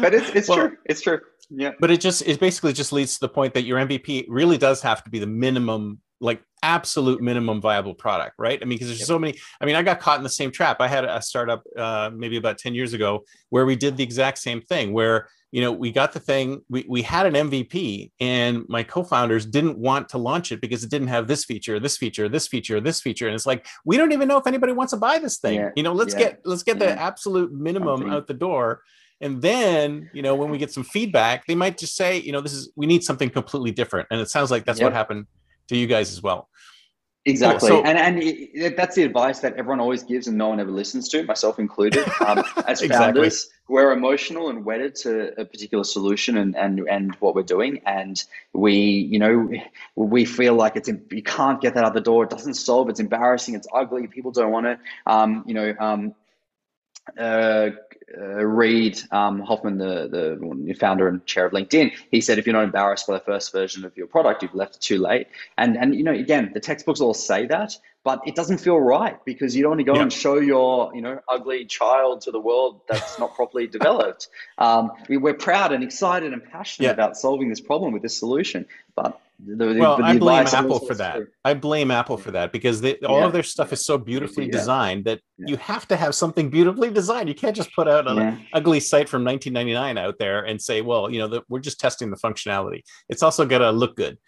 But 0.00 0.14
it's 0.14 0.28
it's 0.30 0.48
well, 0.48 0.68
true. 0.68 0.76
It's 0.84 1.00
true. 1.00 1.20
Yeah. 1.50 1.72
But 1.80 1.90
it 1.90 2.00
just 2.00 2.22
it 2.22 2.38
basically 2.40 2.72
just 2.72 2.92
leads 2.92 3.14
to 3.14 3.20
the 3.20 3.28
point 3.28 3.54
that 3.54 3.64
your 3.64 3.78
MVP 3.78 4.26
really 4.28 4.58
does 4.58 4.80
have 4.82 5.02
to 5.04 5.10
be 5.10 5.18
the 5.18 5.26
minimum, 5.26 6.00
like 6.24 6.42
absolute 6.62 7.20
minimum 7.20 7.60
viable 7.60 7.94
product, 7.94 8.34
right? 8.38 8.58
I 8.60 8.64
mean, 8.64 8.76
because 8.76 8.88
there's 8.88 9.00
yep. 9.00 9.06
so 9.06 9.18
many. 9.18 9.38
I 9.60 9.66
mean, 9.66 9.76
I 9.76 9.82
got 9.82 10.00
caught 10.00 10.18
in 10.18 10.24
the 10.24 10.30
same 10.30 10.50
trap. 10.50 10.80
I 10.80 10.88
had 10.88 11.04
a 11.04 11.20
startup 11.20 11.62
uh, 11.76 12.10
maybe 12.14 12.36
about 12.36 12.58
10 12.58 12.74
years 12.74 12.92
ago 12.92 13.24
where 13.50 13.66
we 13.66 13.76
did 13.76 13.96
the 13.96 14.02
exact 14.02 14.38
same 14.38 14.60
thing 14.62 14.92
where 14.92 15.28
you 15.54 15.60
know, 15.60 15.70
we 15.70 15.92
got 15.92 16.12
the 16.12 16.18
thing, 16.18 16.62
we, 16.68 16.84
we 16.88 17.00
had 17.00 17.26
an 17.26 17.34
MVP, 17.48 18.10
and 18.18 18.64
my 18.68 18.82
co 18.82 19.04
founders 19.04 19.46
didn't 19.46 19.78
want 19.78 20.08
to 20.08 20.18
launch 20.18 20.50
it 20.50 20.60
because 20.60 20.82
it 20.82 20.90
didn't 20.90 21.06
have 21.06 21.28
this 21.28 21.44
feature, 21.44 21.78
this 21.78 21.96
feature, 21.96 22.28
this 22.28 22.48
feature, 22.48 22.80
this 22.80 23.00
feature. 23.00 23.28
And 23.28 23.36
it's 23.36 23.46
like, 23.46 23.64
we 23.84 23.96
don't 23.96 24.10
even 24.10 24.26
know 24.26 24.36
if 24.36 24.48
anybody 24.48 24.72
wants 24.72 24.92
to 24.94 24.96
buy 24.96 25.20
this 25.20 25.38
thing. 25.38 25.60
Yeah. 25.60 25.70
You 25.76 25.84
know, 25.84 25.92
let's 25.92 26.12
yeah. 26.12 26.18
get 26.18 26.40
let's 26.44 26.64
get 26.64 26.80
yeah. 26.80 26.86
the 26.86 27.00
absolute 27.00 27.52
minimum 27.52 28.00
Something. 28.00 28.12
out 28.12 28.26
the 28.26 28.34
door. 28.34 28.82
And 29.20 29.40
then, 29.40 30.10
you 30.12 30.22
know, 30.22 30.34
when 30.34 30.50
we 30.50 30.58
get 30.58 30.72
some 30.72 30.82
feedback, 30.82 31.46
they 31.46 31.54
might 31.54 31.78
just 31.78 31.94
say, 31.94 32.18
you 32.18 32.32
know, 32.32 32.40
this 32.40 32.52
is 32.52 32.72
we 32.74 32.86
need 32.86 33.04
something 33.04 33.30
completely 33.30 33.70
different. 33.70 34.08
And 34.10 34.20
it 34.20 34.30
sounds 34.30 34.50
like 34.50 34.64
that's 34.64 34.80
what 34.80 34.92
happened 34.92 35.26
to 35.68 35.76
you 35.76 35.86
guys 35.86 36.12
as 36.12 36.22
well. 36.22 36.48
Exactly, 37.26 37.70
cool. 37.70 37.78
so, 37.78 37.84
and 37.84 37.96
and 37.96 38.22
it, 38.22 38.76
that's 38.76 38.96
the 38.96 39.02
advice 39.02 39.40
that 39.40 39.54
everyone 39.54 39.80
always 39.80 40.02
gives, 40.02 40.26
and 40.26 40.36
no 40.36 40.48
one 40.48 40.60
ever 40.60 40.70
listens 40.70 41.08
to, 41.08 41.22
myself 41.22 41.58
included. 41.58 42.04
Um, 42.20 42.44
as 42.68 42.82
exactly. 42.82 42.88
founders, 42.88 43.48
we're 43.66 43.92
emotional 43.92 44.50
and 44.50 44.62
wedded 44.62 44.94
to 44.96 45.40
a 45.40 45.44
particular 45.46 45.84
solution 45.84 46.36
and 46.36 46.54
and 46.54 46.80
and 46.80 47.14
what 47.20 47.34
we're 47.34 47.42
doing, 47.42 47.80
and 47.86 48.22
we, 48.52 48.74
you 48.74 49.18
know, 49.18 49.48
we 49.96 50.26
feel 50.26 50.52
like 50.52 50.76
it's 50.76 50.90
you 51.10 51.22
can't 51.22 51.62
get 51.62 51.74
that 51.76 51.84
out 51.84 51.94
the 51.94 52.02
door. 52.02 52.24
It 52.24 52.30
doesn't 52.30 52.54
solve. 52.54 52.90
It's 52.90 53.00
embarrassing. 53.00 53.54
It's 53.54 53.68
ugly. 53.72 54.06
People 54.06 54.30
don't 54.30 54.50
want 54.50 54.66
it. 54.66 54.78
Um, 55.06 55.44
you 55.46 55.54
know, 55.54 55.74
um, 55.80 56.14
uh, 57.18 57.70
uh, 58.16 58.44
Reid 58.44 59.00
um, 59.10 59.40
Hoffman, 59.40 59.78
the, 59.78 60.08
the 60.08 60.74
founder 60.74 61.08
and 61.08 61.24
chair 61.26 61.46
of 61.46 61.52
LinkedIn, 61.52 61.92
he 62.10 62.20
said, 62.20 62.38
if 62.38 62.46
you're 62.46 62.54
not 62.54 62.64
embarrassed 62.64 63.06
by 63.06 63.14
the 63.14 63.20
first 63.20 63.52
version 63.52 63.84
of 63.84 63.96
your 63.96 64.06
product, 64.06 64.42
you've 64.42 64.54
left 64.54 64.76
it 64.76 64.80
too 64.80 64.98
late. 64.98 65.28
And, 65.56 65.76
and 65.76 65.94
you 65.94 66.04
know, 66.04 66.12
again, 66.12 66.50
the 66.52 66.60
textbooks 66.60 67.00
all 67.00 67.14
say 67.14 67.46
that, 67.46 67.76
but 68.04 68.20
it 68.26 68.34
doesn't 68.34 68.58
feel 68.58 68.78
right 68.78 69.22
because 69.24 69.56
you 69.56 69.62
don't 69.62 69.70
want 69.70 69.80
to 69.80 69.84
go 69.84 69.94
yeah. 69.94 70.02
and 70.02 70.12
show 70.12 70.38
your, 70.38 70.94
you 70.94 71.00
know, 71.00 71.20
ugly 71.28 71.64
child 71.64 72.20
to 72.22 72.30
the 72.30 72.40
world 72.40 72.80
that's 72.88 73.18
not 73.18 73.34
properly 73.34 73.66
developed. 73.66 74.28
Um, 74.56 74.92
we, 75.08 75.16
are 75.16 75.34
proud 75.34 75.72
and 75.72 75.82
excited 75.82 76.32
and 76.32 76.42
passionate 76.44 76.86
yeah. 76.86 76.92
about 76.92 77.16
solving 77.16 77.48
this 77.48 77.60
problem 77.60 77.92
with 77.92 78.02
this 78.02 78.16
solution, 78.16 78.66
but 78.94 79.20
the, 79.38 79.76
well, 79.78 79.96
the 79.96 80.04
I 80.04 80.18
blame 80.18 80.46
Apple 80.46 80.78
for 80.78 80.94
that. 80.94 81.22
I 81.44 81.54
blame 81.54 81.90
Apple 81.90 82.16
for 82.16 82.30
that 82.30 82.52
because 82.52 82.80
they, 82.80 82.96
all 82.98 83.20
yeah. 83.20 83.26
of 83.26 83.32
their 83.32 83.42
stuff 83.42 83.72
is 83.72 83.84
so 83.84 83.98
beautifully 83.98 84.46
yeah. 84.46 84.52
designed 84.52 85.04
that 85.06 85.20
yeah. 85.38 85.46
you 85.48 85.56
have 85.56 85.88
to 85.88 85.96
have 85.96 86.14
something 86.14 86.50
beautifully 86.50 86.90
designed. 86.90 87.28
You 87.28 87.34
can't 87.34 87.56
just 87.56 87.74
put 87.74 87.88
out 87.88 88.06
an 88.06 88.46
ugly 88.52 88.80
site 88.80 89.08
from 89.08 89.24
1999 89.24 89.98
out 89.98 90.18
there 90.18 90.44
and 90.44 90.60
say, 90.60 90.82
well, 90.82 91.10
you 91.10 91.18
know, 91.18 91.28
the, 91.28 91.42
we're 91.48 91.60
just 91.60 91.80
testing 91.80 92.10
the 92.10 92.16
functionality. 92.16 92.82
It's 93.08 93.22
also 93.22 93.44
got 93.44 93.58
to 93.58 93.70
look 93.70 93.96
good. 93.96 94.18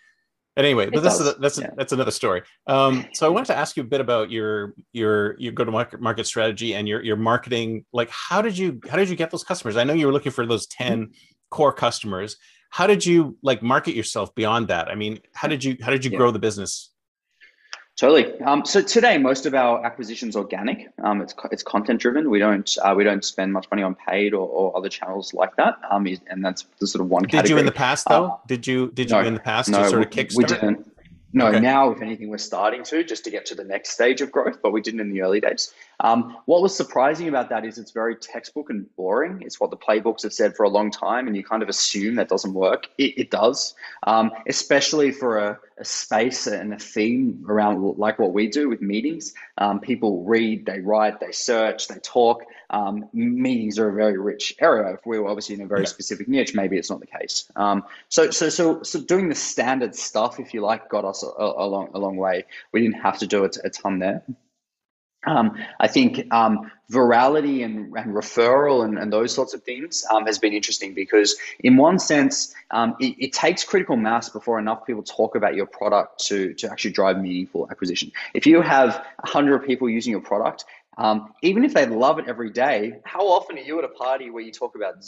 But 0.57 0.64
anyway, 0.64 0.88
but 0.88 1.03
that's 1.03 1.21
a, 1.21 1.35
that's 1.35 1.59
a, 1.59 1.71
that's 1.77 1.92
another 1.92 2.11
story. 2.11 2.42
Um, 2.66 3.07
so 3.12 3.27
I 3.27 3.29
wanted 3.29 3.49
to 3.49 3.57
ask 3.57 3.77
you 3.77 3.83
a 3.83 3.87
bit 3.87 4.01
about 4.01 4.31
your 4.31 4.73
your 4.95 5.38
your 5.38 5.53
go 5.53 5.64
to 5.64 5.71
market 5.71 6.01
market 6.01 6.27
strategy 6.27 6.75
and 6.75 6.88
your 6.88 7.03
your 7.03 7.16
marketing. 7.16 7.85
Like, 7.92 8.09
how 8.09 8.40
did 8.40 8.57
you 8.57 8.81
how 8.88 8.97
did 8.97 9.11
you 9.11 9.16
get 9.16 9.31
those 9.31 9.45
customers? 9.45 9.77
I 9.77 9.85
know 9.85 9.92
you 9.92 10.07
were 10.07 10.14
looking 10.14 10.33
for 10.33 10.47
those 10.47 10.66
10 10.69 10.99
mm-hmm. 10.99 11.12
core 11.51 11.75
customers 11.75 12.38
how 12.77 12.87
did 12.87 13.07
you 13.07 13.39
like 13.41 13.62
market 13.62 13.95
yourself 13.95 14.35
beyond 14.35 14.69
that? 14.69 14.89
I 14.89 14.97
mean, 14.97 15.21
how 15.33 15.49
did 15.49 15.65
you 15.65 15.79
how 15.81 15.91
did 15.91 16.05
you 16.05 16.11
yeah. 16.11 16.19
grow 16.19 16.31
the 16.31 16.39
business? 16.39 16.91
Totally. 17.97 18.39
Um, 18.43 18.67
so 18.67 18.83
today, 18.83 19.17
most 19.17 19.47
of 19.47 19.55
our 19.55 19.83
acquisitions 19.83 20.37
organic. 20.37 20.87
Um, 21.03 21.23
it's 21.23 21.35
it's 21.51 21.62
content 21.62 22.03
driven. 22.03 22.29
We 22.29 22.39
don't 22.39 22.71
uh, 22.83 22.93
we 22.95 23.03
don't 23.03 23.25
spend 23.25 23.55
much 23.55 23.67
money 23.71 23.83
on 23.83 23.95
paid 23.95 24.35
or, 24.35 24.47
or 24.47 24.77
other 24.77 24.91
channels 24.91 25.33
like 25.33 25.57
that. 25.57 25.79
Um, 25.91 26.07
and 26.29 26.45
that's 26.45 26.67
the 26.79 26.87
sort 26.87 27.01
of 27.03 27.09
one. 27.09 27.25
Category. 27.25 27.43
Did 27.45 27.51
you 27.51 27.59
in 27.61 27.65
the 27.65 27.73
past 27.73 28.07
though? 28.11 28.27
Uh, 28.27 28.37
did 28.47 28.67
you 28.67 28.91
did 28.93 29.09
you 29.09 29.17
no, 29.17 29.27
in 29.27 29.33
the 29.33 29.41
past 29.41 29.71
no, 29.71 29.89
sort 29.89 30.03
of 30.03 30.11
kickstart? 30.11 30.37
We 30.37 30.45
didn't. 30.45 30.93
No, 31.33 31.47
okay. 31.47 31.61
now 31.61 31.91
if 31.93 32.03
anything, 32.03 32.29
we're 32.29 32.37
starting 32.37 32.83
to 32.85 33.03
just 33.05 33.25
to 33.25 33.31
get 33.31 33.47
to 33.47 33.55
the 33.55 33.65
next 33.65 33.91
stage 33.91 34.21
of 34.21 34.31
growth, 34.31 34.59
but 34.62 34.73
we 34.73 34.83
didn't 34.83 35.01
in 35.01 35.11
the 35.11 35.23
early 35.23 35.41
days. 35.41 35.73
Um, 36.01 36.37
what 36.45 36.63
was 36.63 36.77
surprising 36.77 37.29
about 37.29 37.49
that 37.51 37.65
is 37.65 37.79
it's 37.79 37.91
very 37.91 38.17
textbook 38.17 38.71
and 38.71 38.95
boring. 38.97 39.43
It's 39.43 39.59
what 39.59 39.71
the 39.71 39.77
playbooks 39.77 40.23
have 40.23 40.33
said 40.33 40.57
for 40.57 40.65
a 40.65 40.69
long 40.69 40.91
time, 40.91 41.27
and 41.27 41.37
you 41.37 41.43
kind 41.43 41.63
of 41.63 41.69
assume 41.69 42.17
that 42.17 42.29
doesn't 42.29 42.53
work. 42.53 42.89
It, 42.99 43.19
it 43.19 43.31
does, 43.31 43.75
um, 44.03 44.31
especially 44.47 45.11
for 45.11 45.39
a, 45.39 45.59
a, 45.79 45.85
space 45.85 46.47
and 46.47 46.75
a 46.75 46.79
theme 46.79 47.45
around 47.49 47.83
like 47.99 48.19
what 48.19 48.33
we 48.33 48.49
do 48.49 48.69
with 48.69 48.83
meetings. 48.83 49.35
Um, 49.59 49.81
people 49.81 50.25
read, 50.25 50.67
they 50.67 50.81
write, 50.81 51.21
they 51.21 51.33
search, 51.33 51.89
they 51.89 51.99
talk. 52.01 52.43
Um, 52.69 53.09
meetings 53.13 53.79
are 53.79 53.89
a 53.89 53.95
very 53.95 54.19
rich 54.19 54.55
area. 54.61 54.93
If 54.95 55.07
we 55.07 55.19
were 55.19 55.29
obviously 55.29 55.55
in 55.55 55.63
a 55.63 55.67
very 55.67 55.83
yeah. 55.83 55.87
specific 55.87 56.29
niche, 56.29 56.55
maybe 56.55 56.77
it's 56.77 56.91
not 56.91 57.01
the 57.01 57.07
case. 57.07 57.51
Um, 57.57 57.85
so, 58.09 58.31
so, 58.31 58.49
so, 58.49 58.83
so 58.83 59.01
doing 59.01 59.29
the 59.29 59.35
standard 59.35 59.95
stuff, 59.95 60.41
if 60.41 60.53
you 60.53 60.61
like, 60.61 60.89
got 60.89 61.05
us 61.05 61.23
a, 61.23 61.29
a 61.29 61.67
long, 61.67 61.91
a 61.95 61.99
long 61.99 62.17
way. 62.17 62.45
We 62.73 62.83
didn't 62.83 63.01
have 63.01 63.19
to 63.19 63.27
do 63.27 63.45
it 63.45 63.57
a 63.65 63.71
ton 63.71 63.99
there. 63.99 64.23
Um, 65.27 65.57
I 65.81 65.89
think 65.89 66.33
um, 66.33 66.71
virality 66.91 67.65
and, 67.65 67.93
and 67.97 68.15
referral 68.15 68.85
and, 68.85 68.97
and, 68.97 69.12
those 69.12 69.35
sorts 69.35 69.55
of 69.55 69.62
things 69.65 70.07
um, 70.11 70.25
has 70.27 70.39
been 70.39 70.53
interesting 70.53 70.95
because, 70.95 71.37
in 71.61 71.77
one 71.77 71.99
sense, 71.99 72.55
um, 72.71 72.95
it, 73.01 73.17
it, 73.19 73.33
takes 73.33 73.65
critical 73.65 73.97
mass 73.97 74.29
before 74.29 74.59
enough 74.59 74.87
people 74.87 75.03
talk 75.03 75.35
about 75.35 75.57
your 75.57 75.67
product 75.67 76.25
to, 76.27 76.55
to 76.55 76.71
actually 76.71 76.93
drive 76.93 77.19
meaningful 77.19 77.67
acquisition. 77.71 78.12
If 78.35 78.47
you 78.47 78.61
have 78.61 79.05
100 79.25 79.67
people 79.67 79.91
using 79.91 80.12
your 80.12 80.21
product, 80.21 80.65
um, 80.97 81.35
even 81.43 81.65
if 81.65 81.75
they 81.75 81.87
love 81.87 82.19
it 82.19 82.27
every 82.29 82.51
day, 82.51 83.01
how 83.05 83.27
often 83.27 83.59
are 83.59 83.62
you 83.62 83.79
at 83.79 83.85
a 83.85 83.89
party 83.89 84.31
where 84.31 84.43
you 84.43 84.53
talk 84.53 84.77
about 84.77 85.05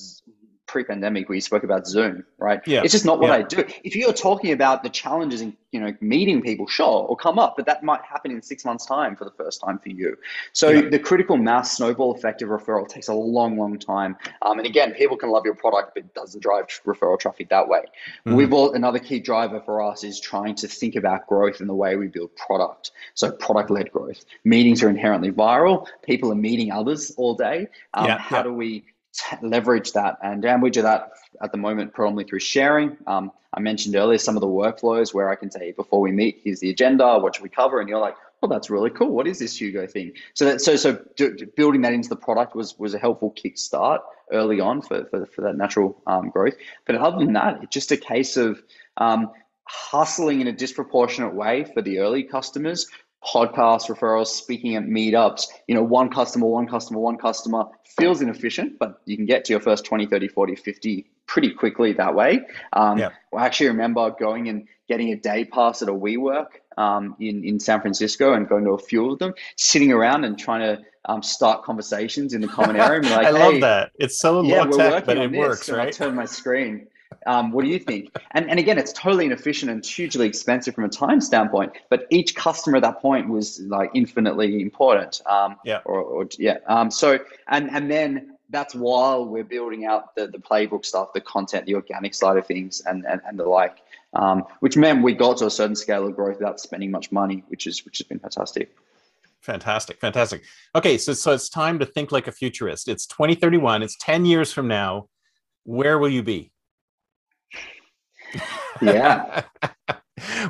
pre-pandemic 0.68 1.28
where 1.28 1.35
you 1.35 1.40
spoke 1.40 1.64
about 1.64 1.87
Zoom, 1.87 2.24
right? 2.38 2.61
Yeah. 2.66 2.83
It's 2.85 2.92
just 2.92 3.04
not 3.04 3.18
what 3.18 3.28
yeah. 3.28 3.37
I 3.37 3.42
do. 3.42 3.64
If 3.83 3.96
you're 3.96 4.12
talking 4.12 4.52
about 4.52 4.83
the 4.83 4.90
challenges 4.90 5.40
in, 5.40 5.57
you 5.72 5.81
know, 5.81 5.94
meeting 6.00 6.40
people, 6.42 6.66
sure, 6.66 7.07
or 7.09 7.16
come 7.16 7.38
up, 7.38 7.57
but 7.57 7.66
that 7.66 7.83
might 7.83 8.02
happen 8.02 8.31
in 8.31 8.40
six 8.42 8.64
months' 8.64 8.87
time 8.87 9.16
for 9.16 9.24
the 9.24 9.31
first 9.33 9.61
time 9.61 9.78
for 9.78 9.88
you. 9.88 10.16
So 10.52 10.70
yeah. 10.70 10.88
the 10.88 10.98
critical 10.98 11.37
mass 11.37 11.76
snowball 11.76 12.14
effect 12.14 12.42
of 12.42 12.50
referral 12.50 12.87
takes 12.87 13.09
a 13.09 13.14
long, 13.14 13.59
long 13.59 13.78
time. 13.78 14.16
Um, 14.42 14.59
and 14.59 14.66
again, 14.66 14.92
people 14.92 15.16
can 15.16 15.31
love 15.31 15.44
your 15.44 15.54
product, 15.54 15.94
but 15.94 16.04
it 16.04 16.14
doesn't 16.14 16.40
drive 16.40 16.66
referral 16.87 17.18
traffic 17.18 17.48
that 17.48 17.66
way. 17.66 17.81
Mm-hmm. 18.26 18.35
We've 18.35 18.52
all, 18.52 18.72
another 18.72 18.98
key 18.98 19.18
driver 19.18 19.61
for 19.61 19.83
us 19.83 20.04
is 20.04 20.20
trying 20.20 20.54
to 20.57 20.68
think 20.68 20.94
about 20.96 21.26
growth 21.26 21.61
in 21.61 21.66
the 21.66 21.74
way 21.74 21.96
we 21.96 22.07
build 22.07 22.37
product. 22.37 22.92
So 23.14 23.33
product-led 23.33 23.90
growth. 23.90 24.24
Meetings 24.44 24.83
are 24.83 24.90
inherently 24.90 25.33
viral. 25.33 25.87
People 26.02 26.31
are 26.31 26.37
meeting 26.37 26.70
others 26.72 27.12
all 27.16 27.35
day. 27.35 27.68
Um, 27.94 28.07
yeah. 28.07 28.18
How 28.18 28.42
do 28.42 28.52
we 28.52 28.85
leverage 29.42 29.92
that. 29.92 30.18
And, 30.22 30.44
and 30.44 30.62
we 30.62 30.70
do 30.70 30.83
that 30.83 31.11
at 31.42 31.52
the 31.52 31.59
moment 31.59 31.92
predominantly 31.92 32.28
through 32.28 32.40
sharing. 32.40 32.96
Um, 33.07 33.33
I 33.54 33.61
mentioned 33.61 33.96
earlier 33.96 34.18
some 34.18 34.37
of 34.37 34.40
the 34.40 34.46
workflows 34.46 35.14
where 35.14 35.31
I 35.31 35.35
can 35.35 35.50
say, 35.50 35.72
before 35.72 36.00
we 36.00 36.12
meet, 36.12 36.40
here's 36.44 36.61
the 36.61 36.70
agenda, 36.70 37.18
what 37.18 37.37
should 37.37 37.42
we 37.42 37.48
cover? 37.48 37.81
And 37.81 37.88
you're 37.88 38.00
like, 38.00 38.16
oh, 38.42 38.48
that's 38.48 38.70
really 38.70 38.90
cool. 38.90 39.11
What 39.11 39.26
is 39.26 39.38
this 39.38 39.61
Hugo 39.61 39.87
thing? 39.87 40.12
So 40.35 40.44
that 40.44 40.61
so 40.61 40.76
so 40.76 40.98
building 41.57 41.83
that 41.83 41.92
into 41.92 42.09
the 42.09 42.16
product 42.16 42.54
was 42.54 42.78
was 42.78 42.94
a 42.94 42.98
helpful 42.98 43.33
kickstart 43.33 44.00
early 44.33 44.61
on 44.61 44.83
for 44.83 45.04
for, 45.07 45.26
for 45.26 45.42
that 45.42 45.57
natural 45.57 46.00
um, 46.07 46.31
growth. 46.31 46.54
But 46.87 46.96
other 46.96 47.18
than 47.18 47.33
that, 47.35 47.62
it's 47.62 47.74
just 47.74 47.90
a 47.90 47.96
case 47.96 48.37
of 48.37 48.62
um, 48.96 49.31
hustling 49.64 50.40
in 50.40 50.46
a 50.46 50.52
disproportionate 50.52 51.35
way 51.35 51.64
for 51.64 51.83
the 51.83 51.98
early 51.98 52.22
customers 52.22 52.87
podcasts, 53.24 53.88
referrals, 53.88 54.28
speaking 54.28 54.76
at 54.76 54.85
meetups, 54.85 55.46
you 55.66 55.74
know, 55.74 55.83
one 55.83 56.09
customer, 56.09 56.46
one 56.46 56.66
customer, 56.66 57.00
one 57.00 57.18
customer 57.18 57.64
feels 57.98 58.20
inefficient, 58.20 58.78
but 58.78 59.00
you 59.07 59.16
can 59.16 59.26
get 59.26 59.44
to 59.46 59.52
your 59.52 59.61
first 59.61 59.85
20, 59.85 60.07
30, 60.07 60.28
40, 60.28 60.57
50 60.57 61.11
pretty 61.26 61.50
quickly 61.50 61.92
that 61.92 62.14
way. 62.14 62.40
Um, 62.72 62.98
yeah. 62.98 63.11
I 63.37 63.44
actually 63.44 63.68
remember 63.68 64.11
going 64.18 64.48
and 64.48 64.66
getting 64.88 65.12
a 65.12 65.16
day 65.16 65.44
pass 65.44 65.83
at 65.83 65.88
a 65.88 65.92
WeWork 65.92 66.46
um, 66.76 67.16
in, 67.20 67.44
in 67.44 67.61
San 67.61 67.81
Francisco 67.81 68.33
and 68.33 68.48
going 68.48 68.64
to 68.64 68.70
a 68.70 68.78
few 68.78 69.12
of 69.12 69.18
them, 69.18 69.35
sitting 69.57 69.92
around 69.92 70.24
and 70.24 70.38
trying 70.38 70.61
to 70.61 70.83
um, 71.04 71.22
start 71.22 71.64
conversations 71.64 72.35
in 72.35 72.40
the 72.40 72.48
common 72.48 72.76
area. 72.76 73.00
Like, 73.09 73.26
I 73.26 73.31
love 73.31 73.61
that. 73.61 73.92
It's 73.98 74.18
so 74.18 74.42
yeah, 74.42 74.62
low 74.62 74.76
tech, 74.76 75.07
but 75.07 75.16
it 75.16 75.33
works, 75.33 75.68
right? 75.68 75.88
I 75.88 75.90
turn 75.90 76.14
my 76.14 76.24
screen. 76.24 76.87
Um, 77.26 77.52
what 77.52 77.64
do 77.64 77.70
you 77.70 77.78
think? 77.78 78.16
And, 78.33 78.48
and 78.50 78.59
again, 78.59 78.78
it's 78.78 78.92
totally 78.92 79.26
inefficient 79.26 79.70
and 79.70 79.85
hugely 79.85 80.26
expensive 80.26 80.74
from 80.74 80.85
a 80.85 80.88
time 80.88 81.20
standpoint. 81.20 81.72
But 81.90 82.07
each 82.11 82.35
customer 82.35 82.76
at 82.76 82.83
that 82.83 83.00
point 83.00 83.28
was 83.28 83.61
like 83.61 83.90
infinitely 83.94 84.62
important. 84.62 85.20
Um, 85.26 85.57
yeah. 85.64 85.81
Or, 85.85 86.00
or 86.00 86.28
yeah. 86.38 86.59
Um, 86.66 86.90
so 86.90 87.18
and 87.48 87.70
and 87.70 87.90
then 87.90 88.37
that's 88.50 88.74
while 88.74 89.26
we're 89.26 89.44
building 89.44 89.85
out 89.85 90.14
the, 90.14 90.26
the 90.26 90.38
playbook 90.38 90.85
stuff, 90.85 91.12
the 91.12 91.20
content, 91.20 91.66
the 91.66 91.74
organic 91.74 92.14
side 92.14 92.37
of 92.37 92.46
things, 92.46 92.83
and 92.87 93.04
and, 93.07 93.20
and 93.26 93.38
the 93.38 93.44
like. 93.44 93.78
Um, 94.14 94.44
which 94.61 94.74
meant 94.74 95.02
we 95.02 95.12
got 95.12 95.37
to 95.38 95.46
a 95.46 95.50
certain 95.50 95.76
scale 95.76 96.07
of 96.07 96.16
growth 96.16 96.38
without 96.38 96.59
spending 96.61 96.90
much 96.90 97.12
money, 97.12 97.44
which 97.48 97.66
is 97.66 97.85
which 97.85 97.98
has 97.98 98.07
been 98.07 98.18
fantastic. 98.18 98.74
Fantastic, 99.40 100.00
fantastic. 100.00 100.42
Okay, 100.74 100.98
so 100.98 101.12
so 101.12 101.33
it's 101.33 101.48
time 101.48 101.78
to 101.78 101.87
think 101.87 102.11
like 102.11 102.26
a 102.26 102.33
futurist. 102.33 102.88
It's 102.88 103.07
2031. 103.07 103.83
It's 103.83 103.96
10 104.00 104.24
years 104.24 104.52
from 104.52 104.66
now. 104.66 105.09
Where 105.64 105.98
will 105.98 106.09
you 106.09 106.22
be? 106.22 106.52
Yeah. 108.80 109.42
um, 109.62 110.02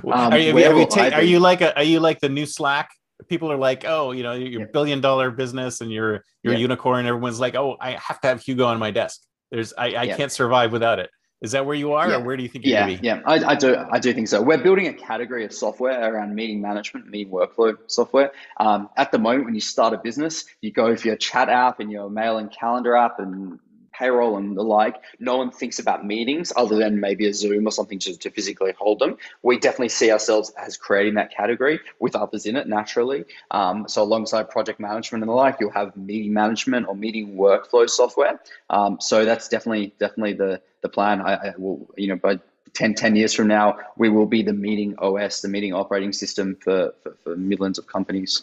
are 0.05 0.39
you, 0.39 0.87
take, 0.87 1.13
are 1.13 1.23
you 1.23 1.41
like 1.41 1.61
a, 1.61 1.77
are 1.77 1.83
you 1.83 2.01
like 2.01 2.21
the 2.21 2.29
new 2.29 2.47
Slack? 2.47 2.91
People 3.29 3.51
are 3.51 3.57
like, 3.57 3.85
oh, 3.87 4.13
you 4.13 4.23
know, 4.23 4.33
you're 4.33 4.61
yeah. 4.61 4.67
billion 4.73 5.01
dollar 5.01 5.31
business 5.31 5.81
and 5.81 5.91
you're 5.91 6.25
you're 6.43 6.55
yeah. 6.55 6.59
a 6.59 6.63
unicorn. 6.63 7.07
Everyone's 7.07 7.41
like, 7.41 7.57
oh, 7.57 7.77
I 7.81 7.93
have 7.93 8.21
to 8.21 8.29
have 8.29 8.41
Hugo 8.41 8.67
on 8.67 8.79
my 8.79 8.91
desk. 8.91 9.21
There's 9.51 9.73
I, 9.77 9.87
I 9.87 10.03
yeah. 10.05 10.17
can't 10.17 10.33
survive 10.33 10.73
without 10.73 10.99
it. 10.99 11.11
Is 11.41 11.53
that 11.53 11.65
where 11.65 11.77
you 11.77 11.93
are, 11.93 12.13
or 12.13 12.21
where 12.21 12.37
do 12.37 12.43
you 12.43 12.49
think 12.49 12.65
you're 12.65 12.73
yeah, 12.73 12.87
going 12.87 12.97
to 12.97 13.01
be? 13.01 13.07
Yeah, 13.07 13.21
I, 13.25 13.53
I, 13.53 13.55
do. 13.55 13.77
I 13.93 14.01
do 14.01 14.13
think 14.13 14.27
so. 14.27 14.43
We're 14.43 14.59
building 14.59 14.89
a 14.89 14.93
category 14.93 15.45
of 15.45 15.53
software 15.53 16.13
around 16.13 16.35
meeting 16.35 16.61
management, 16.61 17.07
meeting 17.07 17.33
workflow 17.33 17.77
software. 17.87 18.33
Um, 18.59 18.89
at 18.97 19.13
the 19.13 19.21
moment, 19.21 19.45
when 19.45 19.55
you 19.55 19.61
start 19.61 19.95
a 19.95 19.99
business, 19.99 20.47
you 20.63 20.73
go 20.73 20.97
for 20.97 21.07
your 21.07 21.17
chat 21.17 21.49
app 21.49 21.79
and 21.79 21.93
your 21.93 22.11
mail 22.11 22.39
and 22.39 22.51
calendar 22.51 22.97
app 22.97 23.21
and 23.21 23.61
payroll 23.99 24.37
and 24.37 24.57
the 24.57 24.63
like, 24.63 24.97
no 25.19 25.37
one 25.37 25.51
thinks 25.51 25.79
about 25.79 26.07
meetings 26.07 26.53
other 26.57 26.77
than 26.77 27.01
maybe 27.01 27.27
a 27.27 27.35
Zoom 27.35 27.67
or 27.67 27.71
something 27.71 27.99
to, 28.01 28.17
to 28.17 28.31
physically 28.31 28.73
hold 28.79 28.99
them. 28.99 29.17
We 29.43 29.59
definitely 29.59 29.89
see 29.89 30.11
ourselves 30.11 30.51
as 30.51 30.77
creating 30.77 31.15
that 31.15 31.35
category 31.35 31.81
with 31.99 32.15
others 32.15 32.47
in 32.47 32.57
it 32.57 32.69
naturally. 32.69 33.25
Um, 33.51 33.89
so 33.89 34.03
alongside 34.03 34.51
project 34.51 34.81
management 34.81 35.23
and 35.23 35.31
the 35.31 35.35
like, 35.35 35.57
you'll 35.61 35.71
have 35.71 35.97
meeting 35.97 36.33
management 36.33 36.87
or 36.89 36.95
meeting 36.95 37.37
workflow 37.37 37.89
software. 37.89 38.41
Um, 38.71 38.99
so 39.01 39.25
that's 39.25 39.49
definitely 39.49 39.95
definitely 39.99 40.35
the 40.35 40.61
the 40.81 40.89
plan. 40.89 41.21
I, 41.21 41.35
I 41.35 41.55
will, 41.59 41.89
you 41.97 42.09
know, 42.09 42.17
by 42.17 42.39
10, 42.75 42.95
10 42.95 43.17
years 43.17 43.35
from 43.35 43.49
now, 43.49 43.79
we 43.97 44.09
will 44.09 44.27
be 44.27 44.43
the 44.43 44.53
meeting 44.53 44.97
OS, 44.99 45.41
the 45.41 45.49
meeting 45.49 45.73
operating 45.73 46.13
system 46.13 46.57
for, 46.61 46.95
for, 47.03 47.17
for 47.25 47.37
millions 47.37 47.79
of 47.79 47.87
companies. 47.87 48.43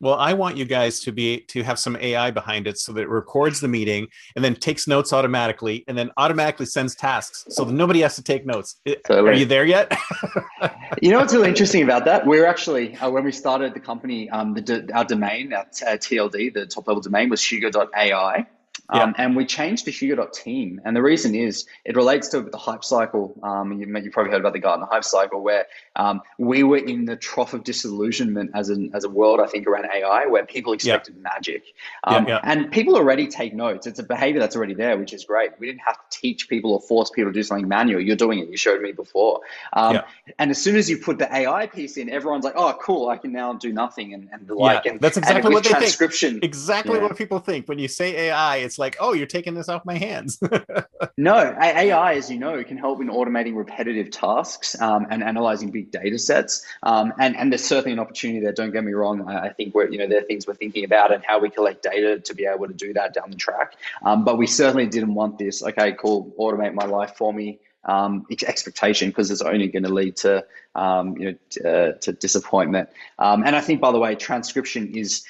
Well, 0.00 0.14
I 0.14 0.32
want 0.32 0.56
you 0.56 0.64
guys 0.64 1.00
to 1.00 1.12
be 1.12 1.40
to 1.48 1.62
have 1.62 1.78
some 1.78 1.94
AI 1.96 2.30
behind 2.30 2.66
it 2.66 2.78
so 2.78 2.92
that 2.94 3.02
it 3.02 3.08
records 3.08 3.60
the 3.60 3.68
meeting 3.68 4.08
and 4.34 4.42
then 4.42 4.54
takes 4.54 4.88
notes 4.88 5.12
automatically 5.12 5.84
and 5.88 5.96
then 5.96 6.10
automatically 6.16 6.64
sends 6.64 6.94
tasks 6.94 7.44
so 7.50 7.64
that 7.64 7.72
nobody 7.72 8.00
has 8.00 8.16
to 8.16 8.22
take 8.22 8.46
notes. 8.46 8.76
Are 9.10 9.32
you 9.34 9.44
there 9.44 9.66
yet? 9.66 9.92
you 11.02 11.10
know 11.10 11.18
what's 11.18 11.34
really 11.34 11.48
interesting 11.48 11.82
about 11.82 12.06
that? 12.06 12.26
We're 12.26 12.46
actually 12.46 12.96
uh, 12.96 13.10
when 13.10 13.24
we 13.24 13.32
started 13.32 13.74
the 13.74 13.80
company, 13.80 14.30
um, 14.30 14.54
the, 14.54 14.90
our 14.94 15.04
domain, 15.04 15.52
our 15.52 15.66
TLD, 15.66 16.54
the 16.54 16.66
top 16.66 16.88
level 16.88 17.02
domain 17.02 17.28
was 17.28 17.42
hugo.ai. 17.42 18.46
Yeah. 18.92 19.02
Um, 19.02 19.14
and 19.18 19.36
we 19.36 19.44
changed 19.44 19.84
to 19.86 19.90
Hugo.team. 19.90 20.80
And 20.84 20.96
the 20.96 21.02
reason 21.02 21.34
is 21.34 21.66
it 21.84 21.96
relates 21.96 22.28
to 22.28 22.42
the 22.42 22.56
hype 22.56 22.84
cycle. 22.84 23.38
Um, 23.42 23.72
you, 23.80 23.86
you 23.98 24.10
probably 24.10 24.32
heard 24.32 24.40
about 24.40 24.52
the 24.52 24.58
Gartner 24.58 24.86
hype 24.90 25.04
cycle, 25.04 25.42
where 25.42 25.66
um, 25.96 26.20
we 26.38 26.62
were 26.62 26.78
in 26.78 27.04
the 27.04 27.16
trough 27.16 27.54
of 27.54 27.64
disillusionment 27.64 28.50
as, 28.54 28.68
an, 28.68 28.90
as 28.94 29.04
a 29.04 29.08
world, 29.08 29.40
I 29.40 29.46
think, 29.46 29.66
around 29.66 29.86
AI, 29.92 30.26
where 30.26 30.44
people 30.44 30.72
expected 30.72 31.14
yeah. 31.16 31.22
magic. 31.22 31.64
Um, 32.04 32.26
yeah, 32.26 32.40
and 32.42 32.70
people 32.70 32.96
already 32.96 33.26
take 33.26 33.54
notes. 33.54 33.86
It's 33.86 33.98
a 33.98 34.02
behavior 34.02 34.40
that's 34.40 34.56
already 34.56 34.74
there, 34.74 34.98
which 34.98 35.12
is 35.12 35.24
great. 35.24 35.52
We 35.58 35.66
didn't 35.66 35.82
have 35.86 35.96
to 35.96 36.18
teach 36.18 36.48
people 36.48 36.72
or 36.72 36.80
force 36.80 37.10
people 37.10 37.30
to 37.30 37.34
do 37.34 37.42
something 37.42 37.68
manual. 37.68 38.00
You're 38.00 38.16
doing 38.16 38.38
it. 38.40 38.48
You 38.48 38.56
showed 38.56 38.80
me 38.80 38.92
before. 38.92 39.40
Um, 39.72 40.00
and 40.38 40.50
as 40.50 40.60
soon 40.60 40.76
as 40.76 40.88
you 40.88 40.98
put 40.98 41.18
the 41.18 41.32
AI 41.34 41.66
piece 41.66 41.96
in, 41.96 42.08
everyone's 42.08 42.44
like, 42.44 42.54
oh, 42.56 42.76
cool, 42.80 43.08
I 43.08 43.16
can 43.16 43.32
now 43.32 43.52
do 43.52 43.72
nothing 43.72 44.14
and, 44.14 44.28
and 44.32 44.46
the 44.46 44.54
like. 44.54 44.86
And, 44.86 45.00
that's 45.00 45.16
exactly 45.16 45.46
and 45.46 45.54
what 45.54 45.64
they 45.64 45.70
think. 45.70 46.42
Exactly 46.42 46.98
what 46.98 47.16
people 47.16 47.38
think. 47.38 47.68
When 47.68 47.78
you 47.78 47.88
say 47.88 48.28
AI, 48.28 48.56
it's 48.56 48.78
like, 48.80 48.96
oh, 48.98 49.12
you're 49.12 49.26
taking 49.26 49.54
this 49.54 49.68
off 49.68 49.84
my 49.84 49.96
hands. 49.96 50.40
no, 51.16 51.36
AI, 51.36 52.14
as 52.14 52.30
you 52.30 52.38
know, 52.38 52.64
can 52.64 52.76
help 52.76 53.00
in 53.00 53.08
automating 53.08 53.54
repetitive 53.54 54.10
tasks 54.10 54.80
um, 54.80 55.06
and 55.10 55.22
analyzing 55.22 55.70
big 55.70 55.92
data 55.92 56.18
sets. 56.18 56.66
Um, 56.82 57.12
and, 57.18 57.36
and 57.36 57.52
there's 57.52 57.64
certainly 57.64 57.92
an 57.92 58.00
opportunity 58.00 58.40
there. 58.40 58.52
Don't 58.52 58.72
get 58.72 58.82
me 58.82 58.92
wrong. 58.92 59.28
I, 59.28 59.46
I, 59.46 59.52
think 59.52 59.74
we're, 59.74 59.88
you 59.88 59.98
know, 59.98 60.08
there 60.08 60.18
are 60.18 60.24
things 60.24 60.46
we're 60.46 60.54
thinking 60.54 60.84
about 60.84 61.12
and 61.14 61.22
how 61.24 61.38
we 61.38 61.50
collect 61.50 61.82
data 61.84 62.18
to 62.18 62.34
be 62.34 62.46
able 62.46 62.66
to 62.66 62.74
do 62.74 62.92
that 62.94 63.14
down 63.14 63.30
the 63.30 63.36
track. 63.36 63.74
Um, 64.02 64.24
but 64.24 64.38
we 64.38 64.46
certainly 64.46 64.86
didn't 64.86 65.14
want 65.14 65.38
this. 65.38 65.62
Okay, 65.62 65.92
cool. 65.92 66.34
Automate 66.38 66.74
my 66.74 66.86
life 66.86 67.14
for 67.16 67.32
me 67.32 67.60
um, 67.84 68.26
expectation 68.46 69.08
because 69.08 69.30
it's 69.30 69.42
only 69.42 69.68
going 69.68 69.84
to 69.84 69.92
lead 69.92 70.16
to 70.16 70.44
um, 70.80 71.16
you 71.18 71.32
know 71.32 71.38
to, 71.50 71.70
uh, 71.70 71.92
to 71.98 72.12
disappointment. 72.12 72.88
Um, 73.18 73.44
and 73.44 73.54
I 73.54 73.60
think, 73.60 73.82
by 73.82 73.92
the 73.92 73.98
way, 73.98 74.14
transcription 74.14 74.96
is 74.96 75.24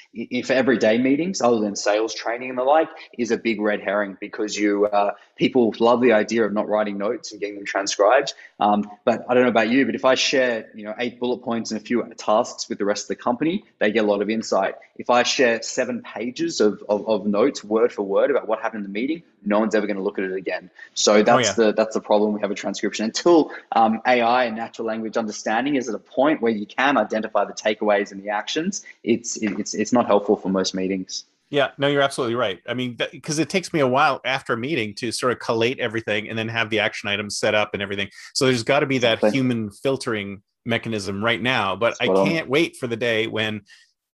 for 0.45 0.53
everyday 0.53 0.97
meetings, 0.97 1.41
other 1.41 1.59
than 1.59 1.75
sales 1.75 2.15
training 2.15 2.49
and 2.49 2.57
the 2.57 2.63
like, 2.63 2.87
is 3.17 3.31
a 3.31 3.37
big 3.37 3.59
red 3.59 3.81
herring 3.81 4.17
because 4.21 4.57
you 4.57 4.85
uh, 4.85 5.11
people 5.35 5.75
love 5.79 6.01
the 6.01 6.13
idea 6.13 6.45
of 6.45 6.53
not 6.53 6.69
writing 6.69 6.97
notes 6.97 7.31
and 7.31 7.41
getting 7.41 7.55
them 7.55 7.65
transcribed. 7.65 8.33
Um, 8.61 8.89
but 9.03 9.25
I 9.27 9.33
don't 9.33 9.43
know 9.43 9.49
about 9.49 9.69
you, 9.69 9.85
but 9.85 9.93
if 9.93 10.05
I 10.05 10.15
share 10.15 10.69
you 10.73 10.85
know 10.85 10.95
eight 10.97 11.19
bullet 11.19 11.39
points 11.43 11.71
and 11.71 11.81
a 11.81 11.83
few 11.83 12.01
tasks 12.17 12.69
with 12.69 12.77
the 12.77 12.85
rest 12.85 13.03
of 13.03 13.07
the 13.09 13.21
company, 13.21 13.65
they 13.79 13.91
get 13.91 14.05
a 14.05 14.07
lot 14.07 14.21
of 14.21 14.29
insight. 14.29 14.75
If 14.95 15.09
I 15.09 15.23
share 15.23 15.61
seven 15.61 16.01
pages 16.01 16.61
of, 16.61 16.81
of, 16.87 17.07
of 17.09 17.25
notes 17.25 17.61
word 17.63 17.91
for 17.91 18.03
word 18.03 18.31
about 18.31 18.47
what 18.47 18.61
happened 18.61 18.85
in 18.85 18.91
the 18.91 18.99
meeting, 18.99 19.23
no 19.43 19.59
one's 19.59 19.75
ever 19.75 19.87
going 19.87 19.97
to 19.97 20.03
look 20.03 20.19
at 20.19 20.25
it 20.25 20.33
again. 20.33 20.69
So 20.93 21.15
oh, 21.15 21.23
that's 21.23 21.57
oh, 21.57 21.63
yeah. 21.63 21.67
the 21.67 21.73
that's 21.73 21.93
the 21.93 22.01
problem. 22.01 22.33
We 22.33 22.41
have 22.41 22.51
a 22.51 22.55
transcription 22.55 23.05
until 23.05 23.51
um, 23.73 24.01
AI 24.07 24.45
and 24.45 24.55
natural 24.55 24.87
language 24.87 25.17
understanding 25.17 25.75
is 25.75 25.89
at 25.89 25.95
a 25.95 25.99
point 25.99 26.41
where 26.41 26.51
you 26.51 26.65
can 26.65 26.97
identify 26.97 27.45
the 27.45 27.53
takeaways 27.53 28.11
and 28.11 28.21
the 28.23 28.29
actions. 28.29 28.83
It's 29.03 29.37
it's 29.37 29.73
it's 29.73 29.93
not 29.93 30.05
helpful 30.05 30.35
for 30.35 30.49
most 30.49 30.73
meetings. 30.73 31.25
Yeah, 31.49 31.71
no, 31.77 31.89
you're 31.89 32.01
absolutely 32.01 32.35
right. 32.35 32.61
I 32.65 32.73
mean, 32.73 32.97
because 33.11 33.37
it 33.37 33.49
takes 33.49 33.73
me 33.73 33.81
a 33.81 33.87
while 33.87 34.21
after 34.23 34.53
a 34.53 34.57
meeting 34.57 34.95
to 34.95 35.11
sort 35.11 35.33
of 35.33 35.39
collate 35.39 35.79
everything 35.79 36.29
and 36.29 36.39
then 36.39 36.47
have 36.47 36.69
the 36.69 36.79
action 36.79 37.09
items 37.09 37.37
set 37.37 37.53
up 37.53 37.71
and 37.73 37.83
everything. 37.83 38.09
So 38.33 38.45
there's 38.45 38.63
got 38.63 38.79
to 38.79 38.85
be 38.85 38.99
that 38.99 39.21
human 39.33 39.69
filtering 39.69 40.43
mechanism 40.65 41.23
right 41.23 41.41
now. 41.41 41.75
But 41.75 41.95
Spot 41.95 42.09
I 42.09 42.29
can't 42.29 42.45
on. 42.45 42.49
wait 42.49 42.77
for 42.77 42.87
the 42.87 42.95
day 42.95 43.27
when 43.27 43.63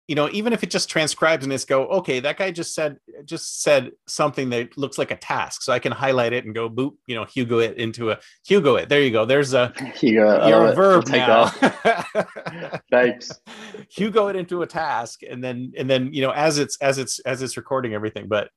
you 0.08 0.14
know 0.14 0.28
even 0.32 0.52
if 0.52 0.62
it 0.62 0.70
just 0.70 0.88
transcribes 0.88 1.44
and 1.44 1.52
it's 1.52 1.64
go 1.64 1.86
okay 1.86 2.20
that 2.20 2.36
guy 2.36 2.50
just 2.50 2.74
said 2.74 2.98
just 3.24 3.62
said 3.62 3.90
something 4.06 4.50
that 4.50 4.76
looks 4.76 4.98
like 4.98 5.10
a 5.10 5.16
task 5.16 5.62
so 5.62 5.72
i 5.72 5.78
can 5.78 5.92
highlight 5.92 6.32
it 6.32 6.44
and 6.44 6.54
go 6.54 6.68
boop 6.68 6.92
you 7.06 7.14
know 7.14 7.24
hugo 7.24 7.58
it 7.58 7.76
into 7.78 8.10
a 8.10 8.18
hugo 8.44 8.76
it. 8.76 8.88
There 8.88 9.00
you 9.00 9.10
go. 9.10 9.24
There's 9.24 9.54
a 9.54 9.72
hugo, 9.96 10.46
you're 10.46 10.66
a 10.66 10.74
verb 10.74 11.08
now. 11.08 11.46
thanks. 12.90 13.30
Hugo 13.90 14.28
it 14.28 14.36
into 14.36 14.62
a 14.62 14.66
task 14.66 15.20
and 15.28 15.42
then 15.42 15.72
and 15.76 15.88
then 15.88 16.12
you 16.12 16.22
know 16.22 16.30
as 16.30 16.58
it's 16.58 16.76
as 16.80 16.98
it's 16.98 17.18
as 17.20 17.42
it's 17.42 17.56
recording 17.56 17.94
everything 17.94 18.28
but 18.28 18.50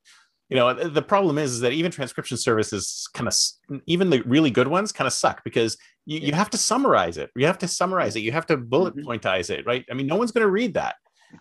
you 0.49 0.55
know 0.55 0.73
the 0.73 1.01
problem 1.01 1.37
is, 1.37 1.51
is 1.51 1.59
that 1.59 1.73
even 1.73 1.91
transcription 1.91 2.37
services 2.37 3.07
kind 3.13 3.27
of 3.27 3.35
even 3.85 4.09
the 4.09 4.21
really 4.21 4.49
good 4.49 4.67
ones 4.67 4.91
kind 4.91 5.07
of 5.07 5.13
suck 5.13 5.43
because 5.43 5.77
you, 6.05 6.19
you 6.19 6.33
have 6.33 6.49
to 6.49 6.57
summarize 6.57 7.17
it. 7.17 7.29
You 7.35 7.47
have 7.47 7.57
to 7.59 7.67
summarize 7.67 8.15
it. 8.15 8.21
You 8.21 8.31
have 8.31 8.45
to 8.47 8.57
bullet 8.57 8.95
mm-hmm. 8.95 9.09
pointize 9.09 9.49
it 9.49 9.65
right? 9.65 9.85
I 9.91 9.93
mean 9.93 10.07
no 10.07 10.15
one's 10.15 10.31
going 10.31 10.45
to 10.45 10.51
read 10.51 10.75
that 10.75 10.95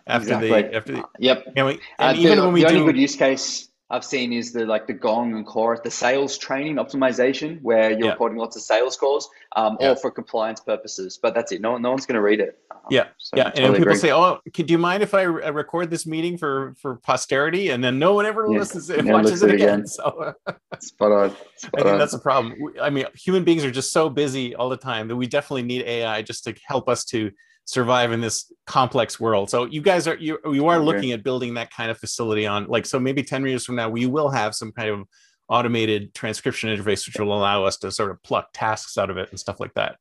after 0.05 0.33
exactly. 0.33 0.49
the 0.49 0.75
after 0.75 0.91
the 0.93 1.03
yep. 1.19 1.45
And, 1.55 1.65
we, 1.65 1.79
and 1.99 2.17
uh, 2.17 2.21
even 2.21 2.37
the, 2.37 2.43
when 2.43 2.53
we 2.53 2.63
the 2.63 2.69
do, 2.69 2.79
only 2.79 2.93
good 2.93 2.99
use 2.99 3.15
case 3.15 3.69
I've 3.89 4.03
seen 4.03 4.33
is 4.33 4.51
the 4.51 4.65
like 4.65 4.85
the 4.85 4.93
Gong 4.93 5.33
and 5.33 5.45
Chorus, 5.45 5.79
the 5.81 5.91
sales 5.91 6.37
training 6.37 6.75
optimization, 6.75 7.61
where 7.61 7.91
you're 7.91 8.05
yeah. 8.05 8.11
recording 8.11 8.37
lots 8.37 8.57
of 8.57 8.61
sales 8.61 8.97
calls, 8.97 9.29
um, 9.55 9.77
yeah. 9.79 9.89
all 9.89 9.95
for 9.95 10.11
compliance 10.11 10.59
purposes. 10.59 11.17
But 11.21 11.33
that's 11.33 11.53
it. 11.53 11.61
No, 11.61 11.77
no 11.77 11.91
one's 11.91 12.05
going 12.05 12.15
to 12.15 12.21
read 12.21 12.41
it. 12.41 12.59
Um, 12.69 12.79
yeah, 12.89 13.07
so 13.17 13.37
yeah. 13.37 13.45
Totally 13.45 13.65
and 13.65 13.75
people 13.75 13.91
agree. 13.91 13.99
say, 13.99 14.11
"Oh, 14.11 14.39
could 14.53 14.69
you 14.69 14.77
mind 14.77 15.03
if 15.03 15.13
I 15.13 15.21
re- 15.21 15.49
record 15.51 15.89
this 15.89 16.05
meeting 16.05 16.37
for 16.37 16.75
for 16.81 16.97
posterity?" 16.97 17.69
And 17.69 17.81
then 17.81 17.97
no 17.97 18.13
one 18.13 18.25
ever 18.25 18.45
yeah. 18.51 18.59
listens, 18.59 18.89
it, 18.89 19.05
watches 19.05 19.41
it 19.41 19.53
again. 19.53 19.85
again. 19.85 19.87
So 19.87 20.33
spot 20.81 21.11
on. 21.13 21.29
Spot 21.55 21.71
I 21.75 21.83
think 21.83 21.93
on. 21.93 21.97
that's 21.97 22.13
a 22.13 22.19
problem. 22.19 22.55
I 22.81 22.89
mean, 22.89 23.05
human 23.15 23.45
beings 23.45 23.63
are 23.63 23.71
just 23.71 23.93
so 23.93 24.09
busy 24.09 24.53
all 24.53 24.67
the 24.67 24.77
time 24.77 25.07
that 25.07 25.15
we 25.15 25.27
definitely 25.27 25.63
need 25.63 25.83
AI 25.83 26.23
just 26.23 26.43
to 26.43 26.53
help 26.65 26.89
us 26.89 27.05
to 27.05 27.31
survive 27.67 28.13
in 28.13 28.21
this 28.21 28.51
complex 28.65 29.19
world. 29.19 29.49
So 29.49 29.65
you 29.65 29.81
guys 29.81 30.07
are 30.07 30.15
you 30.15 30.39
you 30.45 30.67
are 30.67 30.79
looking 30.79 31.11
at 31.11 31.23
building 31.23 31.53
that 31.55 31.69
kind 31.69 31.91
of 31.91 31.97
facility 31.97 32.47
on 32.47 32.65
like 32.67 32.85
so 32.85 32.97
maybe 32.97 33.21
10 33.21 33.45
years 33.45 33.65
from 33.65 33.75
now 33.75 33.89
we 33.89 34.05
will 34.05 34.29
have 34.29 34.55
some 34.55 34.71
kind 34.71 34.89
of 34.89 35.03
automated 35.49 36.13
transcription 36.13 36.69
interface 36.69 37.05
which 37.05 37.19
will 37.19 37.37
allow 37.37 37.65
us 37.65 37.77
to 37.77 37.91
sort 37.91 38.09
of 38.09 38.23
pluck 38.23 38.47
tasks 38.53 38.97
out 38.97 39.09
of 39.09 39.17
it 39.17 39.29
and 39.29 39.39
stuff 39.39 39.59
like 39.59 39.73
that. 39.75 39.97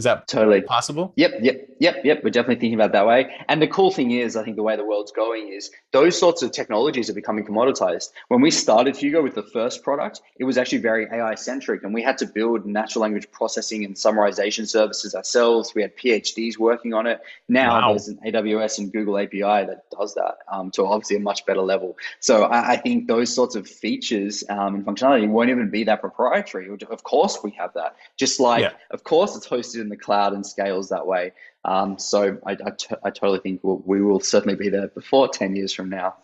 Is 0.00 0.04
that 0.04 0.28
totally 0.28 0.62
possible? 0.62 1.12
Yep, 1.16 1.32
yep, 1.42 1.68
yep, 1.78 1.96
yep. 2.04 2.24
We're 2.24 2.30
definitely 2.30 2.54
thinking 2.54 2.72
about 2.72 2.92
that 2.92 3.06
way. 3.06 3.30
And 3.50 3.60
the 3.60 3.66
cool 3.66 3.90
thing 3.90 4.12
is, 4.12 4.34
I 4.34 4.42
think 4.42 4.56
the 4.56 4.62
way 4.62 4.74
the 4.76 4.84
world's 4.86 5.12
going 5.12 5.52
is 5.52 5.70
those 5.92 6.18
sorts 6.18 6.42
of 6.42 6.52
technologies 6.52 7.10
are 7.10 7.12
becoming 7.12 7.44
commoditized. 7.44 8.12
When 8.28 8.40
we 8.40 8.50
started 8.50 8.96
Hugo 8.96 9.22
with 9.22 9.34
the 9.34 9.42
first 9.42 9.84
product, 9.84 10.22
it 10.38 10.44
was 10.44 10.56
actually 10.56 10.78
very 10.78 11.06
AI 11.12 11.34
centric, 11.34 11.82
and 11.82 11.92
we 11.92 12.02
had 12.02 12.16
to 12.16 12.26
build 12.26 12.64
natural 12.64 13.02
language 13.02 13.30
processing 13.30 13.84
and 13.84 13.94
summarization 13.94 14.66
services 14.66 15.14
ourselves. 15.14 15.74
We 15.74 15.82
had 15.82 15.94
PhDs 15.98 16.56
working 16.56 16.94
on 16.94 17.06
it. 17.06 17.20
Now 17.46 17.78
wow. 17.78 17.88
there's 17.90 18.08
an 18.08 18.20
AWS 18.24 18.78
and 18.78 18.90
Google 18.90 19.18
API 19.18 19.66
that 19.68 19.84
does 19.90 20.14
that 20.14 20.38
um, 20.50 20.70
to 20.70 20.86
obviously 20.86 21.16
a 21.16 21.20
much 21.20 21.44
better 21.44 21.60
level. 21.60 21.98
So 22.20 22.44
I, 22.44 22.70
I 22.70 22.76
think 22.78 23.06
those 23.06 23.34
sorts 23.34 23.54
of 23.54 23.68
features 23.68 24.44
um, 24.48 24.76
and 24.76 24.86
functionality 24.86 25.28
won't 25.28 25.50
even 25.50 25.68
be 25.68 25.84
that 25.84 26.00
proprietary. 26.00 26.70
Of 26.88 27.02
course, 27.02 27.38
we 27.44 27.50
have 27.58 27.74
that. 27.74 27.96
Just 28.16 28.40
like, 28.40 28.62
yeah. 28.62 28.72
of 28.90 29.04
course, 29.04 29.36
it's 29.36 29.46
hosted 29.46 29.82
in 29.82 29.89
the 29.90 29.96
cloud 29.96 30.32
and 30.32 30.46
scales 30.46 30.88
that 30.88 31.06
way. 31.06 31.32
Um, 31.64 31.98
so 31.98 32.38
I, 32.46 32.52
I, 32.52 32.70
t- 32.70 32.94
I 33.04 33.10
totally 33.10 33.40
think 33.40 33.60
we'll, 33.62 33.82
we 33.84 34.00
will 34.02 34.20
certainly 34.20 34.56
be 34.56 34.68
there 34.68 34.88
before 34.88 35.28
10 35.28 35.56
years 35.56 35.72
from 35.72 35.90
now. 35.90 36.16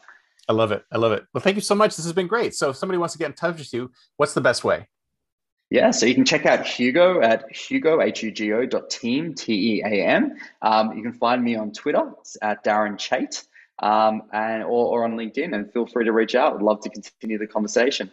I 0.48 0.52
love 0.52 0.72
it. 0.72 0.84
I 0.92 0.98
love 0.98 1.12
it. 1.12 1.26
Well, 1.34 1.42
thank 1.42 1.56
you 1.56 1.62
so 1.62 1.74
much. 1.74 1.96
This 1.96 2.04
has 2.04 2.12
been 2.12 2.28
great. 2.28 2.54
So 2.54 2.70
if 2.70 2.76
somebody 2.76 2.98
wants 2.98 3.14
to 3.14 3.18
get 3.18 3.26
in 3.26 3.32
touch 3.34 3.58
with 3.58 3.72
you, 3.74 3.90
what's 4.16 4.34
the 4.34 4.40
best 4.40 4.64
way? 4.64 4.88
Yeah, 5.68 5.90
so 5.90 6.06
you 6.06 6.14
can 6.14 6.24
check 6.24 6.46
out 6.46 6.64
Hugo 6.64 7.20
at 7.20 7.54
hugo, 7.54 8.00
H-U-G-O 8.00 8.66
dot 8.66 8.88
team, 8.88 9.34
T-E-A-M. 9.34 10.36
Um, 10.62 10.96
you 10.96 11.02
can 11.02 11.12
find 11.12 11.42
me 11.42 11.56
on 11.56 11.72
Twitter 11.72 12.12
at 12.40 12.64
Darren 12.64 12.94
Chait 12.96 13.44
um, 13.80 14.22
and 14.32 14.62
or, 14.62 14.86
or 15.00 15.04
on 15.04 15.16
LinkedIn 15.16 15.54
and 15.54 15.72
feel 15.72 15.86
free 15.86 16.04
to 16.04 16.12
reach 16.12 16.36
out. 16.36 16.54
I'd 16.54 16.62
love 16.62 16.82
to 16.82 16.90
continue 16.90 17.38
the 17.38 17.48
conversation. 17.48 18.12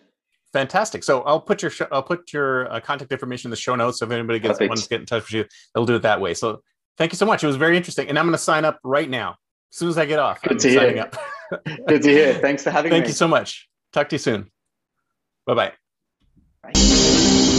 Fantastic. 0.53 1.03
So 1.03 1.21
I'll 1.23 1.41
put 1.41 1.61
your 1.63 1.71
sh- 1.71 1.81
I'll 1.91 2.03
put 2.03 2.31
your 2.31 2.71
uh, 2.71 2.79
contact 2.79 3.11
information 3.11 3.47
in 3.47 3.51
the 3.51 3.57
show 3.57 3.75
notes. 3.75 3.99
So 3.99 4.05
if 4.05 4.11
anybody 4.11 4.39
gets 4.39 4.53
Perfect. 4.53 4.69
wants 4.69 4.83
to 4.83 4.89
get 4.89 4.99
in 4.99 5.05
touch 5.07 5.23
with 5.23 5.33
you, 5.33 5.45
they'll 5.73 5.85
do 5.85 5.95
it 5.95 6.03
that 6.03 6.21
way. 6.21 6.35
So 6.35 6.61
thank 6.97 7.11
you 7.11 7.17
so 7.17 7.25
much. 7.25 7.43
It 7.43 7.47
was 7.47 7.55
very 7.55 7.75
interesting, 7.75 8.07
and 8.07 8.19
I'm 8.19 8.25
going 8.25 8.33
to 8.33 8.37
sign 8.37 8.63
up 8.63 8.79
right 8.83 9.09
now 9.09 9.31
as 9.71 9.77
soon 9.79 9.89
as 9.89 9.97
I 9.97 10.05
get 10.05 10.19
off. 10.19 10.41
Good 10.43 10.51
I'm 10.53 10.57
to 10.59 10.69
hear. 10.69 11.11
Good 11.87 12.03
to 12.03 12.09
hear. 12.09 12.33
Thanks 12.35 12.63
for 12.63 12.69
having 12.71 12.91
thank 12.91 13.01
me. 13.01 13.05
Thank 13.05 13.07
you 13.09 13.13
so 13.15 13.27
much. 13.27 13.67
Talk 13.91 14.09
to 14.09 14.15
you 14.15 14.19
soon. 14.19 14.51
Bye-bye. 15.47 15.73
Bye. 16.63 17.49